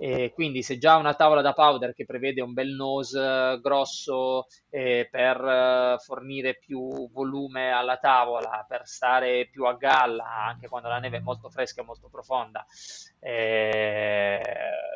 E 0.00 0.30
quindi 0.32 0.62
se 0.62 0.78
già 0.78 0.94
una 0.94 1.14
tavola 1.14 1.42
da 1.42 1.52
powder 1.52 1.92
che 1.92 2.04
prevede 2.04 2.40
un 2.40 2.52
bel 2.52 2.68
nose 2.68 3.20
eh, 3.20 3.58
grosso 3.60 4.46
eh, 4.70 5.08
per 5.10 5.96
fornire 5.98 6.56
più 6.56 7.10
volume 7.10 7.72
alla 7.72 7.96
tavola, 7.96 8.64
per 8.68 8.86
stare 8.86 9.48
più 9.50 9.64
a 9.64 9.72
galla 9.74 10.24
anche 10.46 10.68
quando 10.68 10.88
la 10.88 11.00
neve 11.00 11.16
è 11.16 11.20
molto 11.20 11.50
fresca 11.50 11.82
e 11.82 11.84
molto 11.84 12.08
profonda, 12.08 12.64
eh, 13.18 14.40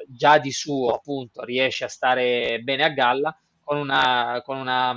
già 0.07 0.39
di 0.39 0.53
suo 0.53 0.95
appunto 0.95 1.43
riesce 1.43 1.85
a 1.85 1.89
stare 1.89 2.61
bene 2.61 2.85
a 2.85 2.91
galla, 2.91 3.37
con, 3.73 3.81
una, 3.81 4.43
con, 4.45 4.59
una, 4.59 4.95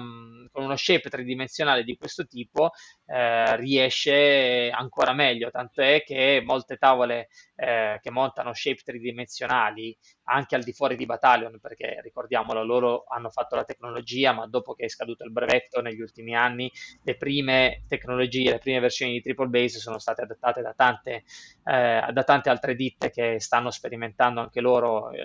con 0.52 0.64
uno 0.66 0.76
shape 0.76 1.10
tridimensionale 1.10 1.86
di 1.86 1.96
questo 1.96 2.26
tipo 2.26 2.72
eh, 3.06 3.56
riesce 3.56 4.70
ancora 4.70 5.14
meglio, 5.14 5.50
tanto 5.50 5.82
è 5.82 6.04
che 6.06 6.44
molte 6.46 6.76
tavole 6.76 7.30
eh, 7.56 8.00
che 8.02 8.12
montano 8.12 8.54
shape 8.54 8.82
tridimensionali 8.84 9.98
anche 10.26 10.56
al 10.56 10.64
di 10.64 10.74
fuori 10.74 10.98
di 10.98 11.06
Battalion, 11.06 11.58
perché 11.62 12.02
ricordiamolo, 12.02 12.66
loro 12.66 13.06
hanno 13.08 13.30
fatto 13.30 13.56
la 13.56 13.64
tecnologia, 13.64 14.34
ma 14.34 14.46
dopo 14.46 14.74
che 14.74 14.86
è 14.86 14.90
scaduto 14.90 15.24
il 15.24 15.32
brevetto 15.32 15.80
negli 15.80 16.02
ultimi 16.02 16.36
anni, 16.36 16.70
le 17.04 17.16
prime 17.16 17.84
tecnologie, 17.88 18.52
le 18.52 18.60
prime 18.60 18.82
versioni 18.82 19.14
di 19.14 19.22
Triple 19.22 19.48
Base 19.48 19.80
sono 19.80 20.00
state 20.00 20.24
adattate 20.24 20.62
da 20.62 20.74
tante, 20.74 21.24
eh, 21.64 22.06
da 22.12 22.24
tante 22.26 22.50
altre 22.50 22.76
ditte 22.76 23.10
che 23.10 23.40
stanno 23.40 23.72
sperimentando 23.72 24.42
anche 24.42 24.60
loro 24.60 25.12
eh, 25.12 25.24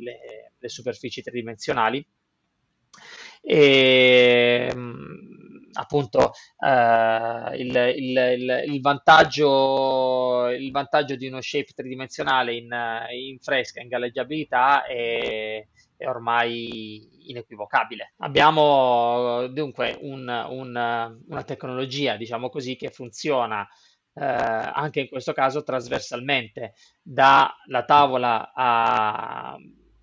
le, 0.00 0.52
le 0.58 0.68
superfici 0.68 1.22
tridimensionali 1.22 2.04
e, 3.42 4.68
ehm, 4.70 5.28
appunto 5.78 6.32
eh, 6.58 7.56
il, 7.56 7.94
il, 7.96 8.62
il, 8.66 8.80
vantaggio, 8.80 10.48
il 10.48 10.70
vantaggio 10.70 11.16
di 11.16 11.26
uno 11.26 11.40
shape 11.40 11.72
tridimensionale 11.74 12.54
in, 12.54 12.68
in 13.12 13.38
fresca, 13.38 13.80
in 13.80 13.88
galleggiabilità 13.88 14.84
è, 14.84 15.66
è 15.96 16.06
ormai 16.06 17.30
inequivocabile. 17.30 18.14
Abbiamo 18.18 19.46
dunque 19.48 19.96
un, 20.00 20.28
un, 20.48 21.20
una 21.28 21.42
tecnologia, 21.44 22.16
diciamo 22.16 22.48
così, 22.48 22.76
che 22.76 22.90
funziona 22.90 23.66
eh, 24.14 24.24
anche 24.24 25.00
in 25.00 25.08
questo 25.08 25.32
caso 25.32 25.62
trasversalmente 25.62 26.74
dalla 27.02 27.84
tavola 27.86 28.52
a, 28.52 29.56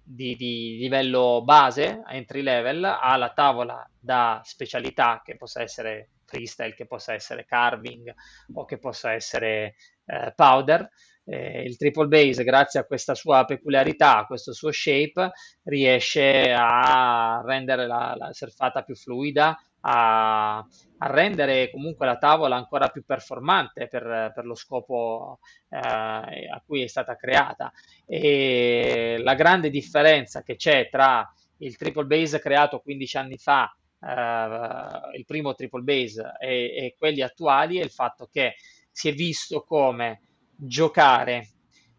di, 0.05 0.35
di, 0.35 0.77
livello 0.77 1.41
base, 1.43 2.03
entry 2.07 2.41
level, 2.41 2.83
alla 2.83 3.31
tavola 3.31 3.87
da 3.99 4.39
specialità 4.43 5.21
che 5.23 5.35
possa 5.35 5.61
essere 5.61 6.09
freestyle, 6.25 6.75
che 6.75 6.85
possa 6.85 7.13
essere 7.13 7.45
carving 7.45 8.13
o 8.53 8.65
che 8.65 8.77
possa 8.77 9.13
essere 9.13 9.75
eh, 10.05 10.31
powder. 10.35 10.89
Eh, 11.27 11.63
il 11.63 11.75
triple 11.75 12.07
base, 12.07 12.43
grazie 12.43 12.79
a 12.79 12.85
questa 12.85 13.15
sua 13.15 13.45
peculiarità, 13.45 14.17
a 14.17 14.25
questo 14.27 14.53
suo 14.53 14.71
shape, 14.71 15.31
riesce 15.63 16.53
a 16.55 17.41
rendere 17.43 17.87
la, 17.87 18.15
la 18.15 18.31
surfata 18.31 18.83
più 18.83 18.95
fluida, 18.95 19.59
a, 19.81 20.57
a, 20.57 21.07
rendere 21.07 21.71
comunque 21.71 22.05
la 22.05 22.17
tavola 22.17 22.55
ancora 22.55 22.89
più 22.89 23.03
performante 23.03 23.87
per, 23.87 24.31
per 24.33 24.45
lo 24.45 24.55
scopo 24.55 25.39
eh, 25.69 25.77
a 25.79 26.61
cui 26.65 26.83
è 26.83 26.87
stata 26.87 27.15
creata. 27.15 27.71
E 28.05 29.17
la 29.19 29.33
grande 29.33 29.71
differenza 29.71 30.43
che 30.43 30.55
c'è 30.55 30.89
tra 30.89 31.27
il 31.59 31.75
triple 31.75 32.05
base 32.05 32.39
creato 32.39 32.79
15 32.81 33.17
anni 33.17 33.37
fa, 33.37 33.75
eh, 33.99 35.17
il 35.17 35.25
primo 35.25 35.55
triple 35.55 35.81
base, 35.81 36.33
e, 36.39 36.75
e 36.75 36.95
quelli 36.97 37.21
attuali 37.21 37.79
è 37.79 37.83
il 37.83 37.91
fatto 37.91 38.27
che 38.31 38.55
si 38.91 39.09
è 39.09 39.13
visto 39.13 39.63
come 39.63 40.21
giocare 40.57 41.49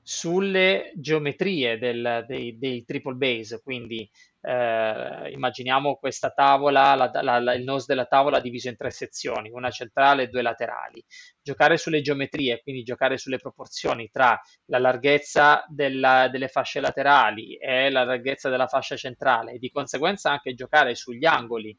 sulle 0.09 0.92
geometrie 0.94 1.78
del, 1.78 2.24
dei, 2.28 2.57
dei, 2.59 2.84
triple 2.84 3.14
base, 3.14 3.61
quindi 3.61 4.09
eh, 4.40 5.30
immaginiamo 5.32 5.96
questa 5.96 6.30
tavola, 6.30 6.94
la, 6.94 7.11
la, 7.12 7.40
la, 7.40 7.54
il 7.54 7.64
nose 7.64 7.86
della 7.88 8.04
tavola 8.04 8.38
diviso 8.38 8.68
in 8.68 8.76
tre 8.76 8.92
sezioni, 8.92 9.50
una 9.50 9.70
centrale 9.70 10.22
e 10.22 10.28
due 10.28 10.42
laterali. 10.42 11.04
Giocare 11.42 11.76
sulle 11.76 12.02
geometrie, 12.02 12.62
quindi 12.62 12.84
giocare 12.84 13.18
sulle 13.18 13.38
proporzioni 13.38 14.09
tra 14.09 14.40
la 14.66 14.78
larghezza 14.78 15.64
della, 15.66 16.28
delle 16.28 16.46
fasce 16.46 16.78
laterali 16.78 17.57
e 17.57 17.90
la 17.90 18.04
larghezza 18.04 18.48
della 18.48 18.68
fascia 18.68 18.94
centrale 18.94 19.54
e 19.54 19.59
di 19.59 19.70
conseguenza 19.70 20.30
anche 20.30 20.54
giocare 20.54 20.94
sugli 20.94 21.24
angoli 21.24 21.76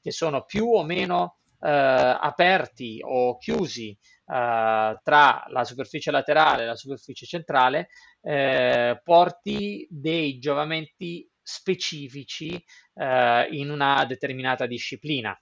che 0.00 0.10
sono 0.10 0.44
più 0.44 0.66
o 0.72 0.82
meno 0.82 1.36
eh, 1.60 1.68
aperti 1.68 3.00
o 3.04 3.36
chiusi 3.38 3.96
tra 4.30 5.44
la 5.48 5.64
superficie 5.64 6.10
laterale 6.10 6.62
e 6.62 6.66
la 6.66 6.76
superficie 6.76 7.26
centrale 7.26 7.88
eh, 8.22 9.00
porti 9.02 9.86
dei 9.90 10.38
giovamenti 10.38 11.28
specifici 11.42 12.54
uh, 12.94 13.02
in 13.50 13.70
una 13.70 14.04
determinata 14.04 14.66
disciplina. 14.66 15.38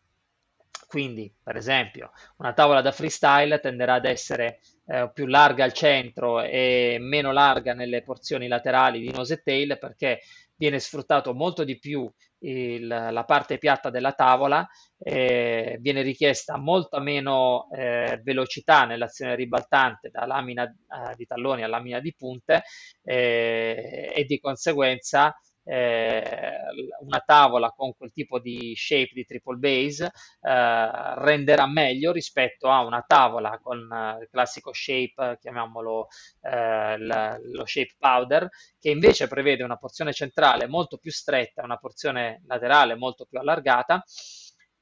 Quindi, 0.86 1.30
per 1.42 1.54
esempio, 1.56 2.12
una 2.38 2.54
tavola 2.54 2.80
da 2.80 2.92
freestyle 2.92 3.60
tenderà 3.60 3.94
ad 3.94 4.06
essere 4.06 4.60
eh, 4.86 5.10
più 5.12 5.26
larga 5.26 5.64
al 5.64 5.74
centro 5.74 6.40
e 6.40 6.96
meno 6.98 7.30
larga 7.30 7.74
nelle 7.74 8.00
porzioni 8.00 8.48
laterali 8.48 9.00
di 9.00 9.10
nose 9.10 9.34
e 9.34 9.42
tail 9.42 9.76
perché 9.78 10.20
viene 10.58 10.80
sfruttato 10.80 11.32
molto 11.34 11.64
di 11.64 11.78
più 11.78 12.10
il, 12.40 12.86
la 12.86 13.24
parte 13.24 13.58
piatta 13.58 13.90
della 13.90 14.12
tavola, 14.12 14.66
eh, 14.98 15.78
viene 15.80 16.02
richiesta 16.02 16.56
molta 16.58 17.00
meno 17.00 17.68
eh, 17.70 18.20
velocità 18.22 18.84
nell'azione 18.84 19.36
ribaltante 19.36 20.10
da 20.10 20.26
lamina 20.26 20.64
eh, 20.64 21.14
di 21.16 21.26
talloni 21.26 21.62
a 21.62 21.68
lamina 21.68 22.00
di 22.00 22.14
punte 22.16 22.62
eh, 23.02 24.12
e 24.14 24.24
di 24.24 24.38
conseguenza 24.40 25.34
eh, 25.68 26.56
una 27.00 27.20
tavola 27.24 27.70
con 27.70 27.94
quel 27.96 28.10
tipo 28.12 28.38
di 28.38 28.72
shape 28.74 29.10
di 29.12 29.24
triple 29.24 29.56
base 29.56 30.06
eh, 30.40 31.14
renderà 31.16 31.66
meglio 31.66 32.12
rispetto 32.12 32.68
a 32.68 32.80
una 32.84 33.02
tavola 33.06 33.58
con 33.62 33.78
eh, 33.92 34.22
il 34.22 34.28
classico 34.30 34.72
shape, 34.72 35.38
chiamiamolo 35.40 36.08
eh, 36.42 36.98
l- 36.98 37.40
lo 37.52 37.66
shape 37.66 37.94
powder, 37.98 38.48
che 38.78 38.90
invece 38.90 39.28
prevede 39.28 39.62
una 39.64 39.76
porzione 39.76 40.12
centrale 40.12 40.66
molto 40.66 40.96
più 40.98 41.10
stretta, 41.10 41.62
una 41.64 41.76
porzione 41.76 42.42
laterale 42.46 42.94
molto 42.94 43.26
più 43.26 43.38
allargata 43.38 44.02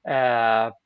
eh, 0.03 0.76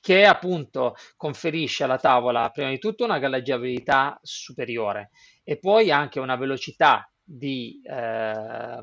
che 0.00 0.24
appunto 0.26 0.94
conferisce 1.16 1.84
alla 1.84 1.98
tavola 1.98 2.50
prima 2.50 2.70
di 2.70 2.78
tutto 2.78 3.04
una 3.04 3.18
galleggiabilità 3.18 4.18
superiore 4.22 5.10
e 5.44 5.58
poi 5.58 5.90
anche 5.92 6.18
una 6.18 6.36
velocità 6.36 7.08
di 7.22 7.80
eh, 7.84 8.82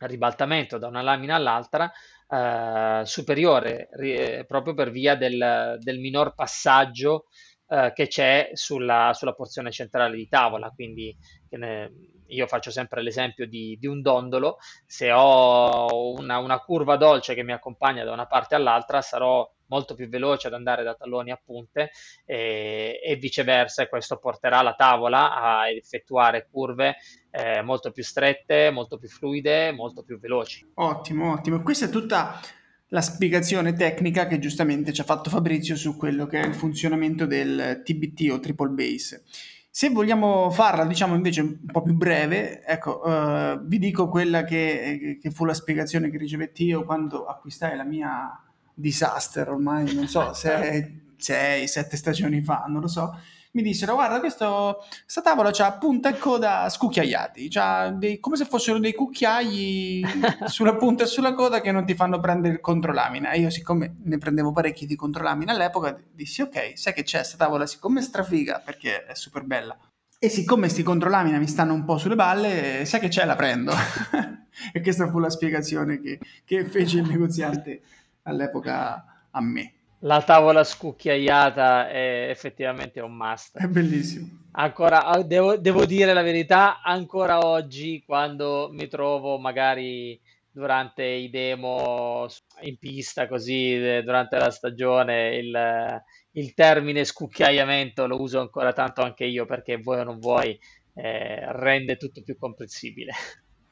ribaltamento 0.00 0.78
da 0.78 0.86
una 0.86 1.02
lamina 1.02 1.34
all'altra 1.34 1.90
eh, 2.28 3.02
superiore 3.04 3.88
ri- 3.92 4.44
proprio 4.46 4.74
per 4.74 4.90
via 4.90 5.16
del, 5.16 5.78
del 5.80 5.98
minor 5.98 6.34
passaggio 6.34 7.26
eh, 7.68 7.92
che 7.94 8.06
c'è 8.06 8.50
sulla, 8.54 9.12
sulla, 9.14 9.32
porzione 9.32 9.70
centrale 9.70 10.16
di 10.16 10.28
tavola. 10.28 10.70
Quindi 10.70 11.16
ne, 11.50 11.92
io 12.28 12.46
faccio 12.46 12.70
sempre 12.70 13.02
l'esempio 13.02 13.46
di, 13.46 13.76
di 13.78 13.86
un 13.86 14.02
dondolo, 14.02 14.58
se 14.86 15.10
ho 15.12 16.14
una, 16.14 16.38
una, 16.38 16.58
curva 16.60 16.96
dolce 16.96 17.34
che 17.34 17.42
mi 17.42 17.52
accompagna 17.52 18.04
da 18.04 18.12
una 18.12 18.26
parte 18.26 18.54
all'altra 18.54 19.00
sarò 19.02 19.50
molto 19.68 19.94
più 19.94 20.08
veloce 20.08 20.48
ad 20.48 20.54
andare 20.54 20.82
da 20.82 20.94
talloni 20.94 21.30
a 21.30 21.40
punte 21.42 21.90
e, 22.24 23.00
e 23.02 23.16
viceversa 23.16 23.82
e 23.82 23.88
questo 23.88 24.18
porterà 24.18 24.62
la 24.62 24.74
tavola 24.74 25.40
a 25.40 25.70
effettuare 25.70 26.48
curve 26.50 26.96
eh, 27.30 27.62
molto 27.62 27.90
più 27.92 28.02
strette, 28.02 28.70
molto 28.70 28.98
più 28.98 29.08
fluide, 29.08 29.72
molto 29.72 30.02
più 30.02 30.18
veloci. 30.18 30.66
Ottimo, 30.74 31.32
ottimo. 31.32 31.62
Questa 31.62 31.86
è 31.86 31.90
tutta 31.90 32.40
la 32.88 33.00
spiegazione 33.00 33.74
tecnica 33.74 34.26
che 34.26 34.38
giustamente 34.38 34.92
ci 34.92 35.00
ha 35.00 35.04
fatto 35.04 35.30
Fabrizio 35.30 35.76
su 35.76 35.96
quello 35.96 36.26
che 36.26 36.40
è 36.40 36.46
il 36.46 36.54
funzionamento 36.54 37.26
del 37.26 37.82
TBT 37.84 38.30
o 38.32 38.40
triple 38.40 38.70
base. 38.70 39.24
Se 39.70 39.90
vogliamo 39.90 40.50
farla, 40.50 40.84
diciamo 40.84 41.14
invece 41.14 41.40
un 41.42 41.58
po' 41.70 41.82
più 41.82 41.94
breve, 41.94 42.64
ecco, 42.64 43.00
uh, 43.00 43.60
vi 43.64 43.78
dico 43.78 44.08
quella 44.08 44.42
che, 44.42 45.18
che, 45.20 45.30
fu 45.30 45.44
la 45.44 45.54
spiegazione 45.54 46.10
che 46.10 46.16
ricevetti 46.16 46.64
io 46.64 46.84
quando 46.84 47.26
acquistai 47.26 47.76
la 47.76 47.84
mia 47.84 48.42
disaster, 48.78 49.48
ormai 49.48 49.92
non 49.94 50.06
so, 50.06 50.30
6-7 50.30 51.94
stagioni 51.94 52.42
fa, 52.42 52.64
non 52.68 52.80
lo 52.80 52.88
so. 52.88 53.18
Mi 53.50 53.62
dissero 53.62 53.94
guarda 53.94 54.20
questo, 54.20 54.84
questa 55.02 55.22
tavola 55.22 55.50
ha 55.50 55.72
punta 55.72 56.10
e 56.10 56.18
coda 56.18 56.68
scucchiaiati, 56.68 57.50
dei, 57.96 58.20
come 58.20 58.36
se 58.36 58.44
fossero 58.44 58.78
dei 58.78 58.94
cucchiai 58.94 60.02
sulla 60.46 60.76
punta 60.76 61.04
e 61.04 61.06
sulla 61.06 61.32
coda 61.34 61.60
che 61.60 61.72
non 61.72 61.84
ti 61.84 61.94
fanno 61.94 62.20
prendere 62.20 62.54
il 62.54 62.60
controlamina. 62.60 63.30
E 63.30 63.40
io 63.40 63.50
siccome 63.50 63.96
ne 64.04 64.18
prendevo 64.18 64.52
parecchi 64.52 64.86
di 64.86 64.96
controlamina 64.96 65.52
all'epoca 65.52 65.98
dissi 66.12 66.42
ok, 66.42 66.72
sai 66.78 66.92
che 66.92 67.02
c'è 67.02 67.18
questa 67.18 67.38
tavola 67.38 67.66
siccome 67.66 68.00
è 68.00 68.02
strafiga 68.02 68.60
perché 68.64 69.04
è 69.04 69.14
super 69.14 69.42
bella 69.44 69.76
e 70.20 70.28
siccome 70.28 70.62
questi 70.62 70.82
controlamina 70.82 71.38
mi 71.38 71.46
stanno 71.46 71.74
un 71.74 71.84
po' 71.84 71.96
sulle 71.96 72.16
balle, 72.16 72.84
sai 72.84 72.98
che 72.98 73.06
c'è? 73.06 73.24
La 73.24 73.36
prendo. 73.36 73.72
e 74.72 74.80
questa 74.80 75.08
fu 75.08 75.20
la 75.20 75.30
spiegazione 75.30 76.00
che, 76.00 76.18
che 76.44 76.64
fece 76.64 76.98
il 76.98 77.08
negoziante 77.08 77.82
all'epoca 78.28 79.26
a 79.30 79.40
me. 79.40 79.72
La 80.02 80.22
tavola 80.22 80.62
scucchiaiata 80.62 81.88
è 81.88 82.28
effettivamente 82.30 83.00
un 83.00 83.16
must. 83.16 83.58
È 83.58 83.66
bellissimo. 83.66 84.46
Ancora, 84.52 85.04
ah, 85.04 85.22
devo, 85.22 85.56
devo 85.56 85.84
dire 85.86 86.12
la 86.12 86.22
verità, 86.22 86.80
ancora 86.82 87.44
oggi 87.44 88.02
quando 88.06 88.68
mi 88.72 88.86
trovo 88.86 89.38
magari 89.38 90.20
durante 90.50 91.04
i 91.04 91.30
demo 91.30 92.26
in 92.62 92.78
pista, 92.78 93.26
così 93.26 93.74
eh, 93.74 94.02
durante 94.02 94.36
la 94.36 94.50
stagione, 94.50 95.36
il, 95.36 96.02
il 96.32 96.54
termine 96.54 97.04
scucchiaiamento 97.04 98.06
lo 98.06 98.20
uso 98.20 98.40
ancora 98.40 98.72
tanto 98.72 99.02
anche 99.02 99.24
io 99.24 99.46
perché 99.46 99.76
vuoi 99.78 100.00
o 100.00 100.04
non 100.04 100.18
vuoi, 100.18 100.58
eh, 100.94 101.52
rende 101.52 101.96
tutto 101.96 102.22
più 102.22 102.36
comprensibile. 102.36 103.12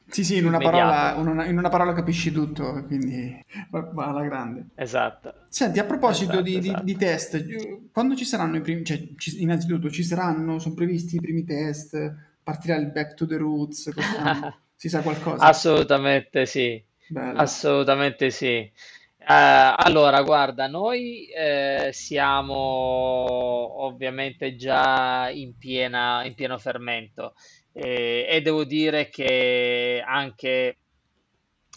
Sì, 0.09 0.23
sì, 0.23 0.37
in 0.37 0.45
una, 0.45 0.57
parola, 0.57 1.15
una, 1.17 1.45
in 1.45 1.57
una, 1.57 1.69
parola, 1.69 1.93
capisci 1.93 2.31
tutto, 2.31 2.83
quindi 2.85 3.43
va 3.69 4.05
alla 4.05 4.23
grande. 4.23 4.67
Esatto. 4.75 5.33
Senti, 5.49 5.79
a 5.79 5.83
proposito 5.83 6.31
esatto, 6.31 6.43
di, 6.43 6.57
esatto. 6.57 6.83
Di, 6.83 6.93
di, 6.93 6.97
test, 6.97 7.89
quando 7.91 8.15
ci 8.15 8.23
saranno 8.23 8.55
i 8.55 8.61
primi, 8.61 8.85
cioè, 8.85 9.01
ci, 9.17 9.41
innanzitutto 9.41 9.89
ci 9.89 10.03
saranno, 10.03 10.59
sono 10.59 10.75
previsti 10.75 11.17
i 11.17 11.21
primi 11.21 11.43
test, 11.43 12.15
partirà 12.41 12.75
il 12.75 12.91
Back 12.91 13.15
to 13.15 13.25
the 13.25 13.35
Roots, 13.35 13.91
si 14.75 14.87
sa 14.87 15.01
qualcosa? 15.01 15.43
Assolutamente 15.43 16.45
sì, 16.45 16.81
Bello. 17.09 17.37
assolutamente 17.39 18.29
sì. 18.29 18.71
Uh, 19.19 19.75
allora, 19.75 20.21
guarda, 20.21 20.67
noi 20.67 21.27
eh, 21.27 21.89
siamo 21.91 22.55
ovviamente 23.83 24.55
già 24.55 25.29
in, 25.29 25.57
piena, 25.57 26.23
in 26.23 26.33
pieno 26.33 26.57
fermento. 26.57 27.33
Eh, 27.79 28.25
e 28.27 28.41
devo 28.41 28.63
dire 28.63 29.07
che 29.07 30.03
anche 30.03 30.77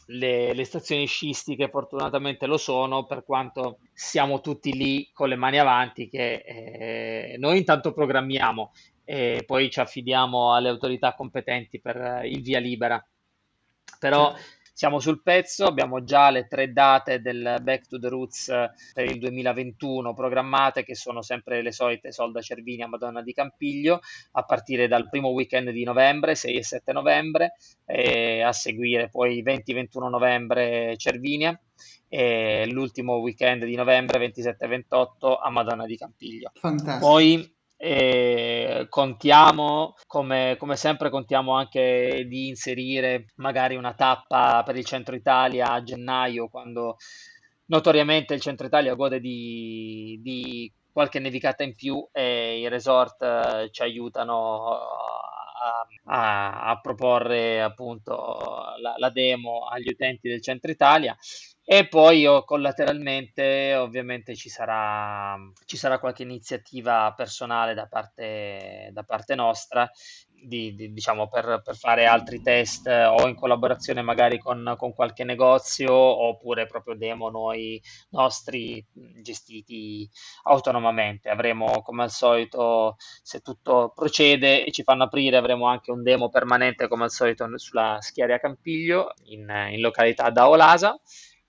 le, 0.07 0.55
le, 0.55 0.65
stazioni 0.65 1.07
sciistiche 1.07 1.69
fortunatamente 1.69 2.47
lo 2.47 2.57
sono, 2.57 3.05
per 3.05 3.23
quanto 3.23 3.81
siamo 3.93 4.41
tutti 4.41 4.73
lì 4.73 5.11
con 5.13 5.29
le 5.29 5.37
mani 5.37 5.59
avanti, 5.59 6.09
che 6.09 6.43
eh, 6.47 7.37
noi 7.37 7.59
intanto 7.59 7.93
programmiamo 7.93 8.73
e 9.05 9.43
poi 9.45 9.71
ci 9.71 9.81
affidiamo 9.81 10.55
alle 10.55 10.71
autorità 10.71 11.15
competenti 11.15 11.81
per 11.81 12.23
il 12.25 12.41
via 12.41 12.61
libera. 12.61 13.07
Però 13.99 14.35
siamo 14.81 14.99
sul 14.99 15.21
pezzo, 15.21 15.67
abbiamo 15.67 16.05
già 16.05 16.31
le 16.31 16.47
tre 16.49 16.73
date 16.73 17.21
del 17.21 17.59
Back 17.61 17.87
to 17.87 17.99
the 17.99 18.09
Roots 18.09 18.49
eh, 18.49 18.71
per 18.95 19.05
il 19.05 19.19
2021 19.19 20.15
programmate, 20.15 20.85
che 20.85 20.95
sono 20.95 21.21
sempre 21.21 21.61
le 21.61 21.71
solite 21.71 22.13
Solda 22.13 22.41
Cervinia, 22.41 22.87
Madonna 22.87 23.21
di 23.21 23.35
Campiglio, 23.35 24.01
a 24.33 24.43
partire 24.43 24.89
dal 24.89 25.11
primo 25.11 25.29
weekend 25.29 25.69
di 25.69 25.85
novembre, 25.85 26.35
6 26.35 26.57
e 26.57 26.65
7 26.65 26.93
novembre, 26.95 27.57
e 27.85 28.41
a 28.41 28.55
seguire 28.55 29.11
poi 29.11 29.43
20-21 29.43 30.09
novembre 30.09 30.97
Cervinia 30.97 31.61
e 32.09 32.67
l'ultimo 32.71 33.17
weekend 33.17 33.67
di 33.67 33.75
novembre 33.75 34.19
27 34.19 34.67
28 34.67 35.37
a 35.37 35.51
Madonna 35.51 35.85
di 35.85 35.99
Campiglio. 35.99 36.53
Fantastico. 36.55 37.07
Poi 37.07 37.59
e 37.83 38.87
contiamo, 38.91 39.95
come, 40.07 40.57
come, 40.59 40.77
sempre, 40.77 41.09
contiamo 41.09 41.55
anche 41.55 42.27
di 42.29 42.49
inserire 42.49 43.25
magari 43.37 43.75
una 43.75 43.95
tappa 43.95 44.63
per 44.63 44.77
il 44.77 44.85
centro 44.85 45.15
Italia 45.17 45.71
a 45.71 45.83
gennaio, 45.83 46.49
quando 46.49 46.99
notoriamente 47.67 48.35
il 48.35 48.41
centro 48.43 48.67
Italia 48.67 48.93
gode 48.93 49.19
di, 49.19 50.21
di 50.23 50.71
qualche 50.93 51.21
nevicata 51.21 51.63
in 51.63 51.75
più 51.75 52.07
e 52.13 52.59
i 52.59 52.69
resort 52.69 53.23
eh, 53.23 53.71
ci 53.71 53.81
aiutano 53.81 54.73
a, 54.75 55.87
a, 56.05 56.71
a 56.71 56.81
proporre 56.81 57.63
appunto 57.63 58.75
la, 58.79 58.95
la, 58.99 59.09
demo 59.09 59.67
agli 59.67 59.89
utenti 59.89 60.29
del 60.29 60.43
centro 60.43 60.71
Italia 60.71 61.17
e 61.65 61.87
poi 61.87 62.27
oh, 62.27 62.45
collateralmente 62.45 63.77
ovviamente 63.77 64.35
ci 64.35 64.49
sarà, 64.49 65.37
ci 65.67 65.77
sarà 65.77 65.99
qualche 65.99 66.23
iniziativa 66.23 67.13
personale 67.17 67.75
da 67.75 67.87
parte, 67.87 68.91
da 68.93 69.05
parte 69.05 69.35
nostra 69.35 69.89
di, 70.43 70.75
di, 70.75 70.93
diciamo, 70.93 71.29
per, 71.29 71.61
per, 71.63 71.77
fare 71.77 72.07
altri 72.07 72.41
test 72.43 72.87
o 72.87 73.29
in 73.29 73.35
collaborazione 73.35 74.03
magari 74.03 74.39
con, 74.39 74.75
con, 74.77 74.95
qualche 74.95 75.25
negozio 75.25 75.93
oppure 75.93 76.67
proprio 76.67 76.97
demo 76.97 77.31
noi 77.31 77.81
nostri 78.11 78.85
gestiti 79.23 80.09
autonomamente. 80.45 81.29
Avremo 81.29 81.83
come 81.83 82.05
al 82.05 82.11
solito, 82.11 82.97
se 83.23 83.41
tutto 83.41 83.93
procede 83.95 84.65
e 84.65 84.73
ci 84.73 84.83
fanno 84.83 85.05
aprire, 85.05 85.37
avremo 85.37 85.67
anche 85.67 85.91
un 85.91 86.03
demo 86.03 86.31
permanente 86.31 86.89
come 86.89 87.05
al 87.05 87.11
solito 87.11 87.47
sulla 87.59 87.99
Schiaria 88.01 88.39
Campiglio 88.39 89.13
in, 89.25 89.47
in 89.71 89.81
località 89.81 90.31
da 90.31 90.49
Olasa 90.49 90.99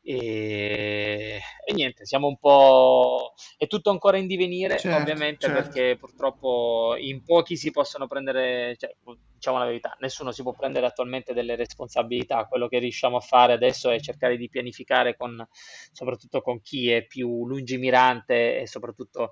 e, 0.03 1.39
e, 1.65 1.73
niente, 1.73 2.05
siamo 2.05 2.27
un 2.27 2.37
po'. 2.37 3.33
È 3.57 3.67
tutto 3.67 3.91
ancora 3.91 4.17
in 4.17 4.27
divenire, 4.27 4.77
certo, 4.77 4.99
ovviamente, 4.99 5.47
certo. 5.47 5.61
perché 5.61 5.97
purtroppo 5.97 6.95
in 6.97 7.23
pochi 7.23 7.55
si 7.55 7.71
possono 7.71 8.07
prendere, 8.07 8.75
cioè, 8.77 8.95
diciamo 9.33 9.59
la 9.59 9.65
verità, 9.65 9.95
nessuno 9.99 10.31
si 10.31 10.41
può 10.41 10.53
prendere 10.53 10.85
attualmente 10.87 11.33
delle 11.33 11.55
responsabilità. 11.55 12.45
Quello 12.45 12.67
che 12.67 12.79
riusciamo 12.79 13.17
a 13.17 13.21
fare 13.21 13.53
adesso 13.53 13.89
è 13.89 13.99
cercare 13.99 14.37
di 14.37 14.49
pianificare 14.49 15.15
con, 15.15 15.47
soprattutto 15.91 16.41
con 16.41 16.61
chi 16.61 16.89
è 16.89 17.05
più 17.05 17.45
lungimirante 17.47 18.59
e 18.59 18.67
soprattutto 18.67 19.31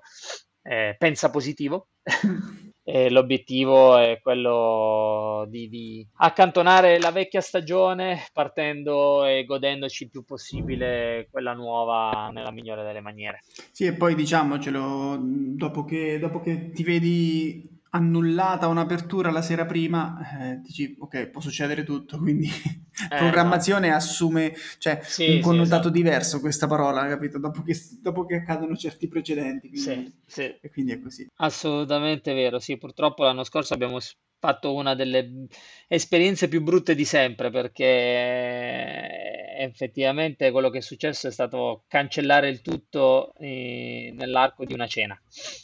eh, 0.62 0.94
pensa 0.98 1.30
positivo. 1.30 1.88
e 2.82 3.10
l'obiettivo 3.10 3.96
è 3.96 4.18
quello 4.22 5.46
di, 5.48 5.68
di, 5.68 6.06
accantonare 6.16 6.98
la 6.98 7.10
vecchia 7.10 7.40
stagione 7.40 8.26
partendo 8.32 9.24
e 9.24 9.44
godendoci 9.44 10.04
il 10.04 10.10
più 10.10 10.24
possibile 10.24 11.28
quella 11.30 11.52
nuova 11.52 12.30
nella 12.32 12.50
migliore 12.50 12.82
delle 12.82 13.00
maniere. 13.00 13.40
Sì, 13.70 13.86
e 13.86 13.94
poi 13.94 14.14
diciamocelo, 14.14 15.18
dopo 15.20 15.84
che, 15.84 16.18
dopo 16.18 16.40
che 16.40 16.70
ti 16.70 16.82
vedi 16.82 17.79
annullata 17.90 18.68
un'apertura 18.68 19.30
la 19.30 19.42
sera 19.42 19.66
prima, 19.66 20.18
eh, 20.40 20.60
dici 20.60 20.94
ok, 20.98 21.26
può 21.28 21.40
succedere 21.40 21.82
tutto, 21.82 22.18
quindi 22.18 22.46
eh, 22.48 23.16
programmazione 23.16 23.88
no. 23.88 23.96
assume 23.96 24.54
cioè, 24.78 25.00
sì, 25.02 25.34
un 25.34 25.40
connotato 25.40 25.64
sì, 25.64 25.72
esatto. 25.72 25.90
diverso 25.90 26.40
questa 26.40 26.66
parola, 26.66 27.06
capito? 27.08 27.38
Dopo 27.38 27.62
che, 27.62 27.76
dopo 28.00 28.24
che 28.26 28.36
accadono 28.36 28.76
certi 28.76 29.08
precedenti. 29.08 29.68
Quindi, 29.68 30.20
sì, 30.24 30.42
e 30.60 30.70
quindi 30.70 30.92
è 30.92 31.00
così. 31.00 31.26
Assolutamente 31.36 32.32
vero, 32.32 32.58
sì, 32.58 32.76
purtroppo 32.78 33.24
l'anno 33.24 33.44
scorso 33.44 33.74
abbiamo 33.74 33.98
fatto 34.38 34.72
una 34.72 34.94
delle 34.94 35.46
esperienze 35.86 36.48
più 36.48 36.62
brutte 36.62 36.94
di 36.94 37.04
sempre 37.04 37.50
perché 37.50 39.19
effettivamente 39.62 40.50
quello 40.50 40.70
che 40.70 40.78
è 40.78 40.82
successo 40.82 41.28
è 41.28 41.30
stato 41.30 41.84
cancellare 41.88 42.48
il 42.48 42.62
tutto 42.62 43.34
eh, 43.38 44.12
nell'arco 44.16 44.64
di 44.64 44.72
una 44.72 44.86
cena. 44.86 45.18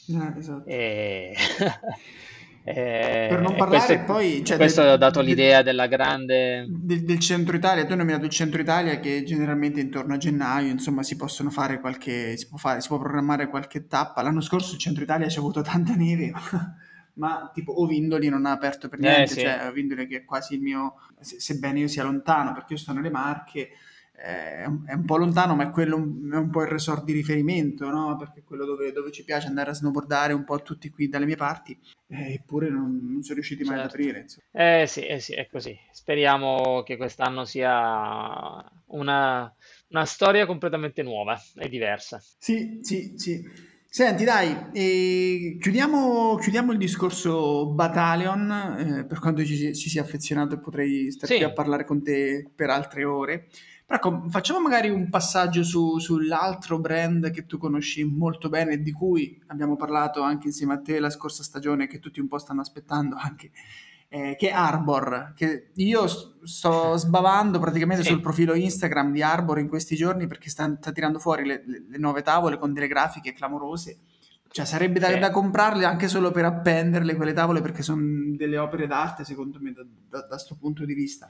Eh, 0.08 0.38
esatto. 0.38 0.68
E... 0.68 1.34
Eh, 2.68 3.28
per 3.28 3.40
non 3.40 3.54
parlare 3.54 3.86
questo, 3.86 4.12
poi... 4.12 4.44
Cioè, 4.44 4.56
questo 4.56 4.82
del, 4.82 4.90
ha 4.90 4.96
dato 4.96 5.20
l'idea 5.20 5.58
del, 5.58 5.66
della 5.66 5.86
grande... 5.86 6.66
Del, 6.68 7.04
del, 7.04 7.20
centro 7.20 7.54
Italia, 7.54 7.84
tu 7.84 7.92
hai 7.92 7.98
nominato 7.98 8.24
il 8.24 8.32
centro 8.32 8.60
Italia 8.60 8.98
che 8.98 9.22
generalmente 9.22 9.78
intorno 9.78 10.14
a 10.14 10.16
gennaio, 10.16 10.72
insomma, 10.72 11.04
si 11.04 11.14
possono 11.14 11.50
fare 11.50 11.78
qualche... 11.78 12.36
si 12.36 12.48
può, 12.48 12.58
fare, 12.58 12.80
si 12.80 12.88
può 12.88 12.98
programmare 12.98 13.46
qualche 13.46 13.86
tappa. 13.86 14.20
L'anno 14.20 14.40
scorso 14.40 14.74
il 14.74 14.80
centro 14.80 15.04
Italia 15.04 15.28
ci 15.28 15.38
ha 15.38 15.42
avuto 15.42 15.62
tanta 15.62 15.94
neve, 15.94 16.32
ma 17.16 17.50
tipo 17.52 17.80
Ovindoli 17.82 18.28
non 18.28 18.46
ha 18.46 18.52
aperto 18.52 18.88
per 18.88 18.98
eh, 18.98 19.02
niente, 19.02 19.22
eh, 19.22 19.26
sì. 19.28 19.40
cioè 19.40 19.66
Ovindoli 19.68 20.06
che 20.06 20.18
è 20.18 20.24
quasi 20.24 20.54
il 20.54 20.62
mio... 20.62 20.94
sebbene 21.20 21.80
io 21.80 21.88
sia 21.88 22.04
lontano, 22.04 22.52
perché 22.52 22.74
io 22.74 22.78
sto 22.78 22.92
nelle 22.92 23.10
Marche 23.10 23.70
è 24.16 24.64
un, 24.64 25.04
po' 25.04 25.18
lontano, 25.18 25.54
ma 25.54 25.64
è 25.64 25.70
quello 25.70 25.96
è 25.96 26.36
un 26.36 26.48
po' 26.50 26.62
il 26.62 26.68
resort 26.68 27.04
di 27.04 27.12
riferimento, 27.12 27.90
no? 27.90 28.16
Perché 28.16 28.40
è 28.40 28.44
quello 28.44 28.64
dove, 28.64 28.90
dove, 28.90 29.12
ci 29.12 29.24
piace 29.24 29.48
andare 29.48 29.70
a 29.70 29.74
snowboardare 29.74 30.32
un 30.32 30.44
po' 30.44 30.62
tutti 30.62 30.88
qui 30.88 31.08
dalle 31.08 31.26
mie 31.26 31.36
parti, 31.36 31.78
eh, 32.08 32.32
eppure 32.32 32.70
non, 32.70 32.98
non, 33.02 33.22
sono 33.22 33.34
riusciti 33.34 33.62
mai 33.62 33.78
certo. 33.78 33.94
ad 33.94 34.00
aprire. 34.00 34.20
Insomma. 34.20 34.46
Eh 34.52 34.86
sì, 34.86 35.06
eh 35.06 35.20
sì, 35.20 35.34
è 35.34 35.46
così. 35.48 35.78
Speriamo 35.92 36.82
che 36.82 36.96
quest'anno 36.96 37.44
sia 37.44 38.64
una, 38.86 39.54
una 39.88 40.04
storia 40.06 40.46
completamente 40.46 41.02
nuova 41.02 41.38
e 41.56 41.68
diversa. 41.68 42.18
Sì, 42.38 42.78
sì, 42.80 43.12
sì. 43.16 43.74
Senti, 43.96 44.24
dai, 44.24 44.54
eh, 44.72 45.56
chiudiamo, 45.58 46.36
chiudiamo, 46.36 46.70
il 46.70 46.76
discorso 46.76 47.68
Battalion, 47.68 48.50
eh, 48.78 49.06
per 49.06 49.18
quanto 49.18 49.42
ci, 49.42 49.74
ci 49.74 49.88
sia 49.88 50.02
affezionato 50.02 50.54
e 50.54 50.58
potrei 50.58 51.10
stare 51.10 51.32
sì. 51.32 51.38
qui 51.38 51.46
a 51.46 51.52
parlare 51.54 51.86
con 51.86 52.02
te 52.02 52.46
per 52.54 52.68
altre 52.68 53.04
ore. 53.04 53.46
Però 53.86 53.98
ecco, 53.98 54.28
facciamo 54.28 54.60
magari 54.60 54.90
un 54.90 55.08
passaggio 55.08 55.64
su, 55.64 55.98
sull'altro 55.98 56.78
brand 56.78 57.30
che 57.30 57.46
tu 57.46 57.56
conosci 57.56 58.04
molto 58.04 58.50
bene 58.50 58.74
e 58.74 58.82
di 58.82 58.92
cui 58.92 59.42
abbiamo 59.46 59.76
parlato 59.76 60.20
anche 60.20 60.48
insieme 60.48 60.74
a 60.74 60.80
te 60.82 60.98
la 60.98 61.08
scorsa 61.08 61.42
stagione 61.42 61.86
che 61.86 61.98
tutti 61.98 62.20
un 62.20 62.28
po' 62.28 62.36
stanno 62.36 62.60
aspettando 62.60 63.16
anche, 63.18 63.50
eh, 64.08 64.36
che 64.38 64.50
è 64.50 64.52
Arbor, 64.52 65.32
che 65.34 65.70
io 65.74 66.06
sto 66.42 66.96
sbavando 66.96 67.58
praticamente 67.58 68.04
sì. 68.04 68.10
sul 68.10 68.20
profilo 68.20 68.54
Instagram 68.54 69.12
di 69.12 69.22
Arbor 69.22 69.58
in 69.58 69.68
questi 69.68 69.96
giorni 69.96 70.26
perché 70.26 70.48
sta, 70.48 70.76
sta 70.78 70.92
tirando 70.92 71.18
fuori 71.18 71.44
le, 71.44 71.64
le, 71.66 71.98
nuove 71.98 72.22
tavole 72.22 72.58
con 72.58 72.72
delle 72.72 72.86
grafiche 72.86 73.32
clamorose. 73.32 73.98
Cioè 74.48 74.64
sarebbe 74.64 75.00
da, 75.00 75.08
sì. 75.08 75.18
da, 75.18 75.30
comprarle 75.30 75.84
anche 75.84 76.08
solo 76.08 76.30
per 76.30 76.44
appenderle 76.44 77.16
quelle 77.16 77.32
tavole 77.32 77.60
perché 77.60 77.82
sono 77.82 78.02
delle 78.36 78.58
opere 78.58 78.86
d'arte 78.86 79.24
secondo 79.24 79.58
me 79.60 79.74
da 80.08 80.26
questo 80.26 80.56
punto 80.58 80.84
di 80.84 80.94
vista. 80.94 81.28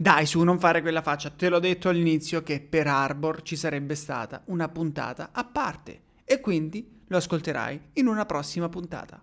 Dai, 0.00 0.26
su, 0.26 0.44
non 0.44 0.60
fare 0.60 0.80
quella 0.80 1.02
faccia. 1.02 1.28
Te 1.30 1.48
l'ho 1.48 1.58
detto 1.58 1.88
all'inizio 1.88 2.44
che 2.44 2.60
per 2.60 2.86
Arbor 2.86 3.42
ci 3.42 3.56
sarebbe 3.56 3.96
stata 3.96 4.42
una 4.44 4.68
puntata 4.68 5.30
a 5.32 5.42
parte 5.42 6.02
e 6.24 6.38
quindi 6.38 7.00
lo 7.08 7.16
ascolterai 7.16 7.80
in 7.94 8.06
una 8.06 8.24
prossima 8.24 8.68
puntata. 8.68 9.20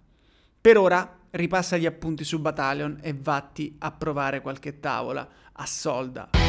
Per 0.59 0.78
ora 0.78 1.17
ripassa 1.30 1.78
gli 1.78 1.86
appunti 1.86 2.26
su 2.26 2.39
Battalion 2.39 2.99
e 3.01 3.13
vatti 3.13 3.78
a 3.80 3.91
provare 3.91 4.41
qualche 4.41 4.82
tavola 4.82 5.26
a 5.53 5.65
solda. 5.65 6.44